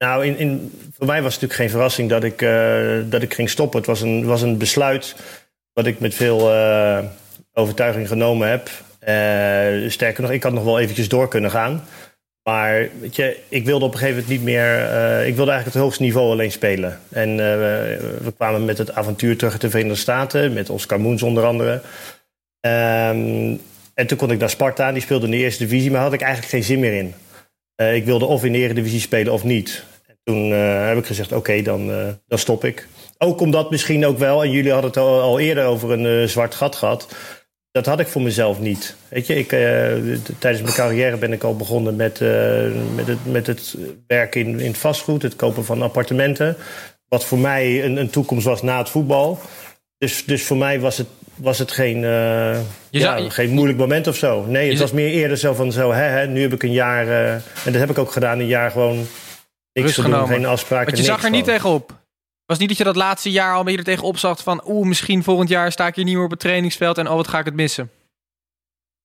Nou, 0.06 0.26
in, 0.26 0.38
in, 0.38 0.72
voor 0.94 1.06
mij 1.06 1.22
was 1.22 1.34
het 1.34 1.42
natuurlijk 1.42 1.60
geen 1.60 1.70
verrassing 1.70 2.10
dat 2.10 2.24
ik, 2.24 2.42
eh, 2.42 3.10
dat 3.10 3.22
ik 3.22 3.34
ging 3.34 3.50
stoppen. 3.50 3.78
Het 3.78 3.88
was 3.88 4.02
een, 4.02 4.26
was 4.26 4.42
een 4.42 4.58
besluit 4.58 5.16
wat 5.74 5.86
ik 5.86 6.00
met 6.00 6.14
veel 6.14 6.54
eh, 6.54 7.04
overtuiging 7.54 8.08
genomen 8.08 8.50
heb. 8.50 8.70
Eh, 9.00 9.90
sterker 9.90 10.22
nog, 10.22 10.32
ik 10.32 10.44
had 10.44 10.54
nog 10.54 10.64
wel 10.64 10.80
eventjes 10.80 11.10
door 11.10 11.28
kunnen 11.28 11.52
gaan. 11.52 11.84
Maar 12.44 12.90
weet 13.00 13.16
je, 13.16 13.40
ik 13.50 13.66
wilde 13.66 13.86
op 13.86 13.94
een 13.94 13.98
gegeven 13.98 14.22
moment 14.22 14.38
niet 14.38 14.46
meer... 14.54 14.74
ik 15.26 15.36
wilde 15.36 15.52
eigenlijk 15.52 15.66
het 15.66 15.84
hoogste 15.84 16.04
niveau 16.04 16.32
alleen 16.32 16.52
spelen. 16.52 17.00
En 17.10 17.36
we, 17.36 18.34
kwamen 18.36 18.66
met 18.66 18.78
het 18.78 18.94
avontuur 18.94 19.38
terug 19.38 19.54
uit 19.54 19.62
de 19.62 19.70
Verenigde 19.70 20.00
Staten. 20.00 20.54
Met 20.54 20.70
Oscar 20.70 21.00
Moens 21.00 21.24
onder 21.24 21.46
andere. 21.46 21.82
Ehm, 22.60 23.56
en 23.94 24.08
toen 24.08 24.18
kon 24.18 24.32
ik 24.32 24.40
naar 24.40 24.50
Sparta. 24.50 24.92
Die 24.92 25.02
speelde 25.02 25.26
in 25.26 25.32
de 25.32 25.38
eerste 25.38 25.64
divisie. 25.64 25.92
Maar 25.92 26.02
had 26.02 26.14
ik 26.14 26.22
eigenlijk 26.22 26.52
geen 26.52 26.64
zin 26.64 26.80
meer 26.80 26.94
in. 26.94 27.14
Ik 27.96 28.06
wilde 28.06 28.26
of 28.26 28.44
in 28.44 28.52
de 28.52 28.58
Eredivisie 28.58 29.00
spelen 29.00 29.34
of 29.34 29.44
niet. 29.44 29.84
En 30.26 30.34
toen 30.34 30.52
eh, 30.52 30.88
heb 30.88 30.98
ik 30.98 31.06
gezegd, 31.06 31.32
oké, 31.32 31.62
dan, 31.62 31.92
eh, 31.92 32.08
dan 32.28 32.40
stop 32.40 32.64
ik. 32.66 32.88
Ook 33.18 33.42
omdat 33.42 33.72
misschien 33.72 34.06
ook 34.06 34.18
wel, 34.18 34.44
en 34.44 34.52
jullie 34.52 34.72
hadden 34.72 34.90
het 34.90 35.00
al, 35.00 35.22
al 35.22 35.40
eerder 35.40 35.66
over 35.66 35.92
een 35.92 36.22
eh, 36.22 36.28
zwart 36.28 36.56
gat 36.56 36.76
gehad. 36.76 37.08
Dat 37.72 37.86
had 37.86 38.00
ik 38.00 38.08
voor 38.08 38.22
mezelf 38.22 38.60
niet. 38.60 38.96
Weet 39.08 39.28
je, 39.28 39.36
ik, 39.36 39.48
tijdens 40.40 40.64
mijn 40.64 40.76
carrière 40.76 41.18
ben 41.18 41.34
ik 41.34 41.44
al 41.44 41.56
begonnen 41.56 41.96
met, 41.96 42.20
met, 42.96 43.08
het, 43.08 43.18
met 43.26 43.48
het 43.48 43.76
werken 44.08 44.42
in, 44.42 44.60
in 44.60 44.76
vastgoed, 44.76 45.22
het 45.22 45.36
kopen 45.36 45.66
van 45.66 45.82
appartementen. 45.82 46.56
Wat 47.08 47.26
voor 47.26 47.38
mij 47.38 47.84
een, 47.86 47.98
een 47.98 48.10
toekomst 48.10 48.46
was 48.46 48.62
na 48.62 48.78
het 48.78 48.90
voetbal. 48.90 49.40
Dus, 49.98 50.26
dus 50.26 50.44
voor 50.44 50.58
mij 50.58 50.80
was 50.80 50.98
het, 50.98 51.08
was 51.36 51.60
het 51.60 51.72
geen, 51.72 52.00
ja, 52.00 52.62
zou- 52.92 53.30
geen 53.30 53.50
moeilijk 53.50 53.78
moment 53.80 54.08
of 54.08 54.16
zo. 54.16 54.46
Nee, 54.46 54.70
het 54.70 54.80
was 54.80 54.92
meer 54.92 55.10
eerder 55.10 55.38
zo 55.38 55.54
van 55.54 55.72
zo, 55.72 55.92
hè, 55.94 56.04
hè, 56.04 56.28
nu 56.28 56.42
heb 56.42 56.54
ik 56.54 56.64
een 56.64 56.72
jaar, 56.74 57.08
en 57.66 57.72
dat 57.72 57.76
heb 57.76 57.90
ik 57.90 57.98
ook 57.98 58.12
gedaan, 58.12 58.40
een 58.40 58.48
jaar 58.48 58.72
gewoon 58.72 59.08
niks 59.84 59.96
doen, 59.96 60.06
genomen. 60.06 60.28
geen 60.28 60.46
afspraken, 60.46 60.86
Want 60.86 60.98
je 60.98 61.04
zag 61.04 61.24
er 61.24 61.30
niet 61.30 61.44
gewoon. 61.44 61.60
tegenop. 61.60 62.04
Was 62.46 62.58
niet 62.58 62.68
dat 62.70 62.78
je 62.78 62.84
dat 62.84 62.96
laatste 62.96 63.32
jaar 63.32 63.54
al 63.54 63.60
een 63.60 63.66
beetje 63.66 63.80
er 63.80 63.86
tegenop 63.86 64.18
zag 64.18 64.44
van... 64.44 64.62
oeh, 64.68 64.88
misschien 64.88 65.24
volgend 65.24 65.50
jaar 65.50 65.72
sta 65.72 65.88
ik 65.88 65.96
hier 65.96 66.06
niet 66.06 66.16
meer 66.16 66.24
op 66.24 66.32
het 66.32 66.40
trainingsveld... 66.40 66.98
en 66.98 67.08
oh, 67.10 67.16
wat 67.16 67.28
ga 67.28 67.40
ik 67.40 67.46
het 67.46 67.56
missen? 67.56 67.90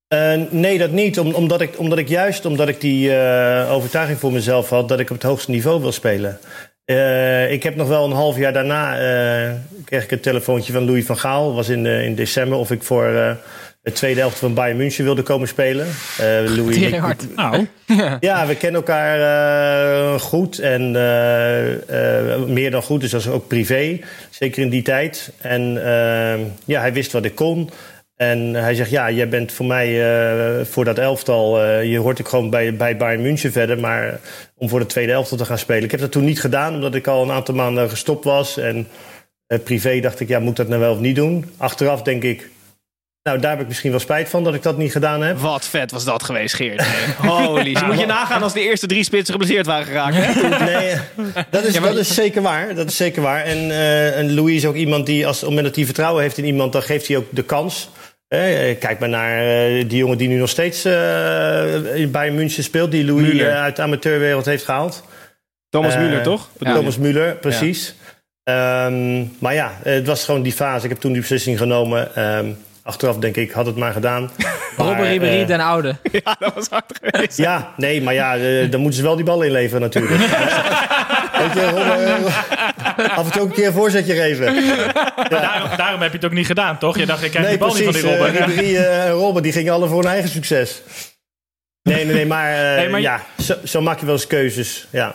Eh, 0.09 0.41
nee, 0.51 0.79
dat 0.79 0.91
niet. 0.91 1.19
Om, 1.19 1.35
omdat, 1.35 1.61
ik, 1.61 1.79
omdat 1.79 1.99
ik 1.99 2.09
juist 2.09 2.45
omdat 2.45 2.69
ik 2.69 2.81
die 2.81 3.17
eh, 3.17 3.73
overtuiging 3.73 4.19
voor 4.19 4.33
mezelf 4.33 4.69
had 4.69 4.89
dat 4.89 5.01
ik 5.01 5.11
op 5.11 5.17
het 5.17 5.25
hoogste 5.25 5.51
niveau 5.51 5.81
wil 5.81 5.93
spelen. 5.93 6.39
Eh, 6.85 7.53
ik 7.53 7.63
heb 7.63 7.77
nog 7.77 7.89
wel 7.89 8.05
een 8.05 8.13
half 8.13 8.37
jaar 8.37 8.53
daarna 8.53 8.95
kreeg 9.85 10.05
ik 10.05 10.11
een 10.11 10.21
telefoontje 10.21 10.73
van 10.73 10.85
Louis 10.85 11.07
van 11.07 11.19
Gaal. 11.19 11.55
was 11.55 11.69
in, 11.69 11.87
in 11.87 12.15
december 12.15 12.59
of 12.59 12.71
ik 12.71 12.83
voor 12.83 13.37
het 13.83 13.95
tweede 13.95 14.21
helft 14.21 14.39
van 14.39 14.55
Bayern 14.55 14.77
München 14.77 15.05
wilde 15.05 15.23
komen 15.23 15.49
spelen. 15.49 15.87
Eh, 16.19 16.27
Louis, 16.57 16.75
Tering 16.75 16.95
ik- 16.95 17.01
hard. 17.01 17.27
Nou, 17.37 17.67
ja, 18.21 18.47
we 18.47 18.55
kennen 18.57 18.81
elkaar 18.81 19.19
eh, 20.15 20.21
goed 20.21 20.59
en 20.59 20.97
eh, 20.97 22.33
eh, 22.35 22.43
meer 22.43 22.71
dan 22.71 22.83
goed, 22.83 23.01
dus 23.01 23.11
dat 23.11 23.21
is 23.21 23.29
ook 23.29 23.49
privé. 23.49 23.99
Zeker 24.31 24.63
in 24.63 24.69
die 24.71 24.83
tijd. 24.83 25.33
En 25.39 25.73
ja, 26.65 26.81
hij 26.81 26.93
wist 26.93 27.13
wat 27.13 27.25
ik 27.25 27.35
kon. 27.35 27.71
En 28.17 28.55
hij 28.55 28.75
zegt, 28.75 28.91
ja, 28.91 29.11
jij 29.11 29.29
bent 29.29 29.53
voor 29.53 29.67
mij 29.67 29.89
eh, 30.61 30.65
voor 30.65 30.85
dat 30.85 30.99
elftal... 30.99 31.63
eh, 31.63 31.85
je 31.91 31.99
hoort 31.99 32.19
ik 32.19 32.29
gewoon 32.29 32.51
bij, 32.51 32.75
bij 32.77 32.97
Bayern 32.97 33.23
München 33.23 33.53
verder... 33.53 33.79
maar 33.79 34.21
om 34.57 34.69
voor 34.69 34.79
de 34.79 34.87
tweede 34.87 35.13
elftal 35.13 35.37
te 35.37 35.45
gaan 35.45 35.59
spelen. 35.59 35.85
Ik 35.85 35.91
heb 35.91 36.01
dat 36.01 36.13
toen 36.13 36.25
niet 36.25 36.41
gedaan, 36.41 36.75
omdat 36.75 36.95
ik 36.95 37.07
al 37.07 37.23
een 37.23 37.31
aantal 37.31 37.55
maanden 37.55 37.91
gestopt 37.91 38.25
was. 38.25 38.57
En 38.59 38.89
eh, 39.47 39.59
privé 39.65 40.01
dacht 40.01 40.21
ik, 40.21 40.29
ja, 40.29 40.39
moet 40.39 40.51
ik 40.51 40.57
dat 40.57 40.69
nou 40.69 40.81
wel 40.81 40.93
of 40.93 41.01
niet 41.01 41.17
doen? 41.17 41.45
Achteraf 41.57 42.03
denk 42.03 42.23
ik, 42.23 42.49
nou, 43.23 43.39
daar 43.41 43.51
heb 43.51 43.61
ik 43.61 43.67
misschien 43.69 43.91
wel 43.91 44.01
spijt 44.01 44.29
van... 44.29 44.45
dat 44.45 44.55
ik 44.55 44.63
dat 44.63 44.77
niet 44.77 44.93
gedaan 44.93 45.23
heb. 45.23 45.39
Wat 45.39 45.65
vet 45.65 45.91
was 45.91 46.05
dat 46.05 46.23
geweest, 46.23 46.55
Geert. 46.55 46.87
Holy, 47.27 47.77
shit. 47.77 47.87
moet 47.87 47.99
je 48.01 48.07
nagaan 48.07 48.43
als 48.43 48.53
de 48.53 48.61
eerste 48.61 48.87
drie 48.87 49.05
spitsen 49.05 49.33
geblesseerd 49.35 49.67
waren 49.67 49.87
geraakt. 49.87 50.15
hè? 50.17 50.49
Nee, 50.65 50.97
dat 51.51 51.65
is, 51.65 51.75
dat 51.81 51.97
is 51.97 52.15
zeker 52.15 52.43
waar. 52.43 52.75
Dat 52.75 52.89
is 52.89 52.97
zeker 52.97 53.23
waar. 53.23 53.45
En, 53.45 53.71
eh, 53.71 54.19
en 54.19 54.35
Louis 54.35 54.57
is 54.57 54.67
ook 54.67 54.75
iemand 54.75 55.07
die, 55.07 55.27
als, 55.27 55.35
op 55.37 55.41
het 55.41 55.49
moment 55.49 55.67
dat 55.67 55.77
hij 55.77 55.85
vertrouwen 55.85 56.23
heeft 56.23 56.39
in 56.39 56.45
iemand, 56.45 56.73
dan 56.73 56.83
geeft 56.83 57.09
hij 57.09 57.17
ook 57.17 57.27
de 57.31 57.43
kans. 57.45 57.91
Eh, 58.29 58.79
kijk 58.79 58.99
maar 58.99 59.09
naar 59.09 59.39
eh, 59.39 59.89
die 59.89 59.99
jongen 59.99 60.19
die 60.19 60.29
nu 60.29 60.37
nog 60.39 60.49
steeds 60.49 60.85
eh, 60.85 60.93
bij 62.09 62.31
München 62.31 62.63
speelt, 62.65 62.91
die 62.91 63.05
Louis 63.05 63.39
eh, 63.41 63.63
uit 63.63 63.77
de 63.77 63.83
amateurwereld 63.83 64.45
heeft 64.45 64.65
gehaald. 64.65 65.05
Thomas 65.69 65.95
Eh, 65.95 66.01
Müller, 66.01 66.23
toch? 66.23 66.49
Ja. 66.59 66.75
Thomas 66.75 66.97
Müller, 66.99 67.39
precies. 67.41 67.95
Ehm, 68.45 69.25
maar 69.39 69.55
ja, 69.55 69.73
eh, 69.83 69.93
het 69.93 70.07
was 70.07 70.25
gewoon 70.25 70.43
die 70.43 70.53
fase. 70.53 70.85
Ik 70.85 70.91
heb 70.91 71.01
toen 71.01 71.13
die 71.13 71.21
beslissing 71.21 71.59
genomen. 71.59 72.15
Ehm, 72.17 72.47
achteraf 72.83 73.17
denk 73.17 73.37
ik, 73.37 73.51
had 73.51 73.67
het 73.67 73.77
maar 73.77 73.93
gedaan. 73.93 74.31
Robben 74.77 75.07
Ribéry 75.09 75.41
eh, 75.41 75.47
den 75.47 75.61
Oude. 75.61 75.97
Ja, 76.25 76.37
dat 76.39 76.55
was 76.55 76.69
hard 76.69 76.99
geweest. 77.03 77.37
ja, 77.37 77.73
nee, 77.77 78.03
maar 78.03 78.15
ja, 78.15 78.37
eh, 78.37 78.71
dan 78.71 78.81
moeten 78.81 78.99
ze 79.01 79.07
wel 79.07 79.17
die 79.17 79.25
bal 79.25 79.43
inleveren 79.43 79.81
natuurlijk. 79.81 80.21
Weet 81.41 81.53
je, 81.55 81.71
Robben, 81.75 82.27
eh, 82.27 83.19
af 83.19 83.25
en 83.25 83.33
toe 83.33 83.41
ook 83.43 83.49
een 83.49 83.55
keer 83.55 83.67
een 83.67 83.73
voorzetje 83.73 84.15
geven. 84.15 84.45
daarom, 85.29 85.77
daarom 85.77 86.01
heb 86.01 86.11
je 86.11 86.17
het 86.17 86.25
ook 86.27 86.33
niet 86.33 86.47
gedaan, 86.47 86.79
toch? 86.79 86.99
Je 86.99 87.07
dacht, 87.07 87.23
ik 87.23 87.31
krijg 87.31 87.47
Nee, 87.47 87.57
die 87.59 87.67
bal 87.67 87.75
niet 87.75 87.85
van 87.85 87.93
die 87.93 88.03
Robben. 88.17 88.31
Ribéry 88.47 88.77
eh, 88.77 89.05
en 89.07 89.11
Robben, 89.13 89.43
die 89.43 89.53
gingen 89.53 89.73
alle 89.73 89.89
voor 89.89 90.03
hun 90.03 90.11
eigen 90.13 90.31
succes. 90.31 90.83
Nee, 91.83 92.05
nee, 92.05 92.15
nee, 92.15 92.27
maar, 92.27 92.53
eh, 92.55 92.77
Nee, 92.77 92.89
maar 92.89 93.01
je- 93.01 93.07
ja, 93.07 93.25
zo, 93.43 93.55
zo 93.65 93.81
maak 93.81 94.01
je 94.01 94.07
wel 94.07 94.15
eens 94.15 94.27
keuzes. 94.27 94.87
Ja. 94.91 95.15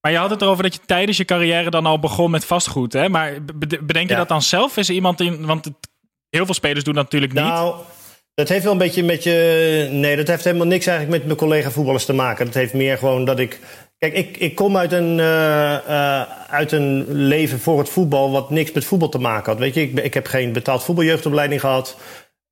Maar 0.00 0.12
je 0.12 0.18
had 0.18 0.30
het 0.30 0.42
erover 0.42 0.62
dat 0.62 0.74
je 0.74 0.80
tijdens 0.86 1.16
je 1.16 1.24
carrière 1.24 1.70
dan 1.70 1.86
al 1.86 1.98
begon 1.98 2.30
met 2.30 2.44
vastgoed. 2.44 2.92
Hè? 2.92 3.08
Maar 3.08 3.32
be- 3.44 3.78
bedenk 3.82 4.06
je 4.06 4.12
Ja. 4.12 4.18
dat 4.18 4.28
dan 4.28 4.42
zelf? 4.42 4.76
Is 4.76 4.88
er 4.88 4.94
iemand 4.94 5.20
in... 5.20 5.46
Want 5.46 5.64
het- 5.64 5.74
heel 6.30 6.44
veel 6.44 6.54
spelers 6.54 6.84
doen 6.84 6.94
dat 6.94 7.04
natuurlijk 7.04 7.32
niet. 7.32 7.42
Nou, 7.42 7.74
dat 8.38 8.48
heeft 8.48 8.62
wel 8.62 8.72
een 8.72 8.78
beetje 8.78 9.02
met 9.02 9.22
je. 9.22 9.88
Nee, 9.90 10.16
dat 10.16 10.28
heeft 10.28 10.44
helemaal 10.44 10.66
niks 10.66 10.86
eigenlijk 10.86 11.18
met 11.18 11.26
mijn 11.26 11.38
collega 11.38 11.70
voetballers 11.70 12.04
te 12.04 12.12
maken. 12.12 12.44
Dat 12.44 12.54
heeft 12.54 12.74
meer 12.74 12.98
gewoon 12.98 13.24
dat 13.24 13.38
ik. 13.38 13.60
Kijk, 13.98 14.14
ik, 14.14 14.36
ik 14.36 14.54
kom 14.54 14.76
uit 14.76 14.92
een, 14.92 15.20
eh, 15.20 15.74
eh, 15.74 16.28
uit 16.50 16.72
een 16.72 17.04
leven 17.12 17.60
voor 17.60 17.78
het 17.78 17.88
voetbal 17.88 18.30
wat 18.30 18.50
niks 18.50 18.72
met 18.72 18.84
voetbal 18.84 19.08
te 19.08 19.18
maken 19.18 19.52
had. 19.52 19.60
Weet 19.60 19.74
je, 19.74 19.82
ik, 19.82 19.98
ik 20.00 20.14
heb 20.14 20.26
geen 20.26 20.52
betaald 20.52 20.84
voetbaljeugdopleiding 20.84 21.60
gehad. 21.60 21.96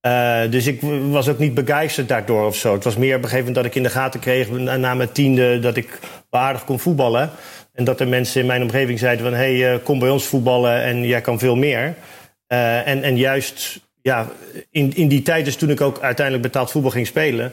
Eh, 0.00 0.40
dus 0.50 0.66
ik 0.66 0.80
was 1.10 1.28
ook 1.28 1.38
niet 1.38 1.54
begeisterd 1.54 2.08
daardoor 2.08 2.46
of 2.46 2.56
zo. 2.56 2.72
Het 2.72 2.84
was 2.84 2.96
meer 2.96 3.16
op 3.16 3.22
een 3.22 3.28
gegeven 3.28 3.46
moment 3.46 3.54
dat 3.54 3.64
ik 3.64 3.74
in 3.74 3.82
de 3.82 3.98
gaten 3.98 4.20
kreeg 4.20 4.50
na, 4.50 4.94
mijn 4.94 5.12
tiende 5.12 5.58
dat 5.58 5.76
ik 5.76 5.98
wel 6.30 6.40
aardig 6.40 6.64
kon 6.64 6.78
voetballen. 6.78 7.30
En 7.72 7.84
dat 7.84 8.00
er 8.00 8.08
mensen 8.08 8.40
in 8.40 8.46
mijn 8.46 8.62
omgeving 8.62 8.98
zeiden 8.98 9.24
van 9.24 9.34
hé, 9.34 9.60
hey, 9.60 9.78
kom 9.78 9.98
bij 9.98 10.10
ons 10.10 10.24
voetballen 10.24 10.82
en 10.82 11.06
jij 11.06 11.20
kan 11.20 11.38
veel 11.38 11.56
meer. 11.56 11.94
Eh, 12.46 12.88
en, 12.88 13.02
en 13.02 13.16
juist 13.16 13.80
ja, 14.02 14.28
in, 14.70 14.94
in 14.94 15.08
die 15.08 15.22
tijd, 15.22 15.44
dus 15.44 15.56
toen 15.56 15.70
ik 15.70 15.80
ook 15.80 16.00
uiteindelijk 16.00 16.46
betaald 16.46 16.70
voetbal 16.70 16.90
ging 16.90 17.06
spelen, 17.06 17.52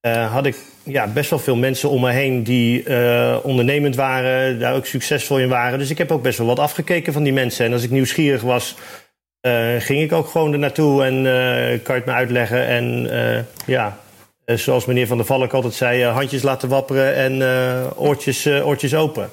eh, 0.00 0.32
had 0.32 0.46
ik 0.46 0.56
ja, 0.82 1.06
best 1.06 1.30
wel 1.30 1.38
veel 1.38 1.56
mensen 1.56 1.90
om 1.90 2.00
me 2.00 2.10
heen 2.10 2.42
die 2.42 2.82
eh, 2.82 3.38
ondernemend 3.42 3.94
waren, 3.96 4.58
daar 4.58 4.74
ook 4.74 4.86
succesvol 4.86 5.38
in 5.38 5.48
waren. 5.48 5.78
Dus 5.78 5.90
ik 5.90 5.98
heb 5.98 6.12
ook 6.12 6.22
best 6.22 6.38
wel 6.38 6.46
wat 6.46 6.58
afgekeken 6.58 7.12
van 7.12 7.22
die 7.22 7.32
mensen. 7.32 7.66
En 7.66 7.72
als 7.72 7.82
ik 7.82 7.90
nieuwsgierig 7.90 8.42
was, 8.42 8.76
eh, 9.40 9.74
ging 9.78 10.02
ik 10.02 10.12
ook 10.12 10.28
gewoon 10.28 10.52
er 10.52 10.58
naartoe 10.58 11.04
en 11.04 11.16
eh, 11.16 11.82
kan 11.82 11.94
je 11.94 12.00
het 12.00 12.04
me 12.04 12.12
uitleggen. 12.12 12.66
En 12.66 13.10
eh, 13.10 13.42
ja, 13.66 13.98
zoals 14.46 14.84
meneer 14.84 15.06
Van 15.06 15.16
der 15.16 15.26
Valk 15.26 15.52
altijd 15.52 15.74
zei, 15.74 16.04
handjes 16.04 16.42
laten 16.42 16.68
wapperen 16.68 17.14
en 17.14 17.42
eh, 17.42 18.00
oortjes, 18.00 18.44
eh, 18.44 18.66
oortjes 18.66 18.94
open. 18.94 19.30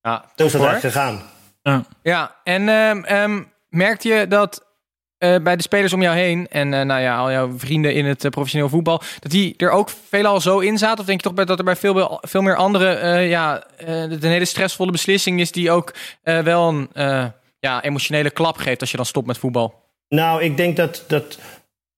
Ja, 0.00 0.24
Zo 0.36 0.44
is 0.44 0.52
dat 0.52 0.80
gegaan. 0.80 1.22
Ja, 2.02 2.36
en 2.44 2.68
ehm, 2.68 3.04
ehm, 3.04 3.42
merkte 3.68 4.08
je 4.08 4.28
dat 4.28 4.66
eh, 5.18 5.36
bij 5.42 5.56
de 5.56 5.62
spelers 5.62 5.92
om 5.92 6.02
jou 6.02 6.16
heen 6.16 6.46
en 6.48 6.74
eh, 6.74 6.84
nou 6.84 7.00
ja, 7.00 7.18
al 7.18 7.30
jouw 7.30 7.58
vrienden 7.58 7.94
in 7.94 8.04
het 8.04 8.24
eh, 8.24 8.30
professioneel 8.30 8.68
voetbal, 8.68 9.02
dat 9.18 9.30
die 9.30 9.54
er 9.56 9.70
ook 9.70 9.90
veelal 10.08 10.40
zo 10.40 10.58
in 10.58 10.78
zaten? 10.78 10.98
Of 10.98 11.06
denk 11.06 11.22
je 11.22 11.28
toch 11.28 11.46
dat 11.46 11.58
er 11.58 11.64
bij 11.64 11.76
veel, 11.76 12.18
veel 12.22 12.42
meer 12.42 12.56
anderen 12.56 13.22
ja, 13.28 13.64
een 13.76 14.22
hele 14.22 14.44
stressvolle 14.44 14.90
beslissing 14.90 15.40
is 15.40 15.52
die 15.52 15.70
ook 15.70 15.94
wel 16.22 16.68
een 16.68 16.88
ja, 17.60 17.82
emotionele 17.82 18.30
klap 18.30 18.56
geeft 18.56 18.80
als 18.80 18.90
je 18.90 18.96
dan 18.96 19.06
stopt 19.06 19.26
met 19.26 19.38
voetbal? 19.38 19.74
Nou, 20.08 20.42
ik 20.42 20.56
denk 20.56 20.76
dat, 20.76 21.04
dat 21.08 21.38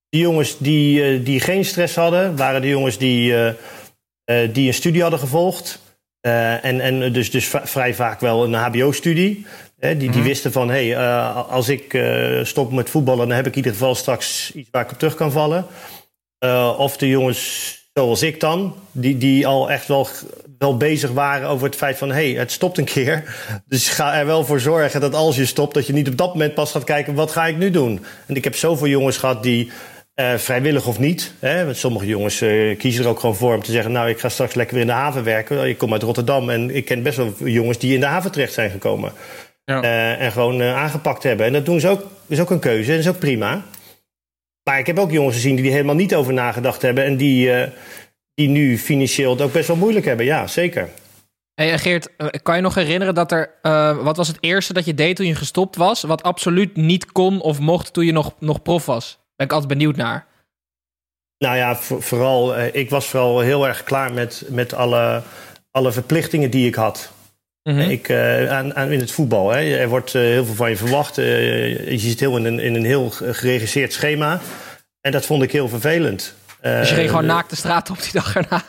de 0.08 0.18
jongens 0.18 0.58
die, 0.58 1.22
die 1.22 1.40
geen 1.40 1.64
stress 1.64 1.94
hadden, 1.94 2.36
waren 2.36 2.60
de 2.60 2.68
jongens 2.68 2.98
die, 2.98 3.34
die 4.52 4.66
een 4.66 4.74
studie 4.74 5.02
hadden 5.02 5.20
gevolgd. 5.20 5.80
En, 6.20 6.80
en 6.80 7.12
dus, 7.12 7.30
dus 7.30 7.50
vrij 7.62 7.94
vaak 7.94 8.20
wel 8.20 8.44
een 8.44 8.54
HBO-studie. 8.54 9.46
Hè, 9.80 9.96
die, 9.96 10.10
die 10.10 10.22
wisten 10.22 10.52
van, 10.52 10.70
hé, 10.70 10.88
hey, 10.88 10.96
eh, 10.96 11.48
als 11.48 11.68
ik 11.68 11.94
eh, 11.94 12.44
stop 12.44 12.72
met 12.72 12.90
voetballen... 12.90 13.28
dan 13.28 13.36
heb 13.36 13.46
ik 13.46 13.52
in 13.52 13.56
ieder 13.56 13.72
geval 13.72 13.94
straks 13.94 14.52
iets 14.54 14.68
waar 14.70 14.84
ik 14.84 14.90
op 14.90 14.98
terug 14.98 15.14
kan 15.14 15.32
vallen. 15.32 15.66
Eh, 16.38 16.74
of 16.78 16.96
de 16.96 17.08
jongens 17.08 17.78
zoals 17.94 18.22
ik 18.22 18.40
dan, 18.40 18.74
die, 18.92 19.18
die 19.18 19.46
al 19.46 19.70
echt 19.70 19.88
wel, 19.88 20.08
wel 20.58 20.76
bezig 20.76 21.10
waren 21.10 21.48
over 21.48 21.66
het 21.66 21.76
feit 21.76 21.98
van... 21.98 22.08
hé, 22.08 22.30
hey, 22.30 22.40
het 22.40 22.52
stopt 22.52 22.78
een 22.78 22.84
keer. 22.84 23.36
Dus 23.66 23.88
ga 23.88 24.14
er 24.14 24.26
wel 24.26 24.44
voor 24.44 24.60
zorgen 24.60 25.00
dat 25.00 25.14
als 25.14 25.36
je 25.36 25.46
stopt... 25.46 25.74
dat 25.74 25.86
je 25.86 25.92
niet 25.92 26.08
op 26.08 26.16
dat 26.16 26.32
moment 26.32 26.54
pas 26.54 26.70
gaat 26.70 26.84
kijken, 26.84 27.14
wat 27.14 27.30
ga 27.30 27.46
ik 27.46 27.56
nu 27.56 27.70
doen? 27.70 28.04
En 28.26 28.36
ik 28.36 28.44
heb 28.44 28.56
zoveel 28.56 28.88
jongens 28.88 29.16
gehad 29.16 29.42
die... 29.42 29.70
vrijwillig 30.36 30.86
of 30.86 30.98
niet. 30.98 31.34
Hè? 31.38 31.64
Want 31.64 31.76
sommige 31.76 32.06
jongens 32.06 32.38
kiezen 32.78 33.04
er 33.04 33.10
ook 33.10 33.20
gewoon 33.20 33.36
voor 33.36 33.54
om 33.54 33.62
te 33.62 33.72
zeggen... 33.72 33.92
nou, 33.92 34.08
ik 34.08 34.20
ga 34.20 34.28
straks 34.28 34.54
lekker 34.54 34.74
weer 34.74 34.84
in 34.84 34.90
de 34.90 34.96
haven 34.96 35.24
werken. 35.24 35.68
Ik 35.68 35.78
kom 35.78 35.92
uit 35.92 36.02
Rotterdam 36.02 36.50
en 36.50 36.74
ik 36.74 36.84
ken 36.84 37.02
best 37.02 37.16
wel 37.16 37.34
jongens 37.44 37.78
die 37.78 37.94
in 37.94 38.00
de 38.00 38.06
haven 38.06 38.32
terecht 38.32 38.52
zijn 38.52 38.70
gekomen. 38.70 39.12
Ja. 39.70 39.82
Eh, 39.82 40.20
en 40.24 40.32
gewoon 40.32 40.60
eh, 40.60 40.76
aangepakt 40.76 41.22
hebben. 41.22 41.46
En 41.46 41.52
dat 41.52 41.64
doen 41.66 41.80
ze 41.80 41.88
ook, 41.88 42.02
is 42.26 42.40
ook 42.40 42.50
een 42.50 42.58
keuze 42.58 42.90
en 42.90 42.96
dat 42.96 43.06
is 43.06 43.10
ook 43.10 43.18
prima. 43.18 43.62
Maar 44.64 44.78
ik 44.78 44.86
heb 44.86 44.98
ook 44.98 45.10
jongens 45.10 45.34
gezien 45.34 45.56
die 45.56 45.64
er 45.64 45.70
helemaal 45.70 45.94
niet 45.94 46.14
over 46.14 46.32
nagedacht 46.32 46.82
hebben... 46.82 47.04
en 47.04 47.16
die, 47.16 47.52
eh, 47.52 47.70
die 48.34 48.48
nu 48.48 48.78
financieel 48.78 49.30
het 49.30 49.40
ook 49.40 49.52
best 49.52 49.68
wel 49.68 49.76
moeilijk 49.76 50.06
hebben. 50.06 50.26
Ja, 50.26 50.46
zeker. 50.46 50.88
Hey, 51.54 51.72
en 51.72 51.78
Geert, 51.78 52.08
kan 52.42 52.56
je 52.56 52.62
nog 52.62 52.74
herinneren 52.74 53.14
dat 53.14 53.32
er... 53.32 53.50
eh, 53.62 54.02
wat 54.02 54.16
was 54.16 54.28
het 54.28 54.38
eerste 54.40 54.72
dat 54.72 54.84
je 54.84 54.94
deed 54.94 55.16
toen 55.16 55.26
je 55.26 55.34
gestopt 55.34 55.76
was... 55.76 56.02
wat 56.02 56.22
absoluut 56.22 56.76
niet 56.76 57.12
kon 57.12 57.40
of 57.40 57.58
mocht 57.58 57.92
toen 57.92 58.06
je 58.06 58.12
nog, 58.12 58.34
nog 58.38 58.62
prof 58.62 58.86
was? 58.86 59.18
Ben 59.36 59.46
ik 59.46 59.52
altijd 59.52 59.72
benieuwd 59.72 59.96
naar. 59.96 60.26
Nou 61.38 61.56
ja, 61.56 61.76
voor- 61.76 62.02
vooral, 62.02 62.56
eh, 62.56 62.74
ik 62.74 62.90
was 62.90 63.06
vooral 63.06 63.40
heel 63.40 63.66
erg 63.66 63.84
klaar 63.84 64.12
met, 64.12 64.44
met 64.48 64.74
alle, 64.74 65.22
alle 65.70 65.92
verplichtingen 65.92 66.50
die 66.50 66.66
ik 66.66 66.74
had. 66.74 67.12
Mhm. 67.62 67.78
Ik, 67.80 68.08
eh, 68.08 68.50
aan, 68.50 68.74
aan, 68.76 68.90
in 68.90 69.00
het 69.00 69.10
voetbal. 69.10 69.50
Hè. 69.50 69.60
Er 69.76 69.88
wordt 69.88 70.14
eh, 70.14 70.22
heel 70.22 70.44
veel 70.44 70.54
van 70.54 70.70
je 70.70 70.76
verwacht. 70.76 71.18
Eh, 71.18 71.90
je 71.90 71.98
zit 71.98 72.20
heel 72.20 72.36
in 72.36 72.44
een, 72.44 72.58
in 72.58 72.74
een 72.74 72.84
heel 72.84 73.10
geregisseerd 73.10 73.92
schema. 73.92 74.40
En 75.00 75.12
dat 75.12 75.26
vond 75.26 75.42
ik 75.42 75.52
heel 75.52 75.68
vervelend. 75.68 76.34
Eh, 76.60 76.78
Dus 76.78 76.88
je 76.88 76.94
ging 76.94 77.08
gewoon 77.08 77.26
naakt 77.26 77.50
de 77.50 77.56
straat 77.56 77.90
op 77.90 78.02
die 78.02 78.12
dag 78.12 78.36
erna. 78.36 78.62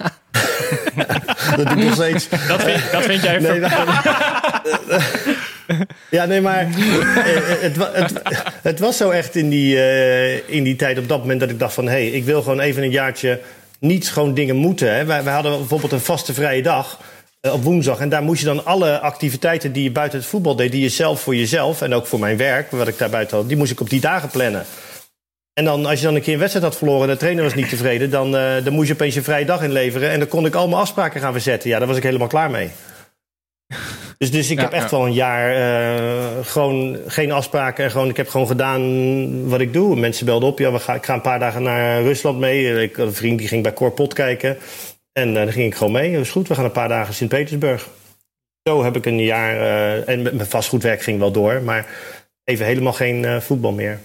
Dat 1.55 1.67
doe 1.67 1.77
ik 1.77 1.83
nog 1.83 1.93
steeds. 1.93 2.29
Dat 2.47 2.63
vind, 2.63 2.91
dat 2.91 3.03
vind 3.03 3.21
jij 3.23 3.39
Nee, 3.39 3.59
nou- 3.59 3.73
ja, 6.09 6.25
nee, 6.25 6.41
maar 6.41 6.67
het, 6.69 7.75
het, 7.93 8.21
het 8.61 8.79
was 8.79 8.97
zo 8.97 9.09
echt 9.09 9.35
in 9.35 9.49
die, 9.49 9.77
eh, 9.81 10.49
in 10.49 10.63
die 10.63 10.75
tijd 10.75 10.97
op 10.97 11.07
dat 11.07 11.19
moment 11.19 11.39
dat 11.39 11.49
ik 11.49 11.59
dacht 11.59 11.73
van... 11.73 11.85
hé, 11.85 11.91
hey, 11.91 12.07
ik 12.07 12.23
wil 12.23 12.41
gewoon 12.41 12.59
even 12.59 12.83
een 12.83 12.91
jaartje 12.91 13.39
niet 13.79 14.11
gewoon 14.11 14.33
dingen 14.33 14.55
moeten. 14.55 14.95
Hè. 14.95 15.05
Wij, 15.05 15.23
wij 15.23 15.33
hadden 15.33 15.57
bijvoorbeeld 15.57 15.91
een 15.91 15.99
vaste 15.99 16.33
vrije 16.33 16.61
dag 16.61 16.99
op 17.41 17.63
woensdag. 17.63 17.99
En 17.99 18.09
daar 18.09 18.23
moest 18.23 18.39
je 18.39 18.45
dan 18.45 18.65
alle 18.65 18.99
activiteiten 18.99 19.71
die 19.71 19.83
je 19.83 19.91
buiten 19.91 20.19
het 20.19 20.27
voetbal 20.27 20.55
deed... 20.55 20.71
die 20.71 20.81
je 20.81 20.89
zelf 20.89 21.21
voor 21.21 21.35
jezelf 21.35 21.81
en 21.81 21.93
ook 21.93 22.05
voor 22.05 22.19
mijn 22.19 22.37
werk, 22.37 22.71
wat 22.71 22.87
ik 22.87 22.97
daar 22.97 23.09
buiten 23.09 23.37
had... 23.37 23.47
die 23.47 23.57
moest 23.57 23.71
ik 23.71 23.81
op 23.81 23.89
die 23.89 24.01
dagen 24.01 24.29
plannen. 24.29 24.65
En 25.53 25.65
dan, 25.65 25.85
als 25.85 25.99
je 25.99 26.05
dan 26.05 26.15
een 26.15 26.21
keer 26.21 26.33
een 26.33 26.39
wedstrijd 26.39 26.65
had 26.65 26.77
verloren 26.77 27.07
en 27.07 27.13
de 27.13 27.19
trainer 27.19 27.43
was 27.43 27.55
niet 27.55 27.69
tevreden... 27.69 28.09
dan, 28.09 28.37
eh, 28.37 28.63
dan 28.63 28.73
moest 28.73 28.87
je 28.87 28.93
opeens 28.93 29.15
een 29.15 29.23
vrije 29.23 29.45
dag 29.45 29.63
inleveren. 29.63 30.09
En 30.09 30.19
dan 30.19 30.27
kon 30.27 30.45
ik 30.45 30.55
al 30.55 30.67
mijn 30.67 30.81
afspraken 30.81 31.21
gaan 31.21 31.31
verzetten. 31.31 31.69
Ja, 31.69 31.79
daar 31.79 31.87
was 31.87 31.97
ik 31.97 32.03
helemaal 32.03 32.27
klaar 32.27 32.51
mee. 32.51 32.69
Dus, 34.17 34.31
dus 34.31 34.49
ik 34.49 34.57
Ja, 34.57 34.63
heb 34.63 34.73
echt 34.73 34.89
ja. 34.89 34.97
wel 34.97 35.05
een 35.05 35.13
jaar 35.13 35.55
eh, 35.55 36.45
gewoon 36.45 36.97
geen 37.07 37.31
afspraken. 37.31 37.83
En 37.83 37.91
gewoon, 37.91 38.09
ik 38.09 38.17
heb 38.17 38.27
gewoon 38.27 38.47
gedaan 38.47 39.49
wat 39.49 39.59
ik 39.59 39.73
doe. 39.73 39.95
Mensen 39.95 40.25
belden 40.25 40.49
op. 40.49 40.59
Ja, 40.59 40.71
we 40.71 40.79
gaan, 40.79 40.95
ik 40.95 41.05
ga 41.05 41.13
een 41.13 41.21
paar 41.21 41.39
dagen 41.39 41.63
naar 41.63 42.01
Rusland 42.01 42.39
mee. 42.39 42.81
Ik 42.81 42.95
had 42.95 43.07
een 43.07 43.13
vriend 43.13 43.39
die 43.39 43.47
ging 43.47 43.63
bij 43.63 43.73
Cor 43.73 43.91
Pot 43.91 44.13
kijken. 44.13 44.57
En 45.13 45.29
uh, 45.29 45.35
daar 45.35 45.51
ging 45.51 45.65
ik 45.65 45.75
gewoon 45.75 45.93
mee. 45.93 46.09
Dat 46.09 46.19
was 46.19 46.29
goed. 46.29 46.47
We 46.47 46.55
gaan 46.55 46.65
een 46.65 46.71
paar 46.71 46.89
dagen 46.89 47.07
in 47.07 47.13
Sint-Petersburg. 47.13 47.89
Zo 48.63 48.83
heb 48.83 48.95
ik 48.95 49.05
een 49.05 49.23
jaar... 49.23 49.55
Uh, 49.55 50.09
en 50.09 50.21
mijn 50.21 50.45
vastgoedwerk 50.45 51.01
ging 51.01 51.19
wel 51.19 51.31
door. 51.31 51.61
Maar 51.61 51.85
even 52.43 52.65
helemaal 52.65 52.93
geen 52.93 53.23
uh, 53.23 53.39
voetbal 53.39 53.71
meer. 53.71 53.99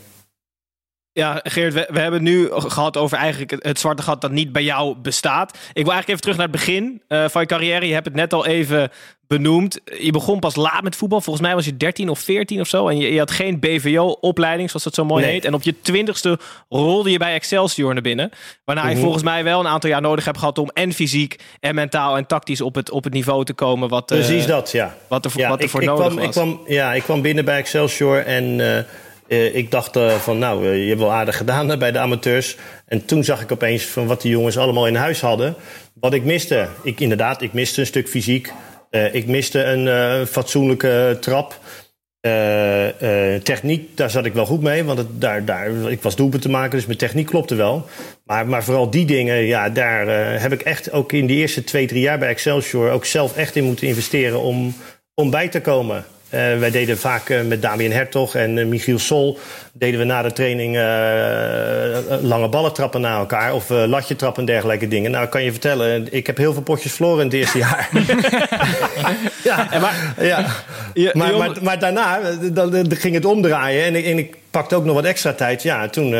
Ja, 1.17 1.41
Geert, 1.43 1.75
we, 1.75 1.89
we, 1.91 2.01
hebben 2.01 2.21
het 2.21 2.31
nu 2.31 2.49
gehad 2.51 2.97
over 2.97 3.19
eigenlijk 3.19 3.51
het, 3.51 3.63
het, 3.63 3.79
zwarte 3.79 4.03
gat 4.03 4.21
dat 4.21 4.31
niet 4.31 4.53
bij 4.53 4.63
jou 4.63 4.97
bestaat. 4.97 5.51
Ik 5.73 5.85
wil 5.85 5.93
eigenlijk 5.93 6.09
even 6.09 6.21
terug 6.21 6.37
naar 6.37 6.47
het 6.47 6.57
begin 6.57 7.03
uh, 7.09 7.29
van 7.29 7.41
je 7.41 7.49
carrière. 7.49 7.87
Je 7.87 7.93
hebt 7.93 8.05
het 8.05 8.15
net 8.15 8.33
al 8.33 8.47
even 8.47 8.91
benoemd. 9.27 9.81
Je 9.99 10.11
begon 10.11 10.39
pas 10.39 10.57
laat 10.57 10.83
met 10.83 10.97
voetbal. 10.97 11.21
Volgens 11.21 11.47
mij 11.47 11.55
was 11.55 11.65
je 11.65 11.77
13 11.77 12.09
of 12.09 12.19
14 12.19 12.61
of 12.61 12.69
zo. 12.69 12.89
En 12.89 12.99
je, 12.99 13.13
je 13.13 13.19
had 13.19 13.31
geen 13.31 13.61
BVO-opleiding, 13.61 14.69
zoals 14.69 14.85
dat 14.85 14.95
zo 14.95 15.05
mooi 15.05 15.25
nee. 15.25 15.33
heet. 15.33 15.45
En 15.45 15.55
op 15.55 15.63
je 15.63 15.81
twintigste 15.81 16.39
rolde 16.69 17.11
je 17.11 17.19
bij 17.19 17.35
Excelsior 17.35 17.93
naar 17.93 18.03
binnen. 18.03 18.31
Waarna 18.65 18.83
mm 18.83 18.89
-hmm. 18.89 18.97
je 18.97 19.03
volgens 19.03 19.23
mij 19.23 19.45
wel 19.45 19.61
een 19.61 19.69
aantal 19.69 19.91
jaar 19.91 20.01
nodig 20.01 20.25
hebt 20.25 20.39
gehad 20.39 20.59
om 20.59 20.71
en 20.75 20.93
fysiek 20.93 21.39
en 21.61 21.75
mentaal 21.75 22.17
en 22.17 22.27
tactisch 22.27 22.61
op 22.61 22.75
het, 22.75 22.91
op 22.91 23.05
het 23.05 23.13
niveau 23.13 23.45
te 23.45 23.53
komen. 23.53 23.89
Wat, 23.89 24.07
Precies 24.07 24.43
uh, 24.43 24.49
dat, 24.49 24.71
ja. 24.71 24.97
Wat 25.09 25.25
er, 25.25 25.31
ja, 25.35 25.49
wat 25.49 25.59
er 25.59 25.65
ik, 25.65 25.71
voor 25.71 25.83
ik 25.83 25.89
nodig 25.89 26.05
kwam, 26.05 26.17
was. 26.17 26.25
Ik 26.25 26.31
kwam, 26.31 26.61
ja, 26.67 26.93
ik 26.93 27.03
kwam 27.03 27.23
binnen 27.23 27.45
bij 27.45 27.59
Excelsior 27.59 28.25
en... 28.25 28.59
Uh, 28.59 28.79
uh, 29.29 29.55
ik 29.55 29.71
dacht 29.71 29.97
uh, 29.97 30.15
van, 30.15 30.39
nou, 30.39 30.67
uh, 30.67 30.83
je 30.83 30.89
hebt 30.89 31.01
wel 31.01 31.13
aardig 31.13 31.37
gedaan 31.37 31.79
bij 31.79 31.93
de 31.93 31.99
amateurs. 31.99 32.57
En 32.87 33.05
toen 33.05 33.25
zag 33.25 33.43
ik 33.43 33.53
opeens 33.53 33.85
van 33.85 34.07
wat 34.07 34.23
die 34.23 34.31
jongens 34.31 34.59
allemaal 34.59 34.87
in 34.87 34.95
huis 34.95 35.21
hadden. 35.21 35.55
Wat 35.95 36.15
ik 36.15 36.25
miste. 36.25 36.69
Ik, 36.83 37.01
inderdaad, 37.01 37.43
ik 37.43 37.53
miste 37.53 37.81
een 37.81 37.87
stuk 37.87 38.09
fysiek. 38.09 38.53
Ik 39.13 39.27
miste 39.27 39.65
een 39.65 40.27
fatsoenlijke 40.27 41.17
trap. 41.21 41.59
techniek, 43.43 43.97
daar 43.97 44.11
zat 44.11 44.25
ik 44.25 44.33
wel 44.33 44.47
goed 44.47 44.63
mee. 44.63 44.85
Want 44.85 44.99
het, 44.99 45.21
daar, 45.21 45.45
daar, 45.45 45.91
ik 45.91 46.03
was 46.03 46.17
doelpunt 46.17 46.43
te 46.43 46.49
maken, 46.49 46.71
dus 46.71 46.87
mijn 46.87 46.99
techniek 46.99 47.27
klopte 47.27 47.55
wel. 47.55 47.87
Maar, 48.25 48.47
maar 48.47 48.65
vooral 48.65 48.91
die 48.91 49.05
dingen, 49.05 49.37
ja, 49.37 49.71
daar 49.71 50.07
heb 50.41 50.53
ik 50.53 50.63
echt 50.63 50.93
ook 50.93 51.13
in 51.13 51.27
de 51.27 51.35
eerste 51.35 51.65
twee, 51.65 51.87
drie 51.87 52.01
jaar 52.01 52.19
bij 52.19 52.29
Excelsior... 52.29 52.91
ook 52.91 53.05
zelf 53.05 53.37
echt 53.37 53.57
in 53.57 53.65
moeten 53.65 53.87
investeren 53.87 54.41
om, 54.41 54.75
om 55.15 55.31
bij 55.31 55.49
te 55.49 55.61
komen. 55.61 56.05
Uh, 56.37 56.59
wij 56.59 56.71
deden 56.71 56.99
vaak 56.99 57.29
uh, 57.29 57.43
met 57.43 57.63
Damien 57.63 57.93
Hertog 57.93 58.35
en 58.35 58.57
uh, 58.57 58.67
Michiel 58.67 58.99
Sol... 58.99 59.39
deden 59.73 59.99
we 59.99 60.05
na 60.07 60.23
de 60.23 60.33
training 60.33 60.75
lange 62.23 62.49
ballen 62.49 62.73
trappen 62.73 63.01
naar 63.01 63.19
elkaar... 63.19 63.55
of 63.55 63.69
latje 63.69 64.17
trappen 64.17 64.41
en 64.41 64.47
dergelijke 64.47 64.89
dingen. 64.89 65.11
Nou, 65.11 65.25
ik 65.25 65.31
kan 65.31 65.45
je 65.45 65.51
vertellen, 65.51 66.13
ik 66.13 66.27
heb 66.27 66.37
heel 66.37 66.53
veel 66.53 66.63
potjes 66.63 66.93
verloren 66.93 67.19
in 67.19 67.27
het 67.27 67.35
eerste 67.35 67.59
jaar. 67.59 67.89
ja, 69.45 69.73
en 69.73 69.81
maar, 69.81 70.15
ja. 70.21 70.47
Je, 70.95 71.11
maar, 71.13 71.37
maar, 71.37 71.51
maar, 71.63 71.79
daarna 71.79 72.21
dan, 72.53 72.71
dan 72.71 72.97
ging 72.97 73.15
het 73.15 73.25
omdraaien 73.25 73.85
en 73.85 73.95
ik, 73.95 74.05
en 74.05 74.19
ik 74.19 74.37
pakte 74.51 74.75
ook 74.75 74.85
nog 74.85 74.95
wat 74.95 75.05
extra 75.05 75.33
tijd. 75.33 75.63
Ja, 75.63 75.89
toen 75.89 76.11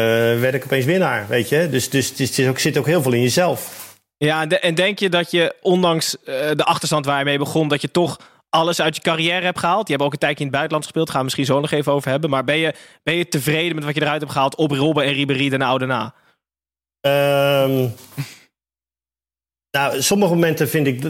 werd 0.41 0.55
ik 0.55 0.65
opeens 0.65 0.85
winnaar, 0.85 1.27
weet 1.29 1.49
je. 1.49 1.69
Dus, 1.71 1.91
dus 1.91 2.09
het 2.09 2.39
is 2.39 2.49
ook, 2.49 2.59
zit 2.59 2.79
ook 2.79 2.87
heel 2.87 3.03
veel 3.03 3.13
in 3.13 3.23
jezelf. 3.23 3.85
Ja, 4.19 4.49
en 4.49 4.75
denk 4.75 4.99
je 4.99 5.09
dat 5.09 5.31
je, 5.31 5.55
ondanks 5.63 6.17
de 6.25 6.65
achterstand 6.65 7.07
waar 7.07 7.19
je 7.19 7.25
mee 7.25 7.39
begon... 7.39 7.69
dat 7.69 7.81
je 7.81 7.91
toch 7.91 8.17
alles 8.57 8.81
uit 8.81 8.97
je 8.97 9.03
carrière 9.03 9.45
hebt 9.45 9.59
gehaald. 9.59 9.87
Je 9.87 9.93
hebt 9.93 10.05
ook 10.05 10.13
een 10.13 10.19
tijdje 10.19 10.39
in 10.39 10.47
het 10.47 10.55
buitenland 10.55 10.85
gespeeld. 10.85 11.09
Gaan 11.09 11.19
we 11.19 11.25
misschien 11.25 11.45
zo 11.45 11.61
nog 11.61 11.71
even 11.71 11.93
over 11.93 12.11
hebben. 12.11 12.31
Maar 12.31 12.45
ben 12.45 12.57
je, 12.57 12.75
ben 13.03 13.15
je 13.15 13.29
tevreden 13.29 13.75
met 13.75 13.85
wat 13.85 13.95
je 13.95 14.03
eruit 14.03 14.21
hebt 14.21 14.33
gehaald 14.33 14.57
op 14.57 14.71
Robben 14.71 15.05
en 15.05 15.13
Ribéry 15.13 15.49
de 15.49 15.65
oude 15.65 15.87
na? 15.87 16.15
Um, 17.65 17.95
nou, 19.71 20.03
sommige 20.03 20.35
momenten 20.35 20.69
vind 20.69 20.87
ik, 20.87 21.01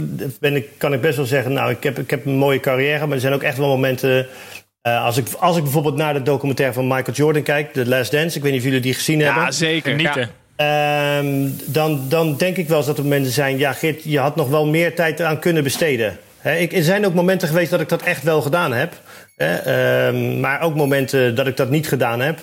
ben 0.40 0.56
ik, 0.56 0.68
kan 0.76 0.92
ik 0.92 1.00
best 1.00 1.16
wel 1.16 1.26
zeggen... 1.26 1.52
nou, 1.52 1.70
ik 1.70 1.82
heb, 1.82 1.98
ik 1.98 2.10
heb 2.10 2.26
een 2.26 2.36
mooie 2.36 2.60
carrière. 2.60 3.06
Maar 3.06 3.14
er 3.14 3.20
zijn 3.20 3.32
ook 3.32 3.42
echt 3.42 3.58
wel 3.58 3.68
momenten... 3.68 4.26
Uh, 4.88 5.04
als, 5.04 5.16
ik, 5.16 5.26
als 5.38 5.56
ik 5.56 5.62
bijvoorbeeld 5.62 5.96
naar 5.96 6.14
de 6.14 6.22
documentaire 6.22 6.74
van 6.74 6.86
Michael 6.86 7.16
Jordan 7.16 7.42
kijk... 7.42 7.72
The 7.72 7.88
Last 7.88 8.10
Dance, 8.10 8.36
ik 8.36 8.42
weet 8.42 8.52
niet 8.52 8.60
of 8.60 8.66
jullie 8.66 8.82
die 8.82 8.94
gezien 8.94 9.20
hebben. 9.20 9.42
Ja, 9.42 9.50
zeker. 9.50 9.94
Niet, 9.94 10.14
ja. 10.14 11.18
Um, 11.18 11.56
dan, 11.66 12.08
dan 12.08 12.36
denk 12.36 12.56
ik 12.56 12.68
wel 12.68 12.76
eens 12.76 12.86
dat 12.86 12.98
er 12.98 13.02
momenten 13.02 13.32
zijn... 13.32 13.58
ja, 13.58 13.72
Geert, 13.72 14.04
je 14.04 14.18
had 14.18 14.36
nog 14.36 14.48
wel 14.48 14.66
meer 14.66 14.94
tijd 14.94 15.20
aan 15.20 15.38
kunnen 15.38 15.62
besteden... 15.62 16.18
He, 16.46 16.56
ik, 16.56 16.72
er 16.72 16.82
zijn 16.82 17.06
ook 17.06 17.14
momenten 17.14 17.48
geweest 17.48 17.70
dat 17.70 17.80
ik 17.80 17.88
dat 17.88 18.02
echt 18.02 18.22
wel 18.22 18.42
gedaan 18.42 18.72
heb. 18.72 18.94
He, 19.36 20.06
um, 20.08 20.40
maar 20.40 20.60
ook 20.60 20.74
momenten 20.74 21.34
dat 21.34 21.46
ik 21.46 21.56
dat 21.56 21.70
niet 21.70 21.88
gedaan 21.88 22.20
heb. 22.20 22.38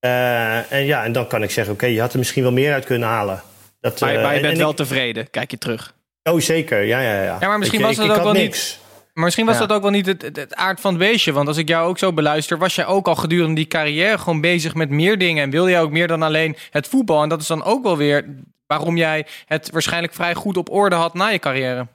Uh, 0.00 0.72
en 0.72 0.84
ja, 0.84 1.04
en 1.04 1.12
dan 1.12 1.26
kan 1.26 1.42
ik 1.42 1.50
zeggen, 1.50 1.74
oké, 1.74 1.82
okay, 1.82 1.94
je 1.94 2.00
had 2.00 2.12
er 2.12 2.18
misschien 2.18 2.42
wel 2.42 2.52
meer 2.52 2.72
uit 2.72 2.84
kunnen 2.84 3.08
halen. 3.08 3.42
Dat, 3.80 4.00
maar, 4.00 4.20
maar 4.20 4.34
je 4.34 4.40
bent 4.40 4.58
wel 4.58 4.70
ik, 4.70 4.76
tevreden, 4.76 5.30
kijk 5.30 5.50
je 5.50 5.58
terug. 5.58 5.94
Oh, 6.22 6.40
zeker, 6.40 6.82
ja, 6.82 7.00
ja, 7.00 7.22
ja. 7.22 7.36
Ja, 7.40 7.48
maar 7.48 7.58
misschien 7.58 7.80
ik, 7.80 7.86
was 7.86 7.98
ik, 7.98 8.06
dat 8.06 8.10
ik 8.10 8.16
ook 8.16 8.22
wel 8.22 8.32
niks. 8.32 8.70
niet... 8.70 8.80
Maar 9.12 9.24
misschien 9.24 9.46
was 9.46 9.58
ja. 9.58 9.66
dat 9.66 9.76
ook 9.76 9.82
wel 9.82 9.90
niet 9.90 10.06
het, 10.06 10.22
het, 10.22 10.36
het, 10.36 10.54
aard 10.54 10.80
van 10.80 10.90
het 10.90 11.02
beestje. 11.02 11.32
Want 11.32 11.48
als 11.48 11.56
ik 11.56 11.68
jou 11.68 11.88
ook 11.88 11.98
zo 11.98 12.12
beluister, 12.12 12.58
was 12.58 12.74
jij 12.74 12.86
ook 12.86 13.08
al 13.08 13.14
gedurende 13.14 13.54
die 13.54 13.66
carrière 13.66 14.18
gewoon 14.18 14.40
bezig 14.40 14.74
met 14.74 14.90
meer 14.90 15.18
dingen. 15.18 15.42
En 15.42 15.50
wilde 15.50 15.70
jij 15.70 15.80
ook 15.80 15.90
meer 15.90 16.08
dan 16.08 16.22
alleen 16.22 16.56
het 16.70 16.88
voetbal. 16.88 17.22
En 17.22 17.28
dat 17.28 17.40
is 17.40 17.46
dan 17.46 17.64
ook 17.64 17.82
wel 17.82 17.96
weer 17.96 18.24
waarom 18.66 18.96
jij 18.96 19.26
het 19.46 19.70
waarschijnlijk 19.70 20.14
vrij 20.14 20.34
goed 20.34 20.56
op 20.56 20.70
orde 20.70 20.96
had 20.96 21.14
na 21.14 21.28
je 21.28 21.38
carrière. 21.38 21.86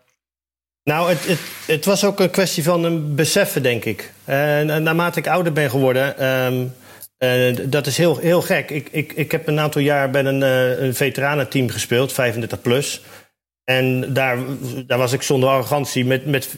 Nou, 0.88 1.10
het, 1.10 1.28
het, 1.28 1.39
het, 1.65 1.86
was 1.86 2.06
ook 2.06 2.19
een 2.19 2.30
kwestie 2.30 2.63
van 2.63 2.84
een 2.84 3.15
beseffen, 3.15 3.63
denk 3.63 3.86
ik. 3.86 4.12
En 4.26 4.84
naarmate 4.84 5.19
ik 5.19 5.28
ouder 5.28 5.54
ben 5.54 5.69
geworden, 5.69 6.26
um, 6.26 6.73
Eh, 7.17 7.56
dat 7.63 7.88
is 7.88 7.97
heel, 7.97 8.17
heel 8.17 8.41
gek. 8.41 8.69
Ik, 8.69 8.89
ik, 8.91 9.13
ik 9.13 9.32
heb 9.32 9.47
een 9.47 9.60
aantal 9.60 9.82
jaar 9.82 10.10
bij 10.10 10.26
een, 10.26 10.44
eh, 10.44 10.94
veteranenteam 10.94 11.69
gespeeld, 11.69 12.13
35 12.13 12.62
plus. 12.62 13.02
En 13.63 14.13
daar, 14.13 14.38
daar 14.88 14.98
was 14.98 15.13
ik 15.13 15.21
zonder 15.21 15.50
arrogantie 15.50 16.06
met, 16.06 16.25
met, 16.25 16.56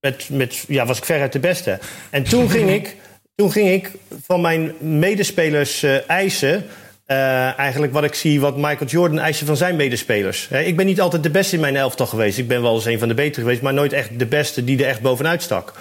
met, 0.00 0.28
met, 0.30 0.64
ja, 0.68 0.86
was 0.86 0.98
ik 0.98 1.04
veruit 1.04 1.32
de 1.32 1.38
beste. 1.38 1.78
En 2.10 2.22
toen 2.22 2.50
ging 2.50 2.70
ik, 2.70 2.96
toen 3.34 3.52
ging 3.52 3.70
ik 3.70 3.90
van 4.26 4.40
mijn 4.40 4.72
medespelers 4.78 5.82
eisen. 6.06 6.64
Eh, 7.06 7.58
eigenlijk 7.58 7.92
wat 7.92 8.04
ik 8.04 8.14
zie, 8.14 8.40
wat 8.40 8.56
Michael 8.56 8.90
Jordan 8.90 9.18
eiste 9.18 9.44
van 9.44 9.56
zijn 9.56 9.76
medespelers. 9.76 10.48
Hè, 10.48 10.60
ik 10.60 10.76
ben 10.76 10.86
niet 10.86 11.00
altijd 11.00 11.22
de 11.22 11.30
beste 11.30 11.54
in 11.54 11.60
mijn 11.60 11.76
elftal 11.76 12.06
geweest. 12.06 12.38
Ik 12.38 12.48
ben 12.48 12.62
wel 12.62 12.74
eens 12.74 12.84
een 12.84 12.98
van 12.98 13.08
de 13.08 13.14
betere 13.14 13.40
geweest, 13.40 13.62
maar 13.62 13.74
nooit 13.74 13.92
echt 13.92 14.18
de 14.18 14.26
beste 14.26 14.64
die 14.64 14.78
er 14.78 14.88
echt 14.88 15.00
bovenuit 15.00 15.42
stak. 15.42 15.72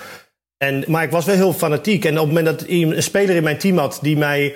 En, 0.57 0.83
maar 0.87 1.03
ik 1.03 1.11
was 1.11 1.25
wel 1.25 1.35
heel 1.35 1.53
fanatiek. 1.53 2.05
En 2.05 2.19
op 2.19 2.25
het 2.25 2.33
moment 2.33 2.45
dat 2.45 2.67
een 2.67 3.03
speler 3.03 3.35
in 3.35 3.43
mijn 3.43 3.57
team 3.57 3.77
had 3.77 3.99
die 4.01 4.17
mij 4.17 4.55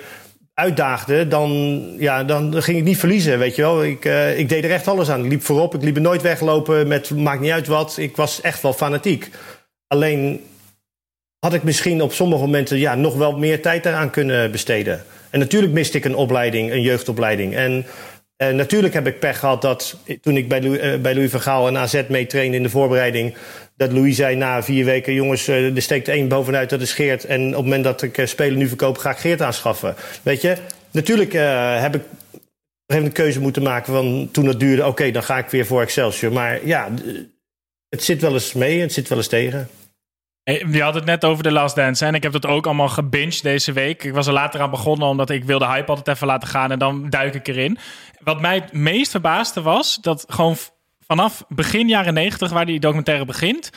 uitdaagde, 0.54 1.28
dan, 1.28 1.82
ja, 1.98 2.24
dan 2.24 2.62
ging 2.62 2.78
ik 2.78 2.84
niet 2.84 2.98
verliezen, 2.98 3.38
weet 3.38 3.56
je 3.56 3.62
wel. 3.62 3.84
Ik, 3.84 4.04
eh, 4.04 4.38
ik 4.38 4.48
deed 4.48 4.64
er 4.64 4.70
echt 4.70 4.88
alles 4.88 5.10
aan. 5.10 5.24
Ik 5.24 5.30
liep 5.30 5.42
voorop, 5.42 5.74
ik 5.74 5.82
liep 5.82 5.96
er 5.96 6.02
nooit 6.02 6.22
weglopen 6.22 6.88
met 6.88 7.10
maakt 7.10 7.40
niet 7.40 7.50
uit 7.50 7.66
wat. 7.66 7.96
Ik 7.96 8.16
was 8.16 8.40
echt 8.40 8.62
wel 8.62 8.72
fanatiek. 8.72 9.30
Alleen 9.86 10.44
had 11.38 11.54
ik 11.54 11.62
misschien 11.62 12.02
op 12.02 12.12
sommige 12.12 12.42
momenten 12.42 12.78
ja, 12.78 12.94
nog 12.94 13.14
wel 13.14 13.38
meer 13.38 13.62
tijd 13.62 13.82
daaraan 13.82 14.10
kunnen 14.10 14.50
besteden. 14.50 15.04
En 15.30 15.38
natuurlijk 15.38 15.72
miste 15.72 15.96
ik 15.96 16.04
een 16.04 16.14
opleiding, 16.14 16.70
een 16.70 16.82
jeugdopleiding. 16.82 17.54
En 17.54 17.86
eh, 18.40 18.50
natuurlijk 18.50 18.94
heb 18.94 19.06
ik 19.06 19.18
pech 19.18 19.38
gehad 19.38 19.62
dat 19.62 19.96
toen 20.20 20.36
ik 20.36 20.48
bij, 20.48 20.62
Louis, 20.62 20.78
eh, 20.78 20.96
bij 20.96 21.14
Louis 21.14 21.30
van 21.30 21.40
Gaal 21.40 21.66
en 21.66 21.76
AZ 21.76 22.02
mee 22.08 22.26
trainde 22.26 22.56
in 22.56 22.62
de 22.62 22.68
voorbereiding... 22.68 23.34
dat 23.76 23.92
Louis 23.92 24.16
zei 24.16 24.36
na 24.36 24.62
vier 24.62 24.84
weken, 24.84 25.14
jongens, 25.14 25.48
eh, 25.48 25.76
er 25.76 25.82
steekt 25.82 26.08
één 26.08 26.28
bovenuit, 26.28 26.70
dat 26.70 26.80
is 26.80 26.92
Geert. 26.92 27.24
En 27.24 27.46
op 27.46 27.52
het 27.52 27.64
moment 27.64 27.84
dat 27.84 28.02
ik 28.02 28.22
spelen 28.24 28.58
nu 28.58 28.68
verkoop, 28.68 28.98
ga 28.98 29.10
ik 29.10 29.16
Geert 29.16 29.42
aanschaffen. 29.42 29.94
Weet 30.22 30.40
je, 30.40 30.56
natuurlijk 30.90 31.32
heb 31.80 31.94
ik 31.94 32.02
een 32.86 33.12
keuze 33.12 33.40
moeten 33.40 33.62
maken 33.62 33.92
van 33.92 34.28
toen 34.32 34.46
het 34.46 34.60
duurde... 34.60 34.86
oké, 34.86 35.10
dan 35.10 35.22
ga 35.22 35.38
ik 35.38 35.48
weer 35.48 35.66
voor 35.66 35.82
Excelsior. 35.82 36.32
Maar 36.32 36.66
ja, 36.66 36.88
het 37.88 38.02
zit 38.02 38.20
wel 38.20 38.32
eens 38.32 38.52
mee, 38.52 38.80
het 38.80 38.92
zit 38.92 39.08
wel 39.08 39.18
eens 39.18 39.28
tegen. 39.28 39.68
Hey, 40.50 40.66
Je 40.70 40.82
had 40.82 40.94
het 40.94 41.04
net 41.04 41.24
over 41.24 41.42
de 41.42 41.52
Last 41.52 41.74
Dance. 41.74 42.04
hè, 42.04 42.10
En 42.10 42.16
ik 42.16 42.22
heb 42.22 42.32
dat 42.32 42.46
ook 42.46 42.66
allemaal 42.66 42.88
gebinged 42.88 43.42
deze 43.42 43.72
week. 43.72 44.04
Ik 44.04 44.12
was 44.12 44.26
er 44.26 44.32
later 44.32 44.60
aan 44.60 44.70
begonnen 44.70 45.08
omdat 45.08 45.30
ik 45.30 45.44
wilde 45.44 45.66
hype 45.66 45.88
altijd 45.88 46.08
even 46.08 46.26
laten 46.26 46.48
gaan. 46.48 46.70
En 46.70 46.78
dan 46.78 47.10
duik 47.10 47.34
ik 47.34 47.48
erin. 47.48 47.78
Wat 48.18 48.40
mij 48.40 48.54
het 48.54 48.72
meest 48.72 49.10
verbaasde 49.10 49.62
was 49.62 49.96
dat 49.96 50.24
gewoon 50.28 50.56
vanaf 51.00 51.44
begin 51.48 51.88
jaren 51.88 52.14
negentig, 52.14 52.50
waar 52.50 52.66
die 52.66 52.80
documentaire 52.80 53.24
begint, 53.24 53.70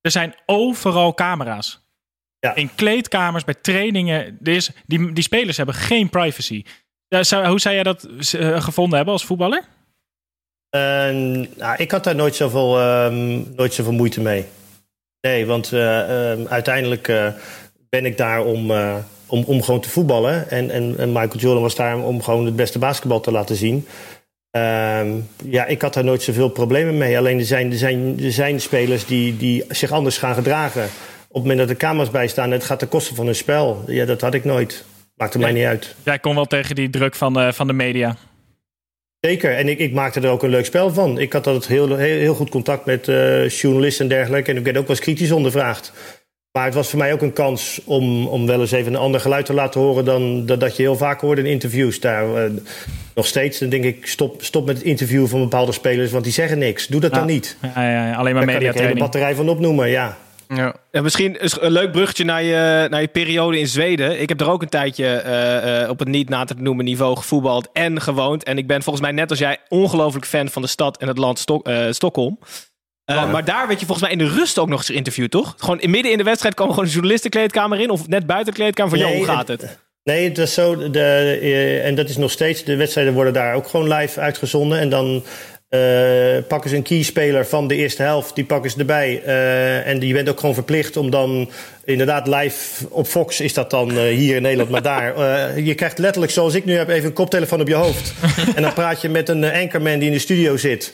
er 0.00 0.10
zijn 0.10 0.34
overal 0.46 1.14
camera's. 1.14 1.86
Ja. 2.38 2.54
In 2.54 2.74
kleedkamers, 2.74 3.44
bij 3.44 3.54
trainingen. 3.54 4.38
Er 4.42 4.52
is, 4.52 4.70
die, 4.86 5.12
die 5.12 5.24
spelers 5.24 5.56
hebben 5.56 5.74
geen 5.74 6.08
privacy. 6.08 6.64
Ja, 7.08 7.48
hoe 7.48 7.60
zou 7.60 7.74
jij 7.74 7.82
dat 7.82 8.04
eh, 8.04 8.62
gevonden 8.62 8.96
hebben 8.96 9.14
als 9.14 9.24
voetballer? 9.24 9.64
En, 10.70 11.48
nou, 11.56 11.76
ik 11.76 11.90
had 11.90 12.04
daar 12.04 12.14
nooit 12.14 12.34
zoveel, 12.34 12.78
ehm, 12.78 13.54
nooit 13.56 13.74
zoveel 13.74 13.92
moeite 13.92 14.20
mee. 14.20 14.46
Nee, 15.22 15.46
want 15.46 15.72
eh, 15.72 16.30
ehm, 16.32 16.46
uiteindelijk 16.48 17.08
eh, 17.08 17.26
ben 17.88 18.06
ik 18.06 18.16
daar 18.16 18.44
om, 18.44 18.70
eh, 18.70 18.94
om, 19.26 19.44
om 19.44 19.62
gewoon 19.62 19.80
te 19.80 19.88
voetballen. 19.88 20.50
En, 20.50 20.70
en, 20.70 20.94
en 20.98 21.08
Michael 21.08 21.38
Jordan 21.38 21.62
was 21.62 21.74
daar 21.74 21.98
om 21.98 22.22
gewoon 22.22 22.44
het 22.44 22.56
beste 22.56 22.78
basketbal 22.78 23.20
te 23.20 23.30
laten 23.30 23.56
zien. 23.56 23.86
Ehm, 24.50 25.10
ja, 25.44 25.66
ik 25.66 25.82
had 25.82 25.94
daar 25.94 26.04
nooit 26.04 26.22
zoveel 26.22 26.48
problemen 26.48 26.98
mee. 26.98 27.18
Alleen 27.18 27.38
er 27.38 27.44
zijn, 27.44 27.70
er 27.70 27.78
zijn, 27.78 28.20
er 28.22 28.32
zijn 28.32 28.60
spelers 28.60 29.06
die, 29.06 29.36
die 29.36 29.64
zich 29.68 29.90
anders 29.90 30.18
gaan 30.18 30.34
gedragen. 30.34 30.84
Op 31.28 31.34
het 31.34 31.42
moment 31.42 31.58
dat 31.58 31.68
er 31.68 31.76
camera's 31.76 32.10
bij 32.10 32.28
staan, 32.28 32.50
het 32.50 32.64
gaat 32.64 32.78
ten 32.78 32.88
koste 32.88 33.14
van 33.14 33.26
hun 33.26 33.34
spel. 33.34 33.84
Ja, 33.86 34.04
dat 34.04 34.20
had 34.20 34.34
ik 34.34 34.44
nooit. 34.44 34.84
Maakte 35.16 35.38
mij 35.38 35.52
niet 35.52 35.64
uit. 35.64 35.94
Jij 36.02 36.18
kon 36.18 36.34
wel 36.34 36.44
tegen 36.44 36.74
die 36.74 36.90
druk 36.90 37.14
van 37.14 37.32
de, 37.32 37.52
van 37.52 37.66
de 37.66 37.72
media. 37.72 38.16
Zeker, 39.26 39.56
en 39.56 39.68
ik, 39.68 39.78
ik 39.78 39.92
maakte 39.92 40.20
er 40.20 40.30
ook 40.30 40.42
een 40.42 40.50
leuk 40.50 40.64
spel 40.64 40.90
van. 40.90 41.18
Ik 41.18 41.32
had 41.32 41.46
altijd 41.46 41.66
heel, 41.66 41.96
heel, 41.96 42.18
heel 42.18 42.34
goed 42.34 42.50
contact 42.50 42.84
met 42.84 43.08
eh, 43.08 43.48
journalisten 43.48 44.04
en 44.04 44.10
dergelijke. 44.10 44.50
En 44.50 44.56
ik 44.56 44.64
werd 44.64 44.76
ook 44.76 44.86
wel 44.86 44.96
eens 44.96 45.04
kritisch 45.04 45.30
ondervraagd. 45.30 45.92
Maar 46.52 46.64
het 46.64 46.74
was 46.74 46.88
voor 46.88 46.98
mij 46.98 47.12
ook 47.12 47.22
een 47.22 47.32
kans 47.32 47.80
om, 47.84 48.26
om 48.26 48.46
wel 48.46 48.60
eens 48.60 48.72
even 48.72 48.92
een 48.94 49.00
ander 49.00 49.20
geluid 49.20 49.46
te 49.46 49.52
laten 49.52 49.80
horen... 49.80 50.04
dan 50.04 50.46
dat, 50.46 50.60
dat 50.60 50.76
je 50.76 50.82
heel 50.82 50.96
vaak 50.96 51.20
hoort 51.20 51.38
in 51.38 51.46
interviews. 51.46 52.00
Daar, 52.00 52.44
eh, 52.44 52.50
nog 53.14 53.26
steeds, 53.26 53.58
dan 53.58 53.68
denk 53.68 53.84
ik, 53.84 54.06
stop, 54.06 54.42
stop 54.42 54.66
met 54.66 54.76
het 54.76 54.86
interview 54.86 55.26
van 55.26 55.40
bepaalde 55.40 55.72
spelers... 55.72 56.10
want 56.10 56.24
die 56.24 56.32
zeggen 56.32 56.58
niks. 56.58 56.86
Doe 56.86 57.00
dat 57.00 57.14
dan 57.14 57.26
niet. 57.26 57.56
Ja, 57.74 57.90
ja, 57.90 58.14
alleen 58.14 58.14
maar 58.14 58.22
Daar 58.22 58.32
kan 58.32 58.42
ik 58.42 58.48
hele 58.48 58.58
mediatraining. 58.58 58.98
batterij 58.98 59.34
van 59.34 59.48
opnoemen, 59.48 59.88
ja. 59.88 60.18
Ja. 60.54 60.74
Ja, 60.90 61.02
misschien 61.02 61.40
is 61.40 61.56
een 61.60 61.72
leuk 61.72 61.92
bruggetje 61.92 62.24
naar 62.24 62.42
je, 62.42 62.86
naar 62.90 63.00
je 63.00 63.08
periode 63.08 63.58
in 63.58 63.66
Zweden. 63.66 64.20
Ik 64.20 64.28
heb 64.28 64.40
er 64.40 64.50
ook 64.50 64.62
een 64.62 64.68
tijdje 64.68 65.06
eh, 65.06 65.82
eh, 65.82 65.90
op 65.90 65.98
het 65.98 66.08
niet 66.08 66.28
na 66.28 66.44
te 66.44 66.54
noemen 66.58 66.84
niveau 66.84 67.16
gevoetbald 67.16 67.68
en 67.72 68.00
gewoond. 68.00 68.44
En 68.44 68.58
ik 68.58 68.66
ben 68.66 68.82
volgens 68.82 69.04
mij 69.04 69.14
net 69.14 69.30
als 69.30 69.38
jij 69.38 69.58
ongelooflijk 69.68 70.26
fan 70.26 70.48
van 70.48 70.62
de 70.62 70.68
stad 70.68 70.96
en 70.96 71.08
het 71.08 71.18
land 71.18 71.38
Stok- 71.38 71.66
eh, 71.66 71.86
Stockholm. 71.90 72.38
Maar 73.06 73.44
daar 73.44 73.66
werd 73.66 73.80
je 73.80 73.86
volgens 73.86 74.08
mij 74.08 74.18
in 74.18 74.24
de 74.24 74.34
rust 74.34 74.58
ook 74.58 74.68
nog 74.68 74.78
eens 74.78 74.86
geïnterviewd, 74.86 75.30
toch? 75.30 75.54
Gewoon 75.56 75.80
in, 75.80 75.90
midden 75.90 76.12
in 76.12 76.18
de 76.18 76.24
wedstrijd 76.24 76.54
kwam 76.54 76.68
gewoon 76.68 76.84
een 76.84 76.90
journalistenkleedkamer 76.90 77.80
in. 77.80 77.90
Of 77.90 78.08
net 78.08 78.26
buiten 78.26 78.52
de 78.52 78.60
kleedkamer 78.60 78.98
van, 78.98 79.08
joh, 79.08 79.16
hoe 79.16 79.24
gaat 79.24 79.48
het? 79.48 79.78
Nee, 80.04 80.28
het 80.28 80.38
was 80.38 80.54
zo. 80.54 80.90
De, 80.90 81.80
en 81.84 81.94
dat 81.94 82.08
is 82.08 82.16
nog 82.16 82.30
steeds. 82.30 82.64
De 82.64 82.76
wedstrijden 82.76 83.14
worden 83.14 83.32
daar 83.32 83.54
ook 83.54 83.68
gewoon 83.68 83.92
live 83.92 84.20
uitgezonden. 84.20 84.78
En 84.78 84.88
dan 84.88 85.24
eh, 85.72 86.42
pakken 86.48 86.70
ze 86.70 86.76
een 86.76 86.82
keyspeler 86.82 87.46
van 87.46 87.68
de 87.68 87.76
eerste 87.76 88.02
helft. 88.02 88.34
Die 88.34 88.44
pakken 88.44 88.70
ze 88.70 88.78
erbij. 88.78 89.22
Eh, 89.24 89.86
en 89.86 90.00
je 90.00 90.12
bent 90.12 90.28
ook 90.28 90.40
gewoon 90.40 90.54
verplicht 90.54 90.96
om 90.96 91.10
dan 91.10 91.50
inderdaad 91.84 92.26
live 92.26 92.88
op 92.88 93.06
Fox 93.06 93.40
is 93.40 93.54
dat 93.54 93.70
dan 93.70 93.90
eh, 93.90 94.02
hier 94.02 94.36
in 94.36 94.42
Nederland, 94.42 94.70
maar 94.70 94.82
daar. 94.82 95.60
je 95.60 95.74
krijgt 95.74 95.98
letterlijk, 95.98 96.32
zoals 96.32 96.54
ik 96.54 96.64
nu 96.64 96.76
heb, 96.76 96.88
even 96.88 97.08
een 97.08 97.12
koptelefoon 97.12 97.60
op 97.60 97.68
je 97.68 97.74
hoofd. 97.74 98.14
en 98.56 98.62
dan 98.62 98.72
praat 98.72 99.00
je 99.00 99.08
met 99.08 99.28
een 99.28 99.44
anchorman 99.44 99.98
die 99.98 100.08
in 100.08 100.14
de 100.14 100.18
studio 100.18 100.56
zit. 100.56 100.92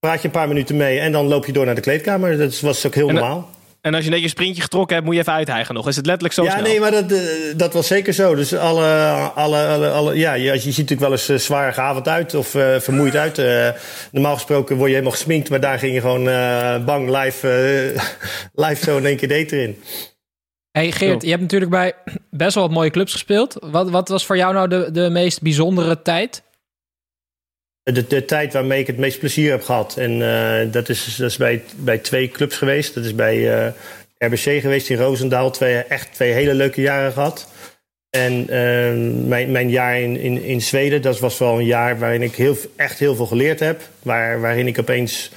Praat 0.00 0.20
je 0.20 0.26
een 0.26 0.34
paar 0.34 0.48
minuten 0.48 0.76
mee 0.76 0.98
en 0.98 1.12
dan 1.12 1.26
loop 1.26 1.46
je 1.46 1.52
door 1.52 1.64
naar 1.66 1.74
de 1.74 1.80
kleedkamer. 1.80 2.38
Dat 2.38 2.60
was 2.60 2.86
ook 2.86 2.94
heel 2.94 3.10
normaal. 3.10 3.50
En 3.80 3.94
als 3.94 4.04
je 4.04 4.10
net 4.10 4.20
je 4.20 4.28
sprintje 4.28 4.62
getrokken 4.62 4.94
hebt, 4.94 5.06
moet 5.06 5.14
je 5.16 5.20
even 5.20 5.32
uithijgen 5.32 5.74
nog. 5.74 5.88
Is 5.88 5.96
het 5.96 6.06
letterlijk 6.06 6.34
zo 6.34 6.42
Ja, 6.44 6.50
snel? 6.50 6.62
nee, 6.62 6.80
maar 6.80 6.90
dat, 6.90 7.12
eh, 7.12 7.18
dat 7.56 7.72
was 7.72 7.86
zeker 7.86 8.12
zo. 8.12 8.34
Dus 8.34 8.54
alle, 8.54 8.86
alle, 9.34 9.66
alle, 9.66 9.90
alle 9.90 10.16
ja, 10.18 10.32
je, 10.34 10.42
je 10.42 10.58
ziet 10.58 10.66
natuurlijk 10.66 11.00
wel 11.00 11.12
eens 11.12 11.28
eh, 11.28 11.36
zwaar 11.36 11.72
gehavend 11.72 12.08
uit 12.08 12.34
of 12.34 12.54
eh, 12.54 12.78
vermoeid 12.80 13.16
uit. 13.16 13.38
Eh, 13.38 13.68
normaal 14.12 14.34
gesproken 14.34 14.76
word 14.76 14.86
je 14.88 14.94
helemaal 14.94 15.16
gesminkt, 15.16 15.50
maar 15.50 15.60
daar 15.60 15.78
ging 15.78 15.94
je 15.94 16.00
gewoon 16.00 16.28
eh, 16.28 16.84
bang 16.84 17.16
live, 17.22 17.46
live 18.64 18.84
zo 18.84 18.96
in 18.96 19.06
één 19.06 19.16
keer 19.16 19.28
date 19.28 19.56
erin. 19.56 19.82
Hey 20.70 20.92
Geert, 20.92 21.22
je 21.22 21.28
hebt 21.28 21.40
natuurlijk 21.42 21.70
bij 21.70 21.92
best 22.30 22.54
wel 22.54 22.64
wat 22.64 22.72
mooie 22.72 22.90
clubs 22.90 23.12
gespeeld. 23.12 23.56
Wat, 23.60 23.90
wat 23.90 24.08
was 24.08 24.26
voor 24.26 24.36
jou 24.36 24.54
nou 24.54 24.68
de, 24.68 24.88
de 24.92 25.10
meest 25.10 25.42
bijzondere 25.42 26.02
tijd? 26.02 26.42
De, 27.92 28.06
de 28.06 28.24
tijd 28.24 28.52
waarmee 28.52 28.80
ik 28.80 28.86
het 28.86 28.96
meest 28.98 29.18
plezier 29.18 29.50
heb 29.50 29.62
gehad. 29.62 29.96
En 29.96 30.22
eh, 30.22 30.72
dat 30.72 30.88
is, 30.88 31.16
dat 31.16 31.30
is 31.30 31.36
bij, 31.36 31.62
bij 31.76 31.98
twee 31.98 32.28
clubs 32.28 32.56
geweest. 32.56 32.94
Dat 32.94 33.04
is 33.04 33.14
bij 33.14 33.64
eh, 33.64 33.72
RBC 34.18 34.60
geweest 34.60 34.90
in 34.90 34.96
Roosendaal. 34.96 35.50
Twee, 35.50 35.76
echt 35.76 36.12
twee 36.14 36.32
hele 36.32 36.54
leuke 36.54 36.80
jaren 36.80 37.12
gehad. 37.12 37.48
En 38.10 38.48
eh, 38.48 39.26
mijn, 39.28 39.50
mijn 39.50 39.70
jaar 39.70 40.00
in, 40.00 40.16
in, 40.16 40.42
in 40.42 40.62
Zweden, 40.62 41.02
dat 41.02 41.18
was 41.18 41.38
wel 41.38 41.58
een 41.58 41.64
jaar 41.64 41.98
waarin 41.98 42.22
ik 42.22 42.34
heel, 42.34 42.56
echt 42.76 42.98
heel 42.98 43.14
veel 43.14 43.26
geleerd 43.26 43.60
heb. 43.60 43.80
Waar, 44.02 44.40
waarin 44.40 44.66
ik 44.66 44.78
opeens. 44.78 45.30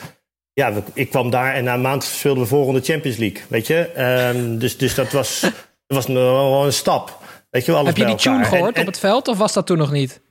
Ja, 0.53 0.83
ik 0.93 1.09
kwam 1.09 1.29
daar 1.29 1.53
en 1.53 1.63
na 1.63 1.73
een 1.73 1.81
maand 1.81 2.03
speelden 2.03 2.43
we 2.43 2.49
volgende 2.49 2.81
Champions 2.81 3.17
League. 3.17 3.41
Weet 3.47 3.67
je? 3.67 3.79
Ehm, 3.79 4.57
dus, 4.57 4.77
dus 4.77 4.95
dat 4.95 5.11
was, 5.11 5.39
dat 5.87 5.97
was 5.97 6.07
wel 6.07 6.65
een 6.65 6.73
stap. 6.73 7.19
Weet 7.49 7.65
je, 7.65 7.71
alles 7.71 7.87
heb 7.87 7.97
je 7.97 8.05
die 8.05 8.15
tune. 8.15 8.37
En- 8.37 8.45
gehoord 8.45 8.75
en- 8.75 8.81
op 8.81 8.87
het 8.87 8.99
veld 8.99 9.27
of 9.27 9.37
was 9.37 9.53
dat 9.53 9.65
toen 9.65 9.77
nog 9.77 9.91
niet? 9.91 10.21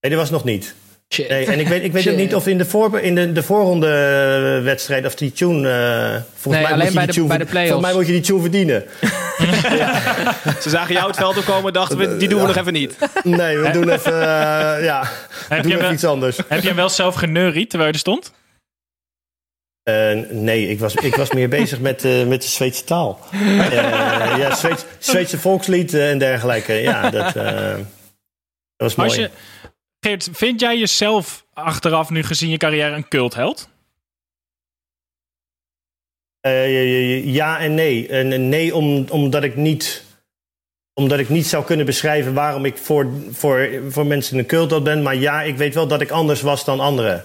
Nee, 0.00 0.10
dat 0.10 0.20
was 0.20 0.30
nog 0.30 0.44
niet. 0.44 0.74
Shit. 1.14 1.28
Nee, 1.28 1.46
en 1.46 1.58
ik 1.60 1.68
weet, 1.68 1.82
ik 1.84 1.92
weet 1.92 2.08
ook 2.08 2.16
niet 2.16 2.34
of 2.34 2.46
in 2.46 2.58
de, 2.58 2.64
voor, 2.64 3.00
in 3.00 3.14
de, 3.14 3.32
de 3.32 3.42
voorronde 3.42 3.86
eh, 4.58 4.64
wedstrijd 4.64 5.06
of 5.06 5.14
die 5.14 5.32
tune. 5.32 5.68
eh 5.70 6.22
volgens 6.34 6.44
Nee, 6.44 6.62
mij 6.62 6.72
alleen 6.72 6.78
moet 6.78 6.88
je 6.88 6.94
bij 6.94 7.04
die 7.06 7.06
de- 7.06 7.12
tune, 7.12 7.26
bij 7.28 7.38
de 7.38 7.44
play-offs. 7.44 7.70
Volgens 7.72 7.90
mij 7.92 7.92
moet 8.00 8.06
je 8.06 8.12
die 8.12 8.22
tune 8.22 8.40
verdienen. 8.40 8.84
Ze 10.62 10.70
zagen 10.70 10.94
jou 10.94 11.06
het 11.06 11.16
veld 11.16 11.36
opkomen 11.38 11.72
dachten 11.72 11.98
we, 11.98 12.16
die 12.16 12.28
doen 12.28 12.40
we 12.40 12.46
nog 12.46 12.56
even 12.56 12.72
niet. 12.72 12.96
Nee, 13.22 13.58
we 13.58 13.70
doen 13.70 13.88
even, 13.90 14.12
eh, 14.12 14.84
ja, 14.84 15.02
we 15.48 15.54
Heb 15.54 15.62
doen 15.62 15.70
je, 15.70 15.76
even 15.76 15.78
wel, 15.86 15.92
iets 15.92 16.04
anders. 16.04 16.36
heb 16.48 16.60
je 16.60 16.66
hem 16.66 16.76
wel 16.76 16.88
zelf 16.88 17.14
geneuried 17.14 17.68
terwijl 17.70 17.90
je 17.90 17.94
er 17.94 18.00
stond? 18.00 18.32
Nee, 20.30 20.68
ik 20.68 20.78
was, 20.78 20.94
ik 20.94 21.14
was 21.16 21.32
meer 21.32 21.48
bezig 21.48 21.80
met, 21.80 22.04
eh, 22.04 22.24
met 22.26 22.42
de 22.42 22.48
Zweedse 22.48 22.84
taal. 22.84 23.20
Eh, 23.32 24.34
ja, 24.38 24.54
Zweeds, 24.54 24.84
Zweedse 24.98 25.38
volkslied 25.38 25.94
en 25.94 26.18
dergelijke. 26.18 26.72
Ja, 26.72 27.10
dat, 27.10 27.36
eh, 27.36 27.44
dat 27.74 27.76
was 28.76 28.94
mooi. 28.94 29.08
Als 29.08 29.18
je, 29.18 29.30
Geert, 30.00 30.28
vind 30.32 30.60
jij 30.60 30.78
jezelf 30.78 31.44
achteraf 31.52 32.10
nu 32.10 32.22
gezien 32.22 32.50
je 32.50 32.56
carrière 32.56 32.94
een 32.94 33.08
cultheld? 33.08 33.68
Eh, 36.40 37.34
ja 37.34 37.58
en 37.58 37.74
nee. 37.74 38.08
En 38.08 38.48
nee, 38.48 38.74
om, 38.74 39.06
omdat 39.08 39.42
ik 39.42 39.56
niet 39.56 40.06
omdat 40.98 41.18
ik 41.18 41.28
niet 41.28 41.46
zou 41.46 41.64
kunnen 41.64 41.86
beschrijven 41.86 42.34
waarom 42.34 42.64
ik 42.64 42.76
voor, 42.76 43.10
voor, 43.30 43.68
voor 43.88 44.06
mensen 44.06 44.38
een 44.38 44.46
cult 44.46 44.82
ben. 44.84 45.02
Maar 45.02 45.16
ja, 45.16 45.42
ik 45.42 45.56
weet 45.56 45.74
wel 45.74 45.86
dat 45.86 46.00
ik 46.00 46.10
anders 46.10 46.40
was 46.40 46.64
dan 46.64 46.80
anderen. 46.80 47.24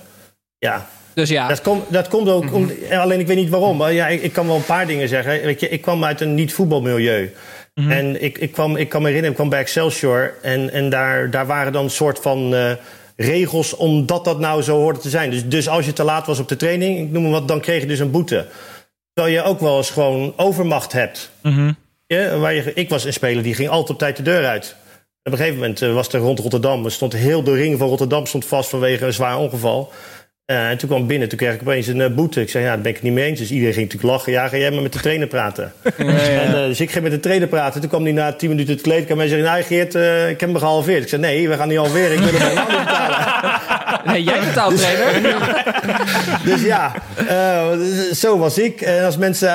Ja. 0.58 0.90
Dus 1.14 1.30
ja. 1.30 1.48
Dat, 1.48 1.62
komt 1.62 1.92
dat 1.92 2.08
komt 2.08 2.30
ook, 2.30 2.54
om, 2.54 2.72
alleen 2.92 3.20
ik 3.20 3.28
weet 3.28 3.38
niet 3.38 3.50
waarom. 3.50 3.78
Maar 3.78 3.94
ja, 3.94 4.08
ik, 4.08 4.22
ik 4.22 4.34
kan 4.34 4.48
wel 4.48 4.56
een 4.56 4.66
paar 4.66 4.88
dingen 4.88 5.08
zeggen. 5.08 5.42
Weet 5.42 5.60
je, 5.60 5.70
ik 5.70 5.82
kwam 5.82 6.04
uit 6.04 6.22
een 6.22 6.36
niet-voetbalmilieu. 6.36 7.34
En 7.74 8.24
ik, 8.24 8.38
ik, 8.38 8.52
kwam, 8.52 8.76
ik 8.76 8.90
kan 8.90 9.02
me 9.02 9.08
herinneren, 9.08 9.30
ik 9.30 9.36
kwam 9.36 9.50
bij 9.50 9.60
Excelsior. 9.60 10.34
En, 10.42 10.72
en 10.72 10.90
daar, 10.90 11.30
daar 11.30 11.46
waren 11.46 11.74
dan 11.74 11.84
een 11.84 11.90
soort 11.90 12.20
van 12.20 12.56
eh, 12.56 12.72
regels 13.16 13.76
omdat 13.76 14.26
dat 14.26 14.40
nou 14.40 14.62
zo 14.62 14.78
hoorde 14.78 15.00
te 15.00 15.10
zijn. 15.10 15.30
Dus, 15.30 15.48
dus 15.48 15.70
als 15.70 15.86
je 15.86 15.94
te 15.94 16.04
laat 16.04 16.26
was 16.26 16.40
op 16.40 16.48
de 16.48 16.56
training, 16.56 17.00
ik 17.00 17.12
noem 17.12 17.24
maar 17.24 17.32
wat, 17.32 17.48
dan 17.48 17.60
kreeg 17.60 17.82
je 17.82 17.88
dus 17.88 18.00
een 18.00 18.12
boete. 18.12 18.48
Terwijl 19.14 19.36
je 19.36 19.44
ook 19.44 19.60
wel 19.60 19.78
eens 19.78 19.90
gewoon 19.90 20.34
overmacht 20.38 20.92
hebt. 20.92 21.32
Ja, 22.08 22.38
waar 22.38 22.54
je, 22.54 22.74
ik 22.74 22.90
was 22.90 23.04
een 23.04 23.14
speler 23.14 23.44
die 23.44 23.54
ging 23.54 23.70
altijd 23.70 23.90
op 23.90 23.98
tijd 23.98 24.16
de 24.18 24.24
deur 24.24 24.46
uit. 24.46 24.76
Op 25.24 25.32
een 25.32 25.38
gegeven 25.38 25.60
moment 25.60 25.82
eh, 25.82 25.94
was 25.94 26.14
er 26.14 26.20
rond 26.20 26.40
Rotterdam, 26.40 26.86
er 26.86 26.92
stond 26.92 27.14
heel 27.14 27.44
de 27.44 27.54
ring 27.54 27.78
van 27.78 27.88
Rotterdam 27.88 28.26
stond 28.26 28.46
vast 28.46 28.70
vanwege 28.70 29.06
een 29.06 29.14
zwaar 29.14 29.38
ongeval. 29.38 29.92
Eh, 30.46 30.70
en 30.70 30.78
toen 30.78 30.90
kwam 30.90 31.02
ik 31.02 31.08
binnen, 31.08 31.30
toen 31.30 31.38
kreeg 31.38 31.54
ik 31.54 31.62
opeens 31.62 31.88
een 31.88 32.02
eh, 32.02 32.14
boete. 32.14 32.42
Ik 32.42 32.50
zei, 32.50 32.64
ja, 32.64 32.70
daar 32.70 32.82
ben 32.82 32.90
ik 32.90 32.96
het 32.96 33.04
niet 33.04 33.14
mee 33.14 33.26
eens. 33.26 33.40
Dus 33.40 33.52
iedereen 33.52 33.74
ging 33.74 33.86
natuurlijk 33.86 34.14
lachen. 34.14 34.32
Ja, 34.32 34.48
ga 34.48 34.58
jij 34.58 34.72
maar 34.72 34.82
met 34.82 34.94
de 34.94 35.00
trainer 35.00 35.28
praten. 35.28 35.74
En, 35.98 36.48
eh, 36.48 36.52
dus 36.52 36.80
ik 36.80 36.92
ging 36.92 37.04
met 37.04 37.14
de 37.14 37.20
trainer 37.20 37.48
praten. 37.48 37.82
Toen 37.82 37.90
kwam 37.90 38.04
hij 38.04 38.12
na 38.12 38.34
tien 38.34 38.50
minuten 38.50 38.74
het 38.74 38.84
kleedkamer 38.84 39.24
en 39.24 39.30
zei... 39.30 39.42
Nou, 39.42 39.64
Geert, 39.64 39.96
eh, 39.96 40.30
ik 40.30 40.40
heb 40.40 40.50
hem 40.50 40.58
gehalveerd. 40.58 41.04
Ik 41.04 41.10
zei, 41.10 41.22
nee, 41.22 41.50
we 41.50 41.56
gaan 41.56 41.68
niet 41.68 41.78
halveren. 41.78 42.12
Ik 42.12 42.20
wil 42.20 42.40
hem 42.40 42.42
helemaal 42.42 42.68
niet 42.68 42.78
betalen. 42.78 43.62
Nee, 44.06 44.24
jij 44.24 44.40
betaalt 44.40 44.78
trainer. 44.78 45.64
Dus 46.50 46.62
ja, 46.62 46.92
eh, 47.28 47.68
zo 48.14 48.38
was 48.38 48.58
ik. 48.58 48.82
En 48.82 49.06
als 49.06 49.18
mensen, 49.18 49.50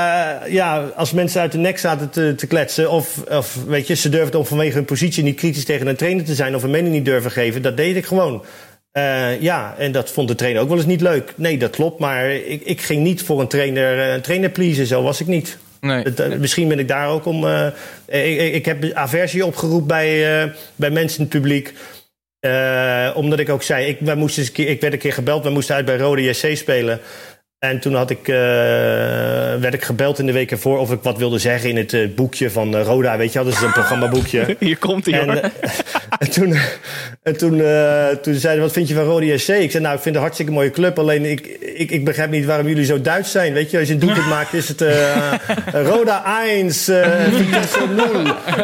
ja, 0.49 0.84
als 0.97 1.12
mensen 1.12 1.41
uit 1.41 1.53
de 1.53 1.59
nek 1.59 1.78
zaten 1.78 2.11
te, 2.11 2.34
te 2.34 2.47
kletsen... 2.47 2.91
Of, 2.91 3.22
of 3.30 3.57
weet 3.66 3.86
je, 3.86 3.95
ze 3.95 4.09
durfden 4.09 4.41
om 4.41 4.47
vanwege 4.47 4.74
hun 4.74 4.84
positie 4.84 5.22
niet 5.22 5.36
kritisch 5.36 5.64
tegen 5.64 5.86
een 5.86 5.97
trainer 5.97 6.24
te 6.24 6.34
zijn... 6.34 6.55
of 6.55 6.62
een 6.62 6.70
mening 6.70 6.95
niet 6.95 7.05
durven 7.05 7.30
geven, 7.30 7.62
dat 7.62 7.76
deed 7.76 7.97
ik 7.97 8.07
gewoon. 8.07 8.45
Eh, 8.99 9.40
ja, 9.40 9.74
en 9.78 9.92
dat 9.92 10.11
vond 10.11 10.28
de 10.28 10.34
trainer 10.34 10.62
ook 10.62 10.68
wel 10.68 10.76
eens 10.76 10.86
niet 10.86 11.01
leuk. 11.01 11.32
Nee, 11.36 11.59
dat 11.59 11.70
klopt, 11.70 11.99
maar 11.99 12.30
ik, 12.30 12.62
ik 12.64 12.80
ging 12.80 13.03
niet 13.03 13.22
voor 13.22 13.40
een 13.40 13.49
trainer, 13.49 13.99
eh, 13.99 14.12
een 14.12 14.20
trainer 14.20 14.51
pleasen. 14.51 14.86
Zo 14.86 15.03
was 15.03 15.20
ik 15.20 15.26
niet. 15.26 15.59
Nee. 15.80 16.03
Eh, 16.03 16.38
Misschien 16.38 16.68
ben 16.68 16.78
ik 16.78 16.88
daar 16.88 17.09
ook 17.09 17.24
om... 17.24 17.46
ik, 18.07 18.64
heb 18.64 18.92
aversie 18.92 19.46
opgeroepen 19.46 19.86
bij, 19.86 20.53
bij 20.76 20.90
mensen 20.90 21.18
in 21.18 21.24
het 21.24 21.32
publiek... 21.32 21.74
Omdat 23.14 23.38
ik 23.38 23.49
ook 23.49 23.62
zei, 23.62 23.86
ik, 23.86 23.96
wij 24.01 24.14
moesten 24.14 24.49
ik 24.55 24.80
werd 24.80 24.92
een 24.92 24.99
keer 24.99 25.12
gebeld, 25.12 25.44
we 25.44 25.51
moesten 25.51 25.74
uit 25.74 25.84
bij 25.84 25.96
Rode 25.96 26.22
JC 26.22 26.57
spelen. 26.57 27.01
En 27.59 27.80
toen 27.80 27.94
had 27.94 28.11
ik, 28.11 28.28
eh, 28.28 28.34
werd 29.61 29.74
ik 29.74 29.84
gebeld 29.84 30.18
in 30.18 30.26
de 30.26 30.32
week 30.32 30.50
ervoor 30.50 30.78
of 30.78 30.92
ik 30.92 30.98
wat 31.02 31.18
wilde 31.18 31.38
zeggen 31.38 31.70
in 31.70 31.76
het 31.76 31.92
eh, 31.92 32.09
boekje 32.14 32.50
van 32.50 32.76
eh, 32.76 32.82
Roda. 32.84 33.16
Weet 33.16 33.32
je 33.32 33.38
wel, 33.38 33.44
dat 33.48 33.56
is 33.56 33.61
een 33.66 33.72
programmaboekje. 33.72 34.56
Hier 34.59 34.76
komt 34.78 35.06
hij. 35.06 35.20
En, 35.20 35.40
en 36.18 36.30
toen, 36.30 36.56
en 37.22 37.36
toen, 37.36 37.61
eh, 37.61 38.06
toen 38.06 38.34
zeiden 38.34 38.40
ze, 38.40 38.61
wat 38.61 38.72
vind 38.72 38.88
je 38.88 38.94
van 38.94 39.04
Rode 39.04 39.38
SC? 39.38 39.48
Ik 39.48 39.70
zei, 39.70 39.82
nou, 39.82 39.94
ik 39.96 40.02
vind 40.02 40.04
het 40.04 40.14
een 40.14 40.20
hartstikke 40.20 40.52
mooie 40.52 40.70
club. 40.70 40.98
Alleen 40.98 41.24
ik, 41.24 41.46
ik, 41.61 41.90
ik 41.90 42.04
begrijp 42.04 42.30
niet 42.30 42.44
waarom 42.44 42.66
jullie 42.68 42.84
zo 42.84 43.00
Duits 43.00 43.30
zijn. 43.30 43.52
Weet 43.52 43.70
je, 43.70 43.78
als 43.78 43.88
je 43.88 43.94
een 43.94 44.00
doelpunt 44.00 44.28
maakt, 44.36 44.52
is 44.52 44.68
het 44.68 44.80
eh, 44.82 45.32
Roda 45.72 46.42
1, 46.46 46.66
uh, 46.66 46.72
Vitesse 46.72 47.80
0. 47.96 48.06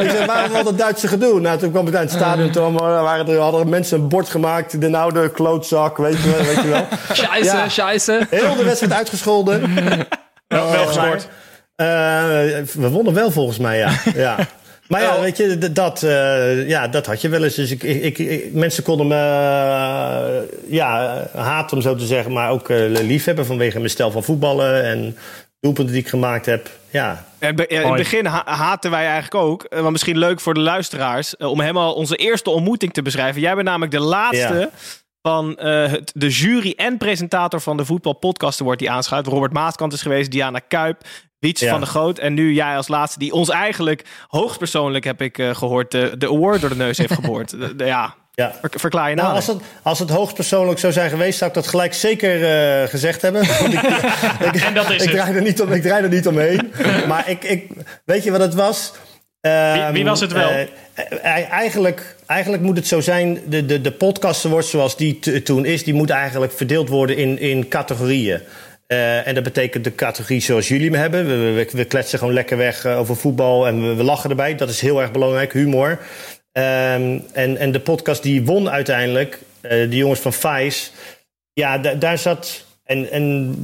Ik 0.02 0.10
zei, 0.10 0.26
waarom 0.26 0.54
al 0.56 0.64
dat 0.64 0.78
Duitse 0.78 1.08
gedoe? 1.08 1.40
Nou, 1.40 1.58
toen 1.58 1.70
kwam 1.70 1.86
het 1.86 1.96
uit 1.96 2.10
het 2.10 2.18
stadion. 2.20 2.50
Toen 2.50 2.72
waren 2.76 3.28
er, 3.28 3.38
hadden 3.38 3.68
mensen 3.68 4.00
een 4.00 4.08
bord 4.08 4.28
gemaakt. 4.28 4.80
De 4.80 4.96
oude 4.96 5.30
klootzak, 5.30 5.96
weet 5.96 6.22
je, 6.22 6.30
wel- 6.30 6.44
weet 6.44 6.62
je 6.62 6.68
wel. 6.68 6.86
Scheisse, 7.12 7.56
Ja. 7.56 7.68
scheisse. 7.68 8.26
Heel 8.30 8.56
de 8.56 8.64
wedstrijd 8.64 8.83
uitgescholden. 8.92 9.60
Wel, 10.48 10.70
wel 10.70 10.86
gescoord. 10.86 11.28
Eh, 11.76 11.86
we 12.72 12.88
wonnen 12.90 13.14
wel 13.14 13.30
volgens 13.30 13.58
mij, 13.58 13.78
ja. 13.78 13.90
ja. 14.14 14.36
Maar 14.88 15.02
ja, 15.02 15.20
weet 15.20 15.36
je, 15.36 15.72
dat, 15.72 16.02
eh, 16.02 16.68
ja, 16.68 16.88
dat 16.88 17.06
had 17.06 17.20
je 17.20 17.28
wel 17.28 17.44
eens. 17.44 17.54
Dus 17.54 17.70
ik, 17.70 17.82
ik, 17.82 18.18
ik- 18.18 18.52
mensen 18.52 18.82
konden 18.82 19.06
me 19.06 19.14
eh, 19.14 20.72
ja, 20.72 21.22
haten, 21.36 21.76
om 21.76 21.82
zo 21.82 21.94
te 21.94 22.06
zeggen, 22.06 22.32
maar 22.32 22.50
ook 22.50 22.70
eh, 22.70 22.78
liefhebben 22.88 23.46
vanwege 23.46 23.78
mijn 23.78 23.90
stijl 23.90 24.10
van 24.10 24.24
voetballen 24.24 24.84
en 24.84 25.16
doelpunten 25.60 25.94
die 25.94 26.02
ik 26.02 26.08
gemaakt 26.08 26.46
heb. 26.46 26.70
Ja, 26.90 27.24
In 27.40 27.86
het 27.86 27.96
begin 27.96 28.26
ha- 28.26 28.42
haten 28.46 28.90
wij 28.90 29.02
eigenlijk 29.04 29.34
ook. 29.34 29.66
Maar 29.80 29.92
misschien 29.92 30.18
leuk 30.18 30.40
voor 30.40 30.54
de 30.54 30.60
luisteraars. 30.60 31.36
om 31.36 31.60
helemaal 31.60 31.94
onze 31.94 32.16
eerste 32.16 32.50
ontmoeting 32.50 32.92
te 32.92 33.02
beschrijven. 33.02 33.40
Jij 33.40 33.54
bent 33.54 33.66
namelijk 33.66 33.92
de 33.92 34.00
laatste 34.00 34.54
Ja. 34.58 34.68
Van 35.28 35.56
eh, 35.56 35.90
het, 35.90 36.12
de 36.14 36.28
jury 36.28 36.72
en 36.76 36.98
presentator 36.98 37.60
van 37.60 37.76
de 37.76 37.84
Voetbal 37.84 38.12
Podcast 38.12 38.60
Award 38.60 38.78
die 38.78 38.90
aanschuift. 38.90 39.26
Robert 39.28 39.52
Maaskant 39.52 39.92
is 39.92 40.02
geweest, 40.02 40.30
Diana 40.30 40.58
Kuip, 40.68 41.00
Wietse 41.38 41.64
Ja. 41.64 41.70
van 41.70 41.80
de 41.80 41.86
Groot. 41.86 42.18
En 42.18 42.34
nu 42.34 42.52
jij 42.52 42.76
als 42.76 42.88
laatste 42.88 43.18
die 43.18 43.32
ons 43.32 43.48
eigenlijk 43.48 44.04
hoogstpersoonlijk, 44.28 45.04
heb 45.04 45.22
ik 45.22 45.38
eh, 45.38 45.54
gehoord, 45.54 45.90
de, 45.90 46.14
de 46.18 46.26
award 46.28 46.60
door 46.60 46.70
de 46.70 46.76
neus 46.76 46.98
heeft 46.98 47.12
geboord. 47.14 47.50
De- 47.60 47.76
de- 47.76 47.84
ja, 47.84 48.14
ja. 48.32 48.52
ver- 48.60 48.80
verklaar 48.80 49.08
je 49.08 49.14
Nou, 49.14 49.26
nou. 49.26 49.36
als 49.40 49.46
het, 49.46 49.62
als 49.82 49.98
het 49.98 50.10
hoogstpersoonlijk 50.10 50.78
zou 50.78 50.92
zijn 50.92 51.10
geweest, 51.10 51.38
zou 51.38 51.50
ik 51.50 51.56
dat 51.56 51.66
gelijk 51.66 51.94
zeker 51.94 52.44
eh, 52.82 52.88
gezegd 52.88 53.22
hebben. 53.22 53.42
Ik, 53.70 53.82
ik, 54.54 54.62
En 54.62 54.74
dat 54.74 54.90
is 54.90 54.94
ik, 54.94 55.00
het. 55.00 55.10
draai 55.10 55.34
er 55.34 55.42
niet 55.42 55.60
om, 55.62 55.72
ik 55.72 55.82
draai 55.82 56.02
er 56.02 56.08
niet 56.08 56.26
omheen. 56.26 56.72
maar 57.08 57.28
ik, 57.30 57.44
ik, 57.44 57.66
weet 58.04 58.24
je 58.24 58.30
wat 58.30 58.40
het 58.40 58.54
was? 58.54 58.92
Ehm, 59.44 59.92
wie 59.92 60.04
was 60.04 60.20
het 60.20 60.32
wel? 60.32 60.48
eh, 60.50 60.60
eh, 61.38 61.50
eigenlijk, 61.52 62.16
eigenlijk 62.26 62.62
moet 62.62 62.76
het 62.76 62.86
zo 62.86 63.00
zijn, 63.00 63.38
de, 63.48 63.66
de, 63.66 63.80
de 63.80 63.92
podcast 63.92 64.42
wordt 64.44 64.66
zoals 64.66 64.96
die 64.96 65.18
t- 65.18 65.44
toen 65.44 65.64
is, 65.64 65.84
die 65.84 65.94
moet 65.94 66.10
eigenlijk 66.10 66.52
verdeeld 66.52 66.88
worden 66.88 67.16
in, 67.16 67.38
in 67.38 67.68
categorieën. 67.68 68.40
Eh, 68.86 69.26
en 69.26 69.34
dat 69.34 69.44
betekent 69.44 69.84
de 69.84 69.94
categorie 69.94 70.40
zoals 70.40 70.68
jullie 70.68 70.90
me 70.90 70.96
hebben. 70.96 71.26
We, 71.26 71.52
we, 71.52 71.68
we 71.72 71.84
kletsen 71.84 72.18
gewoon 72.18 72.34
lekker 72.34 72.56
weg 72.56 72.86
over 72.86 73.16
voetbal 73.16 73.66
en 73.66 73.88
we, 73.88 73.94
we 73.94 74.02
lachen 74.02 74.30
erbij. 74.30 74.54
Dat 74.54 74.68
is 74.68 74.80
heel 74.80 75.00
erg 75.00 75.12
belangrijk, 75.12 75.52
humor. 75.52 75.98
Ehm, 76.52 77.18
en, 77.32 77.56
en 77.56 77.72
de 77.72 77.80
podcast 77.80 78.22
die 78.22 78.44
won 78.44 78.70
uiteindelijk, 78.70 79.38
de 79.60 79.88
jongens 79.96 80.20
van 80.20 80.32
Vice, 80.32 80.90
ja, 81.52 81.78
da- 81.78 81.94
daar 81.94 82.18
zat. 82.18 82.64
En, 82.84 83.10
en 83.10 83.54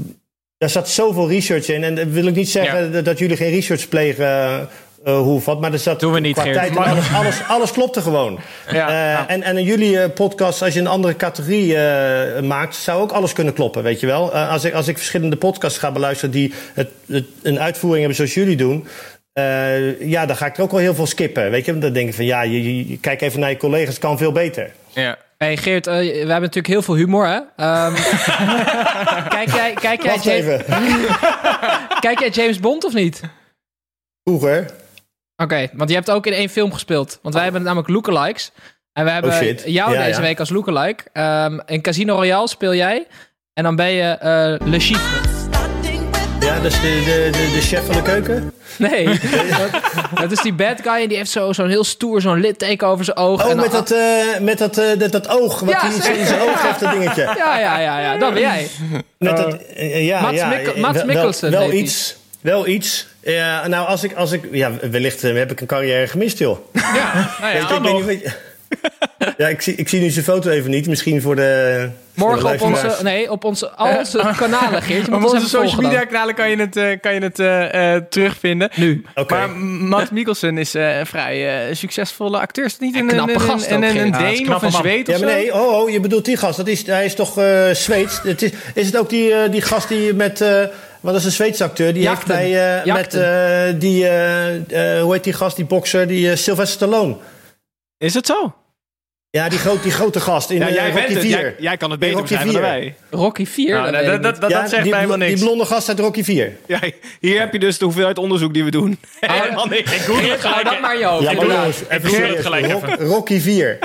daar 0.58 0.70
zat 0.70 0.88
zoveel 0.88 1.28
research 1.28 1.68
in. 1.68 1.84
En 1.84 1.94
dat 1.94 2.06
wil 2.08 2.26
ik 2.26 2.34
niet 2.34 2.50
zeggen 2.50 2.92
dat, 2.92 3.04
dat 3.04 3.18
jullie 3.18 3.36
geen 3.36 3.50
research 3.50 3.88
plegen. 3.88 4.68
Eh, 5.04 5.18
hoe 5.18 5.40
wat, 5.44 5.60
maar 5.60 5.72
er 5.72 5.78
zat 5.78 6.00
Doen 6.00 6.12
we 6.12 6.20
niet, 6.20 6.34
qua 6.34 6.42
Geert. 6.42 6.54
tijd 6.56 6.70
en 6.70 6.76
alles, 6.84 7.12
alles, 7.14 7.40
alles 7.48 7.72
klopte 7.72 8.00
gewoon. 8.00 8.38
Ja, 8.70 8.88
Eh, 8.88 8.94
ja. 8.94 9.28
En, 9.28 9.42
en 9.42 9.56
in 9.56 9.64
jullie 9.64 10.00
eh, 10.00 10.10
podcast, 10.14 10.62
als 10.62 10.74
je 10.74 10.80
een 10.80 10.86
andere 10.86 11.16
categorie 11.16 11.76
eh, 11.76 12.42
maakt, 12.42 12.74
zou 12.74 13.00
ook 13.02 13.12
alles 13.12 13.32
kunnen 13.32 13.52
kloppen, 13.54 13.82
weet 13.82 14.00
je 14.00 14.06
wel. 14.06 14.32
Eh, 14.34 14.50
als, 14.50 14.64
ik, 14.64 14.72
als 14.74 14.88
ik 14.88 14.96
verschillende 14.96 15.36
podcasts 15.36 15.78
ga 15.78 15.92
beluisteren 15.92 16.30
die 16.34 16.52
het, 16.74 16.88
het, 17.06 17.24
een 17.42 17.60
uitvoering 17.60 17.98
hebben 18.00 18.16
zoals 18.16 18.34
jullie 18.34 18.56
doen, 18.56 18.86
eh, 19.32 20.00
ja, 20.08 20.26
dan 20.26 20.36
ga 20.36 20.46
ik 20.46 20.56
er 20.56 20.62
ook 20.62 20.70
wel 20.70 20.80
heel 20.80 20.94
veel 20.94 21.06
skippen, 21.06 21.50
weet 21.50 21.64
je. 21.64 21.78
Dan 21.78 21.92
denk 21.92 22.08
ik 22.08 22.14
van, 22.14 22.24
ja, 22.24 22.42
je, 22.42 22.62
je- 22.64 22.88
je- 22.88 22.98
kijk 22.98 23.20
even 23.20 23.40
naar 23.40 23.50
je 23.50 23.56
collega's, 23.56 23.88
het 23.88 23.98
kan 23.98 24.18
veel 24.18 24.32
beter. 24.32 24.70
Ja. 24.88 25.16
Hey 25.38 25.56
Geert, 25.56 25.86
we 25.86 25.92
hebben 25.92 26.26
natuurlijk 26.40 26.66
heel 26.66 26.82
veel 26.82 26.94
humor, 26.94 27.26
hè? 27.26 27.38
Ehm, 27.56 27.94
kijk, 29.36 29.50
jij, 29.54 29.72
kijk, 29.80 30.02
jij 30.02 30.18
James, 30.22 30.62
kijk 32.06 32.18
jij 32.20 32.28
James 32.28 32.60
Bond 32.60 32.84
of 32.84 32.92
niet? 32.92 33.20
Vroeger, 34.24 34.70
Oké, 35.42 35.68
want 35.72 35.88
je 35.88 35.94
hebt 35.94 36.10
ook 36.10 36.26
in 36.26 36.32
één 36.32 36.48
film 36.48 36.72
gespeeld. 36.72 37.18
Want 37.22 37.34
wij 37.34 37.44
hebben 37.44 37.62
namelijk 37.62 37.88
lookalikes. 37.88 38.52
En 38.92 39.04
we 39.04 39.10
hebben 39.10 39.30
Oh, 39.30 39.40
jou 39.64 39.92
Ja, 39.92 40.04
deze 40.04 40.20
ja. 40.20 40.26
week 40.26 40.38
als 40.38 40.50
lookalike. 40.50 41.04
Ehm 41.12 41.58
in 41.66 41.80
Casino 41.82 42.14
Royale 42.14 42.48
speel 42.48 42.74
jij. 42.74 43.06
En 43.54 43.62
dan 43.64 43.76
ben 43.76 43.90
je 43.90 44.02
eh, 44.02 44.68
Le 44.68 44.80
Chiffre. 44.80 45.28
ja, 46.40 46.54
dat 46.60 46.72
is 46.72 46.80
de, 46.80 47.02
de, 47.04 47.28
de, 47.32 47.50
de 47.54 47.60
chef 47.60 47.86
van 47.86 47.94
de 47.94 48.02
keuken. 48.02 48.52
Nee, 48.78 49.04
dat, 49.58 49.80
dat 50.20 50.30
is 50.32 50.40
die 50.42 50.52
bad 50.52 50.80
guy 50.82 51.02
en 51.02 51.08
die 51.08 51.16
heeft 51.16 51.30
zo- 51.30 51.52
zo'n 51.52 51.68
heel 51.68 51.84
stoer, 51.84 52.20
zo'n 52.20 52.40
litteken 52.40 52.86
over 52.86 53.04
zijn 53.04 53.16
oog. 53.16 53.44
Oh, 53.44 53.50
en 53.50 53.56
met 53.56 53.72
dat, 53.72 53.90
eh, 53.90 54.38
met 54.40 54.58
dat, 54.58 54.78
eh, 54.78 54.98
dat, 54.98 55.12
dat 55.12 55.28
oog, 55.28 55.60
wat 55.60 55.70
Ja, 55.70 55.80
hij 55.80 55.94
in 55.94 56.02
zijn- 56.02 56.18
in 56.18 56.26
zijn 56.26 56.40
oog 56.40 56.62
heeft, 56.62 56.80
dat 56.80 56.92
dingetje. 56.92 57.22
Ja, 57.22 57.58
ja, 57.58 57.78
ja, 57.78 57.98
ja, 58.00 58.16
dat 58.16 58.32
ben 58.32 58.42
jij. 58.42 58.68
Met 59.18 59.36
dat, 59.36 59.60
ja, 59.76 60.20
Mats 60.20 60.34
ja, 60.36 60.52
eh, 60.52 60.76
Mats 60.76 61.04
Mikkelsen 61.04 61.50
Wel, 61.50 61.60
wel 61.60 61.72
iets. 61.72 62.16
Wel 62.40 62.66
iets. 62.66 63.06
Ja, 63.20 63.66
nou, 63.66 63.86
als 63.86 64.04
ik, 64.04 64.12
als 64.12 64.32
ik, 64.32 64.44
ja, 64.52 64.72
wellicht 64.90 65.24
eh, 65.24 65.34
heb 65.34 65.50
ik 65.50 65.60
een 65.60 65.66
carrière 65.66 66.06
gemist, 66.06 66.38
joh. 66.38 66.58
Ja, 66.72 67.36
nou 67.40 67.54
ja. 67.54 67.68
je, 67.68 67.98
ik 67.98 68.04
weet 68.04 68.22
niet, 68.22 68.36
ja, 69.36 69.48
ik 69.48 69.60
zie, 69.60 69.74
ik 69.74 69.88
zie 69.88 70.00
nu 70.00 70.10
zijn 70.10 70.24
foto 70.24 70.50
even 70.50 70.70
niet. 70.70 70.86
Misschien 70.88 71.22
voor 71.22 71.36
de. 71.36 71.88
voor 72.16 72.28
Morgen 72.28 72.46
de 72.46 72.52
op 72.54 72.60
onze, 72.62 72.96
nee, 73.02 73.30
op 73.30 73.44
onze, 73.44 73.70
al 73.70 73.98
onze 73.98 74.32
kanalen, 74.36 74.82
Geert. 74.82 75.08
Op 75.12 75.24
onze 75.24 75.48
social 75.48 75.80
media 75.82 76.04
kanalen 76.04 76.34
kan 76.34 76.50
je 76.50 76.56
het, 76.56 76.76
eh, 76.76 77.00
kan 77.00 77.14
je 77.14 77.20
het 77.20 77.38
eh, 77.38 77.94
eh, 77.94 78.02
terugvinden. 78.08 78.70
Nu. 78.74 79.04
Oké. 79.14 79.34
Maar 79.34 79.50
Matt 79.58 80.10
Mikkelsen 80.10 80.58
is 80.58 80.74
eh, 80.74 80.98
een 80.98 81.06
vrij 81.06 81.66
eh, 81.68 81.74
succesvolle 81.74 82.38
acteur. 82.40 82.64
Is 82.64 82.72
het 82.72 82.80
niet 82.80 82.94
En 82.94 83.00
een, 83.00 83.08
knappe 83.08 83.32
een, 83.34 83.40
gast 83.40 83.70
een, 83.70 83.82
een, 83.82 83.96
een 83.96 84.06
Ja, 84.06 84.18
Deen 84.18 84.46
een 84.46 84.54
of 84.54 84.62
een. 84.62 84.72
Zweed 84.72 85.06
Ja, 85.06 85.18
maar 85.18 85.28
zo? 85.28 85.34
nee, 85.34 85.54
oh, 85.54 85.78
oh, 85.80 85.90
je 85.90 86.00
bedoelt 86.00 86.24
die 86.24 86.36
gast. 86.36 86.56
Dat 86.56 86.66
is, 86.68 86.86
hij 86.86 87.04
is 87.04 87.14
toch 87.14 87.32
Zweeds? 87.72 88.20
Het 88.22 88.42
is, 88.42 88.50
is 88.74 88.86
het 88.86 88.96
ook 88.96 89.08
die, 89.10 89.48
die 89.48 89.62
gast 89.62 89.88
die 89.88 90.14
met. 90.14 90.44
wat 91.00 91.14
is 91.14 91.24
een 91.24 91.30
Zweedse 91.30 91.64
acteur? 91.64 91.92
Die 91.92 92.02
Jachten. 92.02 92.36
heeft 92.36 92.52
bij. 92.52 92.82
eh, 92.82 92.94
met 92.94 93.14
eh, 93.14 93.80
die. 93.80 94.08
eh, 94.08 95.02
hoe 95.02 95.12
heet 95.12 95.24
die 95.24 95.32
gast, 95.32 95.56
die 95.56 95.64
bokser? 95.64 96.06
Die 96.06 96.36
Sylvester 96.36 96.76
Stallone. 96.88 97.16
Is 97.98 98.14
het 98.14 98.26
zo? 98.26 98.54
Ja, 99.32 99.48
die, 99.48 99.58
groot, 99.58 99.82
die 99.82 99.92
grote 99.92 100.20
gast 100.20 100.50
in 100.50 100.58
Ja, 100.58 100.68
eh, 100.68 100.74
jij, 100.74 100.90
Rocky 100.90 101.00
bent 101.00 101.12
het. 101.12 101.20
4. 101.20 101.30
Jij, 101.30 101.54
jij 101.58 101.76
kan 101.76 101.90
het 101.90 102.00
beter 102.00 102.16
Rocky 102.16 102.28
beschrijven 102.28 102.60
dan 102.60 102.70
4. 102.70 102.80
wij. 102.80 102.94
Rocky 103.10 103.46
4. 103.46 103.74
Nou, 103.74 103.92
dat, 103.92 104.04
dat, 104.04 104.22
dat, 104.22 104.40
dat 104.40 104.50
Ja, 104.50 104.66
zegt 104.66 104.82
die, 104.82 104.90
mij 104.90 105.00
helemaal 105.00 105.26
niks. 105.26 105.34
Die 105.34 105.44
blonde 105.44 105.64
gast 105.64 105.88
uit 105.88 105.98
Rocky 105.98 106.22
4. 106.22 106.56
Ja, 106.66 106.80
hier 107.20 107.40
heb 107.40 107.52
je 107.52 107.58
dus 107.58 107.78
de 107.78 107.84
hoeveelheid 107.84 108.18
onderzoek 108.18 108.54
die 108.54 108.64
we 108.64 108.70
doen. 108.70 108.98
Helemaal 109.20 109.66
niks. 109.66 109.92
Ik 109.92 110.00
het 110.00 110.40
gelijk. 110.40 110.64
dat 110.64 110.80
maar 110.80 111.02
hoofd. 111.02 111.22
Ja, 111.22 111.32
maar 111.32 111.46
jongens, 111.46 111.76
even 111.88 112.42
gelijk 112.42 112.64
even. 112.66 112.96
Rocky 112.96 113.40
4. 113.40 113.78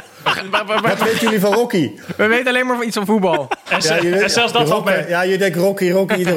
Wat 0.81 1.03
weten 1.03 1.19
jullie 1.19 1.39
van 1.39 1.53
Rocky? 1.53 1.91
We 2.17 2.27
weten 2.27 2.47
alleen 2.47 2.65
maar 2.65 2.83
iets 2.83 2.95
van 2.95 3.05
voetbal. 3.05 3.47
En, 3.69 3.79
jullie- 4.01 4.19
en 4.23 4.29
zelfs 4.29 4.51
dat 4.53 4.67
valt 4.69 4.85
mee. 4.85 5.07
Ja, 5.07 5.21
je 5.21 5.37
denkt 5.37 5.57
Rocky, 5.57 5.91
Rocky, 5.91 6.23
de 6.23 6.31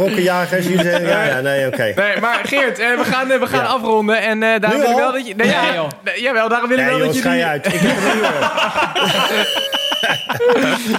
zeggen, 0.82 1.06
ja, 1.06 1.24
ja, 1.24 1.40
nee, 1.40 1.66
oké. 1.66 1.82
Nee, 1.96 2.20
maar 2.20 2.40
Geert, 2.44 2.78
eh, 2.78 2.86
we 2.96 3.04
gaan, 3.04 3.30
eh, 3.30 3.38
we 3.40 3.46
gaan 3.46 3.60
Ja. 3.64 3.66
afronden. 3.66 4.20
En 4.22 4.42
eh 4.42 4.60
daarom 4.60 4.80
wil 4.80 4.90
ik 4.90 4.96
wel 4.96 5.12
dat 5.12 5.26
je... 5.26 5.34
Nee, 5.34 5.48
ja, 5.48 5.62
Nee, 5.62 5.72
joh. 5.74 5.88
nee, 6.04 6.20
jawel, 6.22 6.48
daarom 6.48 6.68
wil 6.68 6.78
ik 6.78 6.84
Nee, 6.84 6.94
wel 6.96 7.06
dat 7.06 7.16
je 7.16 7.28
je 7.36 7.44
uit. 7.44 7.66
Ik. 7.66 7.80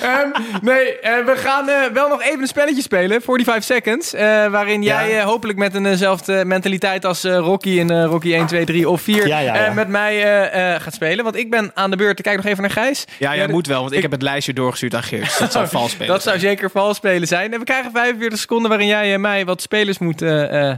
Ehm, 0.02 0.28
nee, 0.62 0.98
we 1.26 1.34
gaan 1.36 1.70
eh, 1.70 1.76
wel 1.94 2.08
nog 2.10 2.22
even 2.24 2.42
een 2.42 2.48
spelletje 2.48 2.82
spelen, 2.82 3.22
45 3.22 3.64
seconds. 3.64 4.14
eh, 4.14 4.46
waarin 4.48 4.84
jij 4.84 5.10
Ja. 5.10 5.18
eh, 5.20 5.24
hopelijk 5.26 5.58
met 5.58 5.74
eenzelfde 5.86 6.46
mentaliteit 6.46 7.06
als 7.06 7.24
eh, 7.24 7.38
Rocky 7.38 7.70
in 7.70 7.90
eh, 7.90 8.04
Rocky 8.06 8.34
1, 8.34 8.46
2, 8.46 8.66
3 8.66 8.90
of 8.90 9.02
4 9.02 9.28
Ja, 9.28 9.40
ja, 9.40 9.56
ja. 9.56 9.66
eh, 9.66 9.74
met 9.74 9.88
mij 9.88 10.24
eh, 10.24 10.74
eh, 10.76 10.82
gaat 10.82 10.94
spelen. 10.94 11.24
Want 11.24 11.36
ik 11.36 11.50
ben 11.50 11.72
aan 11.74 11.90
de 11.92 11.96
beurt. 11.98 12.18
Ik 12.20 12.24
kijk 12.24 12.36
nog 12.38 12.46
even 12.46 12.62
naar 12.62 12.72
Gijs. 12.72 13.06
Ja, 13.18 13.36
jij 13.36 13.48
moet 13.48 13.68
wel, 13.68 13.80
want 13.80 13.92
ik, 13.92 13.96
ik- 13.98 14.04
heb 14.04 14.12
het 14.12 14.22
lijstje 14.22 14.54
doorgestuurd 14.54 14.96
aan 14.96 15.04
Geert. 15.04 15.24
Dus 15.24 15.38
dat 15.38 15.52
zou 15.52 15.68
vals 15.78 15.92
spelen. 15.92 16.19
Dat 16.24 16.28
zou 16.28 16.40
zeker 16.40 16.70
vals 16.72 16.98
spelen 16.98 17.28
zijn. 17.28 17.54
En 17.54 17.60
we 17.60 17.66
krijgen 17.66 17.92
45 17.92 18.40
seconden 18.40 18.70
waarin 18.70 18.88
jij 18.88 19.14
en 19.14 19.22
mij 19.22 19.46
wat 19.46 19.62
spelers 19.62 19.98
moet... 19.98 20.22
eh, 20.22 20.70
eh, 20.70 20.78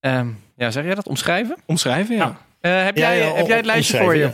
ehm, 0.00 0.26
ja, 0.56 0.70
zeg 0.70 0.84
jij 0.84 0.94
dat? 0.94 1.08
Omschrijven? 1.08 1.56
omschrijven, 1.66 2.16
ja. 2.16 2.36
Eh, 2.60 2.84
heb, 2.84 2.96
Ja, 2.96 3.08
jij, 3.14 3.18
ja, 3.26 3.34
heb 3.34 3.46
jij 3.46 3.56
het 3.56 3.66
lijstje 3.66 3.98
voor 3.98 4.16
je? 4.16 4.30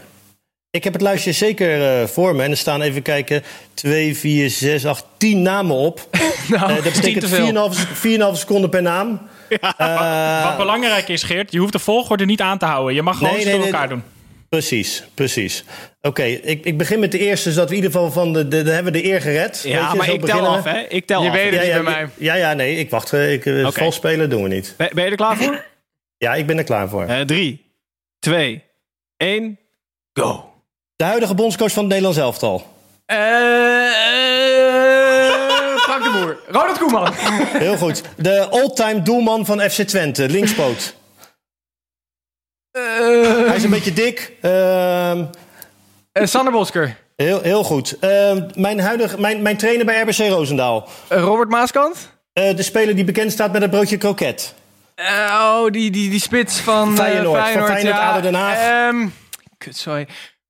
Ik 0.71 0.85
heb 0.85 0.93
het 0.93 1.03
lijstje 1.03 1.33
zeker 1.33 2.01
eh, 2.01 2.07
voor 2.07 2.35
me. 2.37 2.43
En 2.43 2.51
er 2.51 2.57
staan 2.57 2.83
even 2.83 3.03
kijken. 3.03 3.43
2, 3.75 4.17
4, 4.17 4.51
6, 4.51 4.87
8, 4.87 5.05
10 5.17 5.43
namen 5.43 5.77
op. 5.77 6.01
Nou, 6.49 6.75
dat 6.75 6.83
betekent 6.83 7.21
te 7.21 7.29
veel. 7.29 7.71
4,5 8.31 8.33
4,5 8.35 8.39
seconden 8.39 8.71
per 8.71 8.83
naam. 8.83 9.21
Eh, 9.77 10.45
Wat 10.45 10.57
belangrijk 10.57 11.09
is, 11.09 11.23
Geert, 11.23 11.53
je 11.53 11.59
hoeft 11.59 11.73
de 11.73 11.79
volgorde 11.79 12.25
niet 12.25 12.41
aan 12.41 12.59
te 12.59 12.65
houden. 12.67 12.95
Je 12.95 13.03
mag 13.03 13.19
gewoon 13.19 13.33
Nee, 13.35 13.45
door 13.45 13.55
nee, 13.55 13.63
elkaar 13.65 13.89
doen. 13.89 14.03
Precies, 14.49 15.03
precies. 15.15 15.65
Oké, 16.01 16.23
ik, 16.23 16.65
ik 16.65 16.79
begin 16.79 16.99
met 17.01 17.13
de 17.13 17.19
eerste, 17.19 17.53
zodat 17.53 17.69
we 17.69 17.77
in 17.77 17.83
ieder 17.83 17.97
geval 17.97 18.13
van 18.13 18.33
de, 18.33 18.49
de, 18.49 18.63
de 18.63 18.71
hebben 18.71 18.93
we 18.93 19.01
de 19.01 19.05
eer 19.09 19.21
gered. 19.21 19.63
Weet 19.63 19.73
Ja, 19.73 19.91
je, 19.91 19.97
maar 19.97 20.09
ik 20.09 20.13
tel 20.13 20.27
beginnen 20.27 20.51
af, 20.51 20.65
hè. 20.65 20.81
Ik 20.89 21.07
tel 21.07 21.23
Je 21.23 21.29
af. 21.29 21.35
weet 21.35 21.45
het 21.45 21.55
Ja, 21.55 21.61
niet 21.61 21.71
ja, 21.71 21.83
bij 21.83 21.93
mij. 21.93 22.09
ja, 22.19 22.35
ja, 22.35 22.53
nee, 22.53 22.77
ik 22.77 22.91
wacht. 22.91 23.13
eh, 23.13 23.33
Ik, 23.33 23.45
uh, 23.45 23.67
Oké. 23.67 23.79
Vals 23.79 23.95
spelen 23.95 24.31
doen 24.31 24.43
we 24.43 24.49
niet. 24.49 24.75
Ben, 24.77 24.89
ben 24.95 25.05
je 25.05 25.11
er 25.11 25.17
klaar 25.17 25.37
voor? 25.37 25.65
Ja, 26.19 26.35
ik 26.35 26.47
ben 26.47 26.59
er 26.59 26.65
klaar 26.65 26.89
voor. 26.89 27.05
Eh, 27.05 27.21
drie, 27.21 27.65
twee, 28.19 28.63
één, 29.17 29.59
go. 30.13 30.51
De 30.97 31.05
huidige 31.05 31.35
bondscoach 31.35 31.71
van 31.73 31.79
het 31.83 31.89
Nederlands 31.93 32.19
elftal. 32.19 32.67
Eh, 33.07 33.17
Frank 35.79 36.03
de 36.05 36.11
Boer. 36.21 36.39
Ronald 36.49 36.79
Koeman. 36.79 37.13
Heel 37.67 37.77
goed. 37.77 38.03
De 38.17 38.49
all-time 38.49 39.03
doelman 39.03 39.47
van 39.47 39.61
FC 39.61 39.83
Twente, 39.83 40.29
linkspoot. 40.29 40.95
Hij 42.81 43.57
is 43.57 43.63
een 43.65 43.71
beetje 43.71 43.93
dik. 43.93 44.33
Ehm, 44.41 45.25
Eh, 46.13 46.27
Sander 46.27 46.53
Bosker. 46.53 46.97
heel, 47.17 47.41
heel 47.41 47.65
goed. 47.65 47.97
Ehm, 48.01 48.43
mijn, 48.55 48.81
huidige, 48.81 49.21
mijn, 49.21 49.43
mijn 49.43 49.57
trainer 49.57 49.85
bij 49.87 50.01
RBC 50.01 50.19
Roosendaal. 50.19 50.89
Eh, 51.09 51.21
Robert 51.21 51.49
Maaskant. 51.49 52.11
Eh, 52.33 52.57
de 52.57 52.63
speler 52.63 52.95
die 52.95 53.05
bekend 53.05 53.33
staat 53.33 53.53
met 53.53 53.63
het 53.63 53.71
broodje 53.71 53.97
kroket. 53.97 54.55
Oh, 55.29 55.63
die, 55.71 55.91
die, 55.91 56.11
die 56.11 56.21
spits 56.21 56.59
van 56.61 56.89
eh, 56.89 56.95
Feyenoord, 56.95 57.37
van 57.39 57.47
Feyenoord. 57.47 57.71
Feyenoord, 57.73 57.97
ja. 57.97 58.11
ADO 58.11 58.21
Den 58.21 58.35
Haag. 58.35 58.59
Ehm, 58.59 59.07
kut, 59.59 59.77
sorry. 59.77 60.07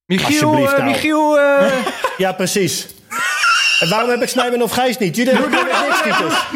Michiel, 0.06 0.52
nou. 0.52 0.82
Michiel 0.84 1.38
Ja, 2.24 2.32
precies. 2.32 2.86
En 3.80 3.88
waarom 3.88 4.10
heb 4.10 4.22
ik 4.22 4.28
Snijman 4.28 4.62
of 4.62 4.70
Gijs 4.70 4.98
niet? 4.98 5.16
Jullie 5.16 5.32
hebben 5.32 5.50
niks, 5.50 5.64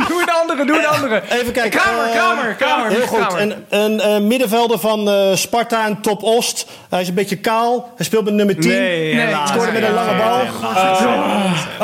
doe 0.08 0.24
de 0.24 0.32
andere, 0.40 0.64
doe 0.64 0.80
de 0.80 0.86
andere. 0.86 1.22
Even 1.28 1.52
kijken. 1.52 1.80
Kramer, 1.80 2.04
eh, 2.04 2.10
Kramer, 2.16 2.54
Kramer. 2.54 2.88
Heel 2.90 3.06
goed. 3.06 3.32
Een, 3.38 3.64
een 3.68 4.00
eh, 4.00 4.18
middenvelder 4.18 4.78
van 4.78 5.08
eh, 5.08 5.34
Sparta 5.34 5.84
en 5.86 6.00
Top 6.00 6.22
Oost. 6.22 6.66
Hij 6.90 7.00
is 7.00 7.08
een 7.08 7.14
beetje 7.14 7.36
kaal. 7.36 7.92
Hij 7.96 8.06
speelt 8.06 8.24
met 8.24 8.34
nummer 8.34 8.60
10. 8.60 8.70
Nee, 8.70 9.14
Nee. 9.14 9.34
Scoorde 9.44 9.72
met 9.72 9.82
een 9.82 9.94
lange 9.94 10.16
bal. 10.16 10.40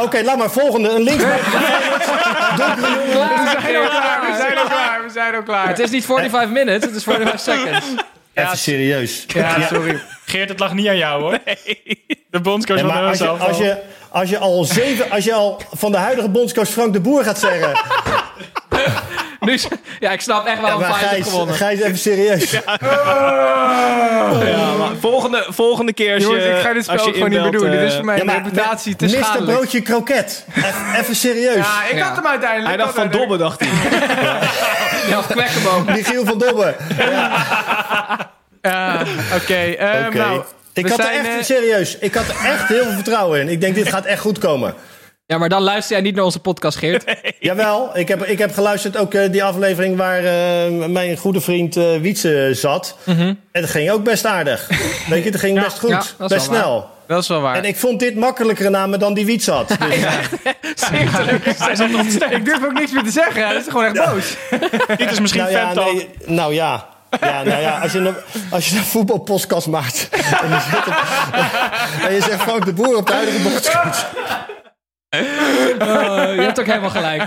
Oké, 0.05 0.22
laat 0.22 0.37
maar. 0.37 0.51
Volgende. 0.51 0.89
Een 0.89 1.03
linksback. 1.03 1.41
Donkere 2.57 3.03
jongen. 3.12 3.28
We 3.28 3.57
zijn 3.61 3.76
al 3.76 3.89
klaar, 3.89 4.20
we 4.32 4.37
zijn 4.39 4.59
al 4.59 4.64
klaar, 4.66 5.03
we 5.05 5.11
zijn 5.12 5.34
al 5.34 5.43
klaar. 5.43 5.68
Het 5.68 5.78
is 5.78 5.91
niet 5.91 6.05
45 6.05 6.51
minutes, 6.51 6.84
het 6.84 6.95
is 6.97 7.03
45 7.03 7.41
seconds. 7.41 7.87
Even 8.45 8.59
serieus. 8.59 9.24
Ja, 9.28 9.66
sorry. 9.66 10.01
Geert, 10.24 10.49
het 10.49 10.59
lag 10.59 10.74
niet 10.74 10.89
aan 10.89 10.97
jou, 10.97 11.22
hoor. 11.22 11.39
De 12.30 12.41
bondscoach 12.41 12.78
van 12.78 12.89
maar 12.89 13.03
als 13.03 13.20
als, 13.20 13.59
je, 13.59 13.82
als, 14.09 14.30
je 14.30 14.39
al 14.39 14.64
zeven, 14.64 15.11
als 15.11 15.24
je 15.24 15.34
al 15.34 15.62
van 15.72 15.93
de 15.93 15.99
huidige 15.99 16.28
bondscoach 16.28 16.68
Frank 16.68 16.93
de 16.93 17.01
Boer 17.01 17.24
gaat 17.24 17.39
zeggen... 17.39 17.72
Nu, 19.47 19.59
ja, 20.01 20.11
ik 20.11 20.20
snap 20.20 20.47
echt 20.47 20.57
Ja, 20.57 20.62
waarom 20.62 20.80
maar 20.80 20.90
Feyenoord 20.92 21.14
Gijs, 21.14 21.28
gewonnen. 21.28 21.55
Gijs, 21.55 21.80
even 21.80 21.99
serieus. 21.99 22.51
Ja, 22.51 22.62
maar 24.78 24.90
volgende, 25.01 25.47
volgende 25.49 25.92
keer 25.92 26.14
als 26.14 26.22
Jongens, 26.22 26.44
je 26.44 26.51
ik 26.51 26.61
ga 26.61 26.72
dit 26.72 26.84
spel 26.84 26.99
gewoon 26.99 27.30
niet 27.30 27.40
meer 27.40 27.51
doen. 27.51 27.70
Dit 27.70 27.80
is 27.80 27.90
eh, 27.90 27.94
voor 27.97 28.05
mijn 28.05 28.24
Ja, 28.26 28.32
reputatie 28.32 28.97
te 28.97 29.09
schadelijk. 29.09 29.59
Broodje 29.59 29.80
kroket. 29.80 30.44
Even, 30.57 30.70
even 31.01 31.16
serieus. 31.16 31.55
Ja, 31.55 31.84
ik 31.90 31.97
Ja. 31.97 32.07
had 32.07 32.16
hem 32.16 32.26
uiteindelijk. 32.26 32.68
Hij 32.68 32.76
dacht 32.76 32.94
van 32.94 33.11
Dobbe, 33.11 33.36
dacht 33.36 33.61
hij. 33.61 33.68
Ja, 35.09 35.18
of 35.18 35.26
Kwekkenboom. 35.26 35.84
Michiel 35.84 36.24
van 36.24 36.38
Dobbe. 36.38 36.74
Ja, 38.62 39.03
Oké, 39.34 39.55
ehm, 39.55 40.07
Oké. 40.07 40.16
nou, 40.18 40.42
ik 40.72 40.84
we 40.84 40.90
had 40.90 40.99
er 40.99 41.05
zijn, 41.05 41.26
echt, 41.26 41.38
eh, 41.38 41.42
serieus, 41.57 41.99
ik 41.99 42.14
had 42.14 42.24
er 42.28 42.34
echt 42.53 42.68
heel 42.68 42.82
veel 42.82 42.92
vertrouwen 42.92 43.40
in. 43.40 43.49
Ik 43.49 43.61
denk, 43.61 43.74
dit 43.74 43.88
gaat 43.88 44.05
echt 44.05 44.20
goed 44.20 44.38
komen. 44.38 44.74
Ja, 45.29 45.39
maar 45.39 45.49
dan 45.49 45.62
luister 45.62 45.93
jij 45.97 46.05
niet 46.05 46.14
naar 46.14 46.24
onze 46.24 46.39
podcast, 46.39 46.79
Geert. 46.79 47.05
Jawel, 47.41 47.91
ik 47.99 48.09
heb, 48.09 48.24
ik 48.24 48.39
heb 48.39 48.55
geluisterd 48.55 48.97
ook 48.97 49.14
eh, 49.14 49.31
die 49.33 49.45
aflevering 49.45 49.97
waar 49.97 50.18
eh, 50.24 50.87
mijn 50.89 51.16
goede 51.16 51.41
vriend 51.41 51.77
eh 51.77 51.85
Wietse 52.01 52.51
zat. 52.53 52.97
En 53.05 53.39
dat 53.53 53.70
ging 53.70 53.91
ook 53.91 54.05
best 54.05 54.27
aardig. 54.27 54.68
Weet 55.09 55.24
je, 55.24 55.31
dat 55.31 55.41
ging 55.41 55.61
best 55.62 55.79
goed. 55.79 55.91
ja, 55.91 55.99
best 55.99 56.18
waar. 56.18 56.41
snel. 56.41 56.91
dat 57.07 57.22
is 57.22 57.29
wel 57.29 57.41
waar. 57.41 57.57
En 57.57 57.64
ik 57.64 57.77
vond 57.77 58.01
dit 58.01 58.16
makkelijkere 58.16 58.70
namen 58.70 58.99
dan 58.99 59.14
die 59.14 59.27
Wiets 59.27 59.47
had. 59.47 59.68
Dus, 59.79 60.89
Hij 61.59 61.74
steeds. 61.77 62.16
Ik 62.16 62.45
durf 62.45 62.64
ook 62.64 62.72
niks 62.72 62.93
meer 62.93 63.03
te 63.03 63.11
zeggen. 63.11 63.49
Dat 63.49 63.61
is 63.61 63.68
gewoon 63.68 63.85
echt 63.85 64.11
boos. 64.12 64.37
Dit 64.97 65.11
is 65.11 65.20
misschien 65.20 65.43
nou, 65.43 65.53
ja, 65.55 65.64
fan 65.64 65.74
talk. 65.74 65.93
nee, 65.93 66.09
nou 66.27 66.55
ja. 66.55 66.87
Ja, 67.20 67.43
nou 67.43 67.61
ja, 67.61 67.79
als 67.79 67.93
je 67.93 67.99
een, 67.99 68.14
als 68.51 68.68
je 68.68 68.77
een 68.77 68.85
voetbalpodcast 68.85 69.66
maakt 69.66 70.09
en 70.11 70.49
je, 70.49 70.61
zet 70.70 70.87
op- 70.87 72.09
en 72.09 72.14
je 72.14 72.20
zegt 72.20 72.43
Frank 72.43 72.64
de 72.64 72.72
Boer 72.72 72.97
op 72.97 73.07
de 73.07 73.12
huidige 73.12 73.70
Eh, 73.70 73.91
je 76.35 76.41
hebt 76.41 76.61
ook 76.61 76.67
helemaal 76.67 76.91
gelijk. 76.91 77.23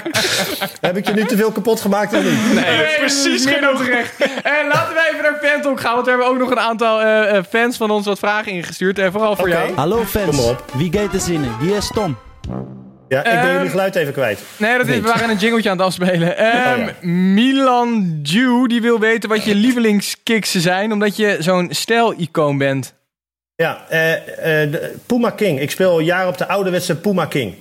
heb 0.82 0.98
ik 0.98 1.08
je 1.08 1.14
nu 1.14 1.24
te 1.26 1.38
veel 1.38 1.52
kapot 1.52 1.82
gemaakt 1.82 2.14
of 2.14 2.24
niet? 2.24 2.54
Nee, 2.54 2.96
precies 2.98 3.46
meer 3.46 3.62
dan 3.62 3.78
terecht. 3.78 4.14
En 4.44 4.68
laten 4.68 4.94
we 4.94 5.10
even 5.12 5.24
naar 5.24 5.40
Fantalk 5.52 5.80
gaan, 5.80 5.94
want 5.94 6.06
we 6.06 6.12
hebben 6.12 6.30
ook 6.30 6.38
nog 6.38 6.52
een 6.52 6.60
aantal 6.60 7.02
eh, 7.02 7.38
eh, 7.38 7.44
fans 7.50 7.78
van 7.78 7.92
ons 7.92 8.06
wat 8.06 8.20
vragen 8.20 8.52
ingestuurd. 8.52 9.00
En 9.00 9.12
vooral 9.12 9.36
voor 9.36 9.48
Oké. 9.48 9.58
jou. 9.58 9.74
Hallo 9.76 9.96
Kom 9.96 10.06
fans, 10.06 10.36
maar 10.36 10.46
op. 10.46 10.64
wie 10.74 10.92
gaat 10.94 11.14
er 11.14 11.20
zinnen? 11.20 11.56
Hier 11.62 11.76
is 11.76 11.92
Tom. 11.94 12.18
Ja, 13.08 13.18
ik 13.18 13.24
ben 13.24 13.34
Ehm, 13.40 13.54
jullie 13.54 13.70
geluid 13.70 13.96
even 13.96 14.14
kwijt. 14.14 14.40
Nee, 14.58 14.78
dat 14.78 14.88
is, 14.88 14.96
we 14.96 15.02
waren 15.02 15.30
een 15.30 15.38
jingletje 15.38 15.70
aan 15.70 15.78
het 15.78 15.86
afspelen. 15.86 16.38
Ehm, 16.38 16.80
Oh 16.82 16.86
ja. 16.88 16.94
Milan 17.08 18.20
Jew, 18.24 18.68
die 18.68 18.82
wil 18.82 19.00
weten 19.00 19.30
wat 19.30 19.44
je 19.44 19.56
lievelingskicks 19.56 20.52
zijn, 20.52 20.92
omdat 20.92 21.16
je 21.16 21.36
zo'n 21.40 21.68
stijl-icoon 21.72 22.58
bent. 22.58 22.94
Ja, 23.56 23.86
eh, 23.90 24.64
eh, 24.64 24.70
Puma 25.06 25.30
King. 25.30 25.60
Ik 25.60 25.72
speel 25.72 25.90
al 25.92 26.00
jaren 26.00 26.28
op 26.28 26.38
de 26.38 26.48
ouderwetse 26.48 26.96
Puma 26.96 27.26
King. 27.26 27.54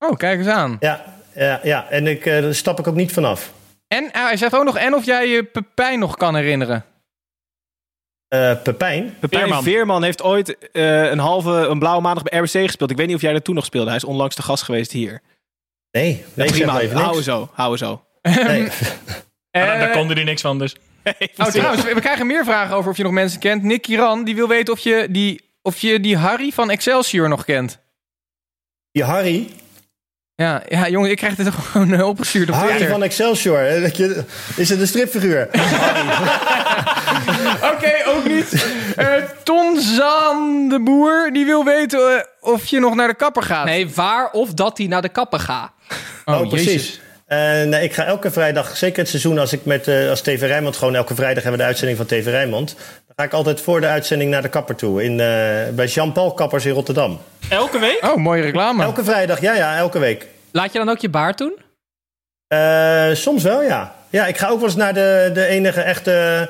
Oh, 0.00 0.16
kijk 0.16 0.38
eens 0.38 0.48
aan. 0.48 0.76
Ja, 0.80 1.04
ja, 1.34 1.60
ja. 1.62 1.86
en 1.90 2.06
ik, 2.06 2.26
eh, 2.26 2.42
daar 2.42 2.54
stap 2.54 2.78
ik 2.78 2.86
ook 2.86 2.94
niet 2.94 3.12
vanaf. 3.12 3.52
En 3.88 4.12
eh, 4.12 4.22
hij 4.22 4.36
zegt 4.36 4.54
ook 4.54 4.64
nog, 4.64 4.76
en 4.76 4.94
of 4.94 5.04
jij 5.04 5.28
je 5.28 5.44
Pepijn 5.44 5.98
nog 5.98 6.16
kan 6.16 6.34
herinneren. 6.34 6.84
Eh 8.28 8.62
Pepijn. 8.62 9.16
Pepijn 9.20 9.42
Veerman. 9.42 9.62
Veerman. 9.62 10.02
heeft 10.02 10.22
ooit 10.22 10.70
eh, 10.72 11.10
een 11.10 11.18
halve, 11.18 11.50
een 11.50 11.78
blauwe 11.78 12.02
maandag 12.02 12.22
bij 12.22 12.38
RBC 12.38 12.50
gespeeld. 12.66 12.90
Ik 12.90 12.96
weet 12.96 13.06
niet 13.06 13.16
of 13.16 13.22
jij 13.22 13.34
er 13.34 13.42
toen 13.42 13.54
nog 13.54 13.64
speelde. 13.64 13.86
Hij 13.86 13.96
is 13.96 14.04
onlangs 14.04 14.36
de 14.36 14.42
gast 14.42 14.62
geweest 14.62 14.92
hier. 14.92 15.20
Nee, 15.90 16.24
nee 16.34 16.46
ik 16.46 16.54
zeg 16.54 16.62
prima, 16.62 16.72
maar 16.72 16.82
even 16.82 16.96
houden 16.96 17.22
zo, 17.22 17.50
houden 17.52 17.78
zo. 17.78 18.04
Nee. 18.22 18.62
Maar 18.62 18.70
daar, 19.50 19.78
daar 19.78 19.88
Eh, 19.88 19.96
konden 19.96 20.16
die 20.16 20.24
niks 20.24 20.40
van, 20.40 20.58
dus. 20.58 20.76
Oh, 21.36 21.46
trouwens, 21.46 21.82
we 21.82 21.94
we 21.94 22.00
krijgen 22.00 22.26
meer 22.26 22.44
vragen 22.44 22.76
over 22.76 22.90
of 22.90 22.96
je 22.96 23.02
nog 23.02 23.12
mensen 23.12 23.40
kent. 23.40 23.62
Nick 23.62 23.82
Kiran, 23.82 24.24
die 24.24 24.34
wil 24.34 24.48
weten 24.48 24.72
of 24.72 24.78
je 24.78 25.06
die, 25.10 25.40
of 25.62 25.78
je 25.78 26.00
die 26.00 26.16
Harry 26.16 26.50
van 26.50 26.70
Excelsior 26.70 27.28
nog 27.28 27.44
kent. 27.44 27.78
Die 28.92 29.04
Harry. 29.04 29.50
Ja, 30.40 30.62
ja 30.68 30.88
jongen, 30.88 31.10
ik 31.10 31.16
krijg 31.16 31.34
dit 31.34 31.48
gewoon 31.54 31.92
eh, 31.94 32.06
opgestuurd 32.08 32.48
op 32.48 32.54
Harry 32.54 32.68
Twitter. 32.70 32.90
van 32.90 33.02
Excelsior. 33.02 33.80
Dat 33.80 33.96
je- 33.96 34.24
Is 34.56 34.68
het 34.68 34.80
een 34.80 34.86
stripfiguur? 34.86 35.48
Oké, 37.72 37.92
ook 38.06 38.24
niet. 38.28 38.66
Eh 38.96 39.06
Ton 39.42 39.80
Zan 39.80 40.68
de 40.68 40.80
Boer, 40.82 41.30
die 41.32 41.44
wil 41.44 41.64
weten 41.64 42.16
eh, 42.16 42.22
of 42.40 42.66
je 42.66 42.80
nog 42.80 42.94
naar 42.94 43.08
de 43.08 43.14
kapper 43.14 43.42
gaat. 43.42 43.64
Nee, 43.64 43.88
waar 43.94 44.30
of 44.30 44.54
dat 44.54 44.78
hij 44.78 44.86
naar 44.86 45.02
de 45.02 45.08
kapper 45.08 45.40
gaat. 45.40 45.70
Oh, 46.24 46.48
precies. 46.48 47.00
Eh, 47.26 47.38
nee, 47.62 47.82
ik 47.82 47.92
ga 47.92 48.04
elke 48.04 48.30
vrijdag, 48.30 48.76
zeker 48.76 48.98
het 48.98 49.08
seizoen 49.08 49.38
als 49.38 49.52
ik 49.52 49.64
met 49.64 49.88
eh, 49.88 50.08
als 50.10 50.20
TV 50.20 50.40
Rijnmond 50.40 50.76
gewoon 50.76 50.94
elke 50.94 51.14
vrijdag 51.14 51.42
hebben 51.42 51.52
we 51.52 51.58
de 51.58 51.64
uitzending 51.72 51.98
van 51.98 52.06
TV 52.06 52.26
Rijnmond. 52.26 52.76
Ga 53.20 53.26
ik 53.26 53.32
altijd 53.32 53.60
voor 53.60 53.80
de 53.80 53.86
uitzending 53.86 54.30
naar 54.30 54.42
de 54.42 54.48
kapper 54.48 54.76
toe. 54.76 55.04
In, 55.04 55.20
eh, 55.20 55.26
bij 55.74 55.86
Jean-Paul 55.86 56.32
Kappers 56.34 56.64
in 56.66 56.72
Rotterdam. 56.72 57.18
Elke 57.48 57.78
week? 57.78 57.98
Oh, 58.04 58.16
mooie 58.16 58.42
reclame. 58.42 58.82
Elke 58.82 59.04
vrijdag, 59.04 59.40
ja, 59.40 59.54
ja, 59.54 59.76
elke 59.76 59.98
week. 59.98 60.26
Laat 60.52 60.72
je 60.72 60.78
dan 60.78 60.88
ook 60.88 60.98
je 60.98 61.08
baard 61.08 61.38
doen? 61.38 61.56
Eh, 62.48 63.10
soms 63.12 63.42
wel, 63.42 63.62
ja. 63.62 63.94
Ja, 64.10 64.26
ik 64.26 64.38
ga 64.38 64.48
ook 64.48 64.58
wel 64.58 64.68
eens 64.68 64.76
naar 64.76 64.94
de, 64.94 65.30
de 65.34 65.46
enige 65.46 65.80
echte 65.80 66.48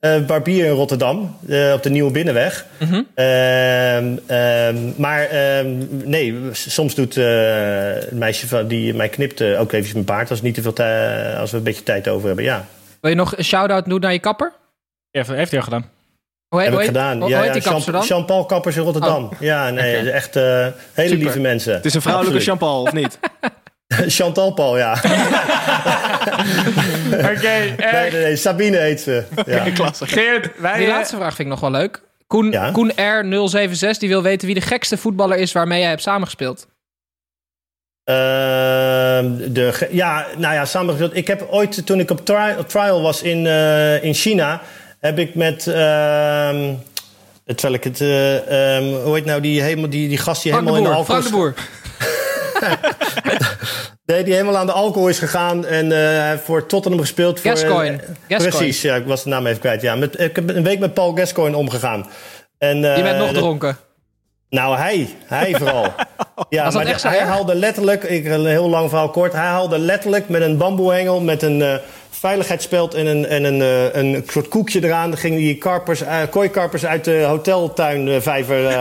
eh, 0.00 0.26
barbier 0.26 0.64
in 0.64 0.70
Rotterdam, 0.70 1.36
eh, 1.48 1.72
op 1.72 1.82
de 1.82 1.90
Nieuwe 1.90 2.10
Binnenweg. 2.10 2.66
Mhm. 2.78 3.02
Ehm, 3.14 4.16
ehm, 4.26 4.76
maar 4.96 5.22
ehm, 5.22 5.76
nee, 6.04 6.38
soms 6.52 6.94
doet 6.94 7.16
eh, 7.16 7.24
het 7.92 8.12
meisje 8.12 8.48
van, 8.48 8.66
die 8.66 8.94
mij 8.94 9.08
knipt 9.08 9.42
ook 9.42 9.72
even 9.72 9.92
mijn 9.92 10.04
paard... 10.04 10.30
Als, 10.30 10.42
niet 10.42 10.54
te 10.54 10.62
veel 10.62 10.72
tij- 10.72 11.36
als 11.36 11.50
we 11.50 11.56
een 11.56 11.62
beetje 11.62 11.82
tijd 11.82 12.08
over 12.08 12.26
hebben, 12.26 12.44
ja. 12.44 12.66
Wil 13.00 13.10
je 13.10 13.16
nog 13.16 13.36
een 13.36 13.44
shout-out 13.44 13.84
doen 13.84 14.00
naar 14.00 14.12
je 14.12 14.18
kapper? 14.18 14.52
Heeft, 15.10 15.28
heeft 15.28 15.50
hij 15.50 15.60
al 15.60 15.64
gedaan. 15.66 15.98
Hoe, 16.50 16.60
heet- 16.60 16.70
Heb 16.70 16.78
ik 16.80 16.86
gedaan. 16.86 17.20
Hoe, 17.20 17.28
ja, 17.28 17.36
hoe 17.36 17.44
heet 17.46 17.62
ja, 17.64 17.70
die 17.72 17.82
Jean-? 17.90 18.04
Jean-Paul 18.04 18.44
Kappers 18.46 18.76
in 18.76 18.82
Rotterdam. 18.82 19.24
Oh. 19.24 19.30
Ja, 19.40 19.70
nee, 19.70 20.10
echt 20.10 20.36
eh, 20.36 20.42
hele 20.42 21.08
Super. 21.08 21.16
lieve 21.24 21.40
mensen. 21.40 21.74
Het 21.74 21.84
is 21.84 21.94
een 21.94 22.00
vrouwelijke 22.02 22.38
Absoluut. 22.38 22.60
Jean-Paul, 22.60 22.82
of 22.82 22.92
niet? 22.92 23.18
Chantal 24.16 24.52
Paul, 24.52 24.78
ja. 24.78 24.92
Oké, 27.12 27.48
eh, 27.48 27.92
nee, 27.92 28.10
nee, 28.10 28.22
nee, 28.22 28.36
Sabine 28.36 28.76
heet 28.76 29.00
ze. 29.00 29.24
Ja. 29.46 29.64
Geert, 30.00 30.50
wij... 30.58 30.76
Die 30.76 30.86
eh, 30.86 30.92
laatste 30.92 31.16
vraag 31.16 31.34
vind 31.34 31.38
ik 31.38 31.46
nog 31.46 31.60
wel 31.60 31.70
leuk. 31.70 32.02
Koen, 32.26 32.50
Ja? 32.50 32.70
Koen 32.70 32.92
R076 32.92 33.98
die 33.98 34.08
wil 34.08 34.22
weten 34.22 34.46
wie 34.46 34.54
de 34.54 34.60
gekste 34.60 34.96
voetballer 34.96 35.36
is 35.38 35.52
waarmee 35.52 35.80
jij 35.80 35.88
hebt 35.88 36.02
samengespeeld. 36.02 36.66
Ehm, 38.04 39.52
de, 39.52 39.88
ja, 39.90 40.26
nou 40.36 40.54
ja, 40.54 40.64
samengespeeld. 40.64 41.16
Ik 41.16 41.26
heb 41.26 41.46
ooit, 41.50 41.86
toen 41.86 42.00
ik 42.00 42.10
op, 42.10 42.24
tri- 42.24 42.54
op 42.58 42.68
trial 42.68 43.02
was 43.02 43.22
in, 43.22 43.46
in 44.02 44.14
China, 44.14 44.60
heb 45.00 45.18
ik 45.18 45.34
met. 45.34 45.66
ehm, 45.66 46.72
terwijl 47.44 47.74
ik 47.74 47.84
het. 47.84 48.00
eh, 48.00 48.76
ehm, 48.76 48.84
hoe 49.04 49.14
heet 49.14 49.24
nou 49.24 49.40
die, 49.40 49.62
helemaal, 49.62 49.90
die, 49.90 50.08
die 50.08 50.18
gast 50.18 50.42
die 50.42 50.52
Frank 50.52 50.68
helemaal 50.68 50.92
in 50.92 50.96
de 50.96 51.04
Boer. 51.04 51.16
alcohol. 51.16 51.22
Frank 51.22 51.54
de 51.54 52.60
Boer. 52.60 52.68
Nee, 54.04 54.24
die 54.24 54.32
helemaal 54.34 54.56
aan 54.56 54.66
de 54.66 54.72
alcohol 54.72 55.08
is 55.08 55.18
gegaan 55.18 55.66
en 55.66 55.90
hij 55.90 56.30
heeft 56.30 56.42
voor 56.44 56.66
Tottenham 56.66 57.00
gespeeld. 57.00 57.40
Voor, 57.40 57.50
Gascoigne. 57.50 57.96
eh, 57.96 58.08
Gascoigne. 58.28 58.48
Precies, 58.58 58.82
ja, 58.82 58.94
ik 58.94 59.06
was 59.06 59.22
de 59.22 59.28
naam 59.28 59.46
even 59.46 59.60
kwijt. 59.60 59.82
Ja, 59.82 59.94
met, 59.94 60.20
ik 60.20 60.36
heb 60.36 60.48
een 60.48 60.62
week 60.62 60.78
met 60.78 60.94
Paul 60.94 61.12
Gascoigne 61.16 61.56
omgegaan. 61.56 62.06
En, 62.58 62.84
eh, 62.84 62.96
Je 62.96 63.02
bent 63.02 63.18
nog 63.18 63.32
dronken. 63.32 63.76
Nou, 64.48 64.76
hij. 64.76 65.08
Hij 65.26 65.54
vooral. 65.54 65.92
Ja, 66.48 66.70
maar 66.70 66.98
zo 66.98 67.08
hij 67.08 67.18
haalde 67.20 67.54
letterlijk, 67.54 68.02
ik, 68.04 68.24
een 68.26 68.46
heel 68.46 68.68
lang 68.68 68.88
verhaal 68.88 69.10
kort, 69.10 69.32
hij 69.32 69.44
haalde 69.46 69.78
letterlijk 69.78 70.28
met 70.28 70.42
een 70.42 70.56
bamboehengel, 70.56 71.20
met 71.20 71.42
een 71.42 71.80
eh, 72.20 72.28
veiligheidsspeld 72.28 72.94
en 72.94 73.06
een, 73.06 73.26
en 73.26 73.44
een, 73.44 73.60
eh, 73.60 73.94
een 73.94 74.24
soort 74.26 74.48
koekje 74.48 74.84
eraan, 74.84 75.16
ging 75.16 75.36
die 75.36 75.58
karpers, 75.58 76.02
eh, 76.02 76.20
kooikarpers 76.30 76.86
uit 76.86 77.04
de 77.04 77.22
hoteltuin 77.22 78.08
eh, 78.08 78.20
vijver 78.20 78.72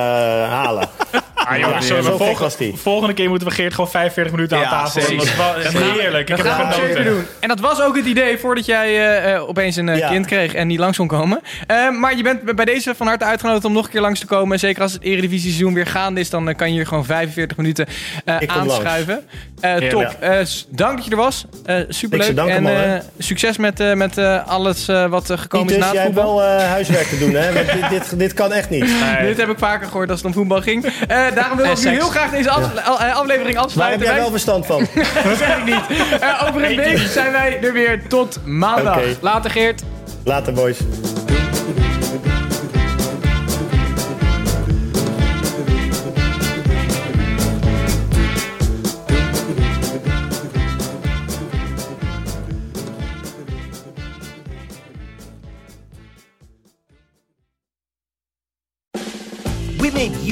halen. 0.45 0.89
Ah, 1.45 1.57
joh, 1.57 1.69
Ja, 1.69 1.81
sorry, 1.81 2.01
zo 2.03 2.09
maar 2.09 2.17
gek 2.17 2.27
volg- 2.27 2.39
was 2.39 2.57
die. 2.57 2.73
volgende 2.75 3.13
keer 3.13 3.29
moeten 3.29 3.47
we 3.47 3.53
Geert 3.53 3.73
gewoon 3.73 3.89
45 3.89 4.33
minuten 4.33 4.57
aan 4.57 4.63
tafel. 4.63 5.01
Dat 5.01 5.15
was 5.15 5.35
wel 5.35 5.55
echt 5.55 5.77
heerlijk. 5.77 6.29
Ik 6.29 6.35
Dat 6.37 6.45
heb 6.45 6.55
gaan 6.55 6.73
genoten. 6.73 7.03
doen. 7.05 7.25
En 7.39 7.47
dat 7.47 7.59
was 7.59 7.81
ook 7.81 7.95
het 7.95 8.05
idee 8.05 8.37
voordat 8.37 8.65
jij 8.65 8.87
eh, 8.87 9.33
eh, 9.33 9.47
opeens 9.49 9.75
een 9.75 9.89
eh, 9.89 9.97
Ja. 9.97 10.09
kind 10.09 10.25
kreeg 10.25 10.53
en 10.53 10.67
niet 10.67 10.79
langs 10.79 10.97
kon 10.97 11.07
komen. 11.07 11.39
Eh, 11.67 11.89
maar 11.89 12.17
je 12.17 12.23
bent 12.23 12.55
bij 12.55 12.65
deze 12.65 12.95
van 12.95 13.07
harte 13.07 13.25
uitgenodigd 13.25 13.65
om 13.65 13.73
nog 13.73 13.85
een 13.85 13.91
keer 13.91 14.01
langs 14.01 14.19
te 14.19 14.25
komen. 14.25 14.53
En 14.53 14.59
zeker 14.59 14.81
als 14.81 14.93
het 14.93 15.01
Eredivisie 15.03 15.49
seizoen 15.51 15.73
weer 15.73 15.85
gaande 15.87 16.19
is, 16.19 16.29
dan 16.29 16.55
kan 16.55 16.67
je 16.67 16.73
hier 16.73 16.87
gewoon 16.87 17.05
45 17.05 17.57
minuten 17.57 17.85
eh, 18.25 18.35
aanschuiven. 18.47 19.23
Eh, 19.61 19.75
top. 19.75 20.15
Eh, 20.19 20.39
dank 20.69 20.95
dat 20.95 21.05
je 21.05 21.11
er 21.11 21.17
was. 21.17 21.45
Eh 21.65 21.75
superleuk. 21.89 22.37
En 22.37 22.63
man, 22.63 22.71
eh, 22.71 22.93
succes 23.19 23.57
met, 23.57 23.79
eh, 23.79 23.93
met 23.93 24.17
eh, 24.17 24.47
alles 24.47 24.87
eh, 24.87 25.05
wat 25.05 25.29
er 25.29 25.37
gekomen 25.37 25.73
is 25.73 25.79
na 25.79 25.91
jij 25.93 26.03
het 26.03 26.13
hebt 26.13 26.15
voetbal. 26.15 26.35
wel 26.37 26.57
eh, 26.57 26.63
huiswerk 26.69 27.07
te 27.07 27.17
doen, 27.17 27.33
hè? 27.33 27.53
Want 27.53 27.71
dit, 27.71 27.89
dit, 27.89 28.19
dit 28.19 28.33
kan 28.33 28.53
echt 28.53 28.69
niet. 28.69 28.79
Nee. 28.79 29.27
Dit 29.29 29.37
heb 29.37 29.49
ik 29.49 29.57
vaker 29.57 29.87
gehoord 29.87 30.09
als 30.09 30.17
het 30.19 30.27
om 30.27 30.33
voetbal 30.33 30.61
ging. 30.61 30.85
Eh, 31.30 31.36
daarom 31.36 31.57
wil 31.57 31.65
ik 31.65 31.71
nu 31.71 31.82
seks. 31.82 31.97
heel 31.97 32.07
graag 32.09 32.30
deze 32.30 32.49
eh, 32.49 33.15
aflevering 33.17 33.57
afsluiten. 33.57 33.99
heb 33.99 34.09
jij 34.09 34.19
wel 34.19 34.32
verstand 34.32 34.65
van? 34.65 34.80
Dat 35.23 35.38
zeg 35.38 35.57
ik 35.57 35.65
niet. 35.65 36.19
Eh, 36.19 36.43
over 36.47 36.63
een 36.69 36.75
week 36.75 36.97
zijn 36.97 37.32
wij 37.32 37.59
er 37.61 37.73
weer 37.73 38.07
tot 38.07 38.39
maandag. 38.45 38.99
Later 39.21 39.51
Geert. 39.51 39.84
Later, 40.23 40.53
boys. 40.53 40.77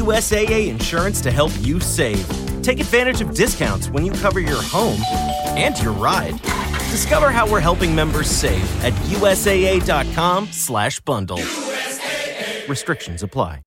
USAA 0.07 0.69
insurance 0.69 1.19
to 1.19 1.31
help 1.31 1.51
you 1.59 1.81
save. 1.81 2.25
Take 2.61 2.79
advantage 2.79 3.19
of 3.19 3.33
discounts 3.33 3.89
when 3.89 4.05
you 4.05 4.13
cover 4.13 4.39
your 4.39 4.61
home 4.61 5.01
and 5.57 5.77
your 5.81 5.91
ride. 5.91 6.41
Discover 6.91 7.29
how 7.29 7.45
we're 7.51 7.59
helping 7.59 7.93
members 7.93 8.29
save 8.29 8.63
at 8.85 8.93
usaa.com/bundle. 9.11 11.39
Restrictions 12.69 13.21
apply. 13.21 13.66